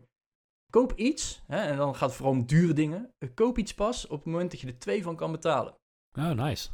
Koop 0.73 0.93
iets, 0.93 1.43
hè, 1.47 1.59
en 1.59 1.77
dan 1.77 1.95
gaat 1.95 2.09
het 2.09 2.17
vooral 2.17 2.35
om 2.35 2.47
dure 2.47 2.73
dingen. 2.73 3.15
Koop 3.35 3.59
iets 3.59 3.75
pas 3.75 4.07
op 4.07 4.17
het 4.17 4.33
moment 4.33 4.51
dat 4.51 4.61
je 4.61 4.67
er 4.67 4.79
twee 4.79 5.03
van 5.03 5.17
kan 5.17 5.33
betalen. 5.33 5.75
Oh, 6.19 6.31
nice. 6.31 6.71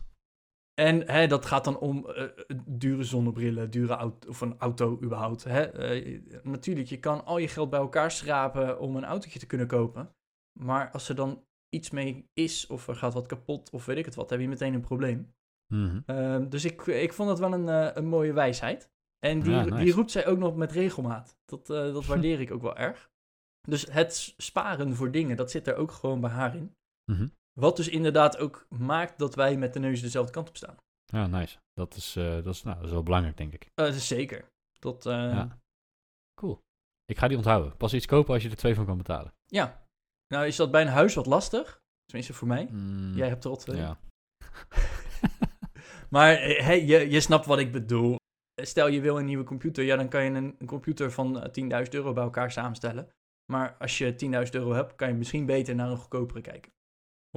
En 0.75 1.11
hè, 1.11 1.27
dat 1.27 1.47
gaat 1.47 1.65
dan 1.65 1.79
om 1.79 2.09
eh, 2.09 2.29
dure 2.67 3.03
zonnebrillen, 3.05 3.71
dure 3.71 3.93
auto, 3.95 4.29
of 4.29 4.41
een 4.41 4.59
auto 4.59 4.99
überhaupt. 5.03 5.45
Hè. 5.45 5.63
Eh, 5.63 6.21
natuurlijk, 6.43 6.89
je 6.89 6.99
kan 6.99 7.25
al 7.25 7.39
je 7.39 7.49
geld 7.49 7.71
bij 7.71 7.81
elkaar 7.81 8.11
schrapen 8.11 8.81
om 8.81 8.97
een 8.97 9.05
autootje 9.05 9.39
te 9.39 9.47
kunnen 9.47 9.67
kopen. 9.67 10.15
Maar 10.59 10.91
als 10.91 11.09
er 11.09 11.15
dan 11.15 11.45
iets 11.69 11.91
mee 11.91 12.29
is, 12.33 12.67
of 12.67 12.89
er 12.89 12.97
gaat 12.97 13.15
wat 13.15 13.27
kapot, 13.27 13.71
of 13.71 13.85
weet 13.87 13.97
ik 13.97 14.05
het 14.05 14.15
wat, 14.15 14.31
heb 14.31 14.41
je 14.41 14.49
meteen 14.49 14.75
een 14.75 14.81
probleem. 14.81 15.35
Mhm. 15.75 16.01
Ehm, 16.07 16.49
dus 16.49 16.65
ik, 16.65 16.87
ik 16.87 17.13
vond 17.13 17.29
dat 17.29 17.39
wel 17.39 17.53
een, 17.53 17.69
eh, 17.69 17.97
een 17.97 18.07
mooie 18.07 18.33
wijsheid. 18.33 18.91
En 19.19 19.41
die, 19.41 19.53
Ja, 19.53 19.65
nice. 19.65 19.85
die 19.85 19.93
roept 19.93 20.11
zij 20.11 20.27
ook 20.27 20.39
nog 20.39 20.57
met 20.57 20.73
regelmaat. 20.73 21.39
Dat, 21.45 21.67
dat 21.67 22.07
waardeer 22.13 22.41
ik 22.41 22.51
ook 22.51 22.63
wel 22.63 22.77
erg. 22.77 23.11
Dus 23.69 23.87
het 23.93 24.35
sparen 24.37 24.95
voor 24.95 25.11
dingen, 25.11 25.37
dat 25.37 25.51
zit 25.51 25.67
er 25.67 25.77
ook 25.77 25.91
gewoon 25.91 26.21
bij 26.21 26.31
haar 26.31 26.57
in. 26.57 26.75
Mhm. 27.13 27.29
Wat 27.61 27.77
dus 27.77 27.89
inderdaad 27.89 28.39
ook 28.39 28.67
maakt 28.69 29.19
dat 29.19 29.35
wij 29.35 29.57
met 29.57 29.73
de 29.73 29.79
neus 29.79 30.01
dezelfde 30.01 30.33
kant 30.33 30.49
op 30.49 30.57
staan. 30.57 30.77
Ja, 31.05 31.27
nice. 31.27 31.59
Dat 31.73 31.95
is, 31.95 32.17
eh, 32.17 32.25
dat, 32.25 32.55
is, 32.55 32.63
nou, 32.63 32.77
dat 32.77 32.87
is 32.87 32.93
wel 32.93 33.03
belangrijk, 33.03 33.37
denk 33.37 33.53
ik. 33.53 33.71
Eh, 33.75 33.91
zeker. 33.91 34.49
Dat, 34.79 35.07
eh, 35.07 35.13
ja. 35.13 35.31
Ja. 35.31 35.59
Cool. 36.35 36.59
Ik 37.05 37.19
ga 37.19 37.29
die 37.29 37.37
onthouden. 37.37 37.77
Pas 37.77 37.95
iets 37.95 38.07
kopen 38.07 38.35
als 38.35 38.43
je 38.43 38.51
er 38.51 38.57
twee 38.57 38.75
van 38.75 38.87
kan 38.87 38.97
betalen. 38.97 39.33
Nou 40.27 40.47
is 40.47 40.57
dat 40.57 40.71
bij 40.71 40.83
een 40.83 40.89
huis 40.89 41.15
wat 41.15 41.27
lastig. 41.27 41.81
Tenminste 42.05 42.35
voor 42.35 42.49
mij. 42.49 42.69
Mm, 42.71 43.15
Jij 43.15 43.29
hebt 43.29 43.45
er 43.45 43.51
al 43.51 43.57
twee. 43.57 43.77
Ja. 43.77 43.99
Maar 46.11 46.41
hey, 46.41 46.85
je, 46.85 47.11
je 47.11 47.21
snapt 47.21 47.47
wat 47.47 47.59
ik 47.59 47.73
bedoel. 47.73 48.17
Stel 48.63 48.89
je 48.89 49.01
wil 49.01 49.19
een 49.19 49.25
nieuwe 49.25 49.45
computer, 49.45 49.85
ja, 49.85 49.97
dan 49.97 50.09
kan 50.09 50.25
je 50.25 50.31
een, 50.31 50.57
een 50.59 50.67
computer 50.67 51.13
van 51.13 51.41
eh, 51.41 51.83
10.000 51.85 51.91
euro 51.91 52.13
bij 52.13 52.23
elkaar 52.23 52.53
samenstellen. 52.53 53.09
Maar 53.53 53.77
als 53.79 53.99
je 53.99 54.15
10.000 54.47 54.51
euro 54.51 54.73
hebt, 54.73 54.97
kan 54.97 55.09
je 55.09 55.15
misschien 55.15 55.47
beter 55.47 55.75
naar 55.75 55.91
een 55.91 55.97
goedkopere 55.97 56.41
kijken. 56.41 56.73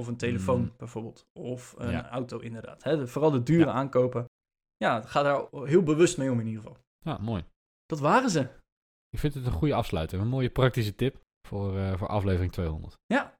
Of 0.00 0.06
een 0.06 0.16
telefoon 0.16 0.60
Mm. 0.60 0.72
bijvoorbeeld. 0.76 1.26
Of 1.32 1.74
een 1.78 1.90
Ja. 1.90 2.10
auto 2.10 2.38
inderdaad. 2.38 2.82
Hè, 2.82 2.96
de- 2.96 3.06
vooral 3.06 3.30
de 3.30 3.42
dure 3.42 3.64
Ja. 3.66 3.72
aankopen. 3.72 4.24
Ja, 4.76 5.00
ga 5.00 5.22
daar 5.22 5.46
heel 5.52 5.82
bewust 5.82 6.18
mee 6.18 6.30
om 6.30 6.40
in 6.40 6.46
ieder 6.46 6.62
geval. 6.62 6.78
ja, 6.98 7.18
mooi. 7.18 7.44
Dat 7.86 7.98
waren 8.00 8.30
ze. 8.30 8.40
Ik 9.08 9.18
vind 9.18 9.34
het 9.34 9.46
een 9.46 9.52
goede 9.52 9.74
afsluiter. 9.74 10.20
Een 10.20 10.28
mooie 10.28 10.50
praktische 10.50 10.94
tip 10.94 11.20
voor, 11.48 11.78
eh, 11.78 11.96
voor 11.98 12.08
aflevering 12.08 12.52
200. 12.52 12.94
Ja. 13.06 13.34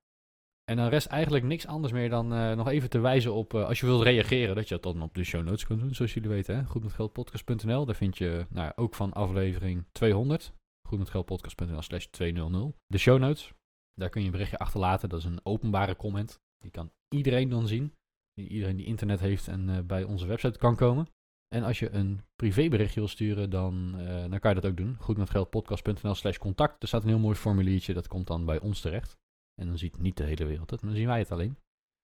En 0.64 0.76
dan 0.76 0.88
rest 0.88 1.06
eigenlijk 1.06 1.44
niks 1.44 1.66
anders 1.66 1.92
meer 1.92 2.10
dan 2.10 2.32
eh, 2.32 2.52
nog 2.56 2.68
even 2.68 2.90
te 2.90 2.98
wijzen 2.98 3.32
op, 3.34 3.54
eh, 3.54 3.66
als 3.66 3.80
je 3.80 3.86
wilt 3.86 4.02
reageren, 4.02 4.54
dat 4.54 4.68
je 4.68 4.74
dat 4.78 4.92
dan 4.92 5.02
op 5.02 5.14
de 5.14 5.24
show 5.24 5.44
notes 5.44 5.66
kunt 5.66 5.80
doen, 5.80 5.94
zoals 5.94 6.14
jullie 6.14 6.28
weten. 6.28 6.56
Hè? 6.56 6.64
Goedmetgeldpodcast.nl, 6.64 7.84
daar 7.84 7.94
vind 7.94 8.18
je 8.18 8.46
nou, 8.48 8.72
ook 8.76 8.94
van 8.94 9.12
aflevering 9.12 9.84
200. 9.92 10.52
Goedmetgeldpodcast.nl 10.88 11.82
slash 11.82 12.04
200. 12.04 12.76
De 12.86 12.98
show 12.98 13.18
notes, 13.18 13.52
daar 13.94 14.08
kun 14.08 14.20
je 14.20 14.26
een 14.26 14.32
berichtje 14.32 14.58
achterlaten. 14.58 15.08
Dat 15.08 15.18
is 15.18 15.24
een 15.24 15.40
openbare 15.42 15.96
comment. 15.96 16.40
Die 16.64 16.72
kan 16.72 16.92
iedereen 17.08 17.48
dan 17.48 17.66
zien. 17.66 17.92
Iedereen 18.40 18.76
die 18.76 18.86
internet 18.86 19.20
heeft 19.20 19.48
en 19.48 19.68
eh, 19.68 19.80
bij 19.80 20.04
onze 20.04 20.26
website 20.26 20.58
kan 20.58 20.76
komen. 20.76 21.06
En 21.54 21.62
als 21.62 21.78
je 21.78 21.90
een 21.90 22.20
privéberichtje 22.36 23.00
wil 23.00 23.08
sturen, 23.08 23.50
dan, 23.50 23.94
eh, 23.98 24.30
dan 24.30 24.38
kan 24.38 24.54
je 24.54 24.60
dat 24.60 24.70
ook 24.70 24.76
doen. 24.76 24.96
Goedmetgeldpodcast.nl 24.98 26.14
slash 26.14 26.38
contact. 26.38 26.82
Er 26.82 26.88
staat 26.88 27.02
een 27.02 27.08
heel 27.08 27.18
mooi 27.18 27.36
formuliertje, 27.36 27.94
dat 27.94 28.08
komt 28.08 28.26
dan 28.26 28.44
bij 28.44 28.60
ons 28.60 28.80
terecht. 28.80 29.16
En 29.60 29.66
dan 29.66 29.78
ziet 29.78 29.98
niet 29.98 30.16
de 30.16 30.24
hele 30.24 30.44
wereld 30.44 30.70
het, 30.70 30.80
dan 30.80 30.94
zien 30.94 31.06
wij 31.06 31.18
het 31.18 31.32
alleen. 31.32 31.56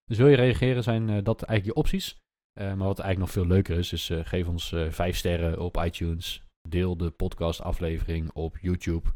Dus 0.05 0.19
wil 0.19 0.29
je 0.29 0.37
reageren, 0.37 0.83
zijn 0.83 1.09
eh, 1.09 1.25
dat 1.25 1.43
eigenlijk 1.43 1.77
je 1.77 1.83
opties. 1.83 2.19
Maar 2.55 2.77
wat 2.77 2.99
eigenlijk 2.99 3.19
nog 3.19 3.31
veel 3.31 3.47
leuker 3.47 3.79
is, 3.79 3.93
is 3.93 4.11
geef 4.23 4.47
ons 4.47 4.75
vijf 4.89 5.17
sterren 5.17 5.61
op 5.61 5.77
iTunes. 5.77 6.43
Deel 6.69 6.97
de 6.97 7.11
podcastaflevering 7.11 8.31
op 8.33 8.59
YouTube, 8.59 9.11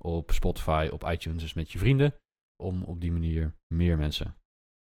op 0.00 0.30
Spotify, 0.30 0.88
op 0.92 1.04
iTunes, 1.04 1.42
dus 1.42 1.54
met 1.54 1.72
je 1.72 1.78
vrienden. 1.78 2.14
Om 2.62 2.82
op 2.82 3.00
die 3.00 3.12
manier 3.12 3.54
meer 3.74 3.96
mensen 3.96 4.38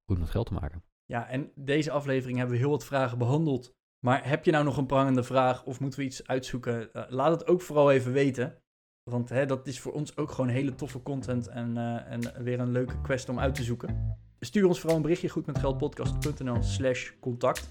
goed 0.06 0.20
met 0.20 0.30
geld 0.30 0.48
te 0.48 0.54
maken. 0.54 0.84
Ja, 1.06 1.28
en 1.28 1.52
deze 1.56 1.92
aflevering 1.92 2.38
hebben 2.38 2.56
we 2.56 2.62
heel 2.62 2.72
wat 2.72 2.86
vragen 2.86 3.18
behandeld. 3.18 3.74
Maar 4.00 4.28
heb 4.28 4.46
je 4.46 4.52
nou 4.52 4.64
nog 4.64 4.78
een 4.78 4.86
prangende 4.86 5.24
vraag 5.24 5.66
of 5.66 5.80
moeten 5.80 6.00
we 6.00 6.06
iets 6.06 6.28
uitzoeken? 6.28 6.90
Uh, 6.94 7.04
laat 7.10 7.32
het 7.32 7.48
ook 7.48 7.62
vooral 7.62 7.92
even 7.92 8.12
weten. 8.12 8.62
Want 9.04 9.30
hè, 9.30 9.46
dat 9.46 9.68
is 9.68 9.80
voor 9.80 9.92
ons 9.92 10.18
ook 10.18 10.32
gewoon 10.32 10.50
hele 10.50 10.76
toffe 10.76 11.02
content 11.04 11.48
en, 11.48 11.76
uh, 11.78 12.12
en 12.12 12.44
weer 12.44 12.60
een 12.60 12.72
leuke 12.72 13.02
quest 13.02 13.30
om 13.30 13.40
uit 13.40 13.56
te 13.56 13.64
zoeken. 13.64 14.18
Stuur 14.40 14.68
ons 14.68 14.80
vooral 14.80 14.96
een 14.96 15.02
berichtje 15.02 15.30
goed 15.30 15.46
met 15.46 15.60
geldpodcast.nl 15.60 16.64
slash 16.64 17.12
contact. 17.20 17.70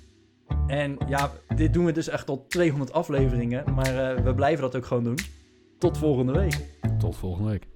En 0.67 0.99
ja, 1.09 1.33
dit 1.57 1.73
doen 1.73 1.85
we 1.85 1.93
dus 1.93 2.09
echt 2.09 2.29
al 2.29 2.47
200 2.47 2.93
afleveringen, 2.93 3.75
maar 3.75 4.17
uh, 4.17 4.25
we 4.25 4.35
blijven 4.35 4.63
dat 4.63 4.77
ook 4.77 4.87
gewoon 4.87 5.05
doen. 5.05 5.19
Tot 5.79 5.99
volgende 5.99 6.33
week. 6.33 6.79
Tot 6.99 7.17
volgende 7.17 7.51
week. 7.51 7.70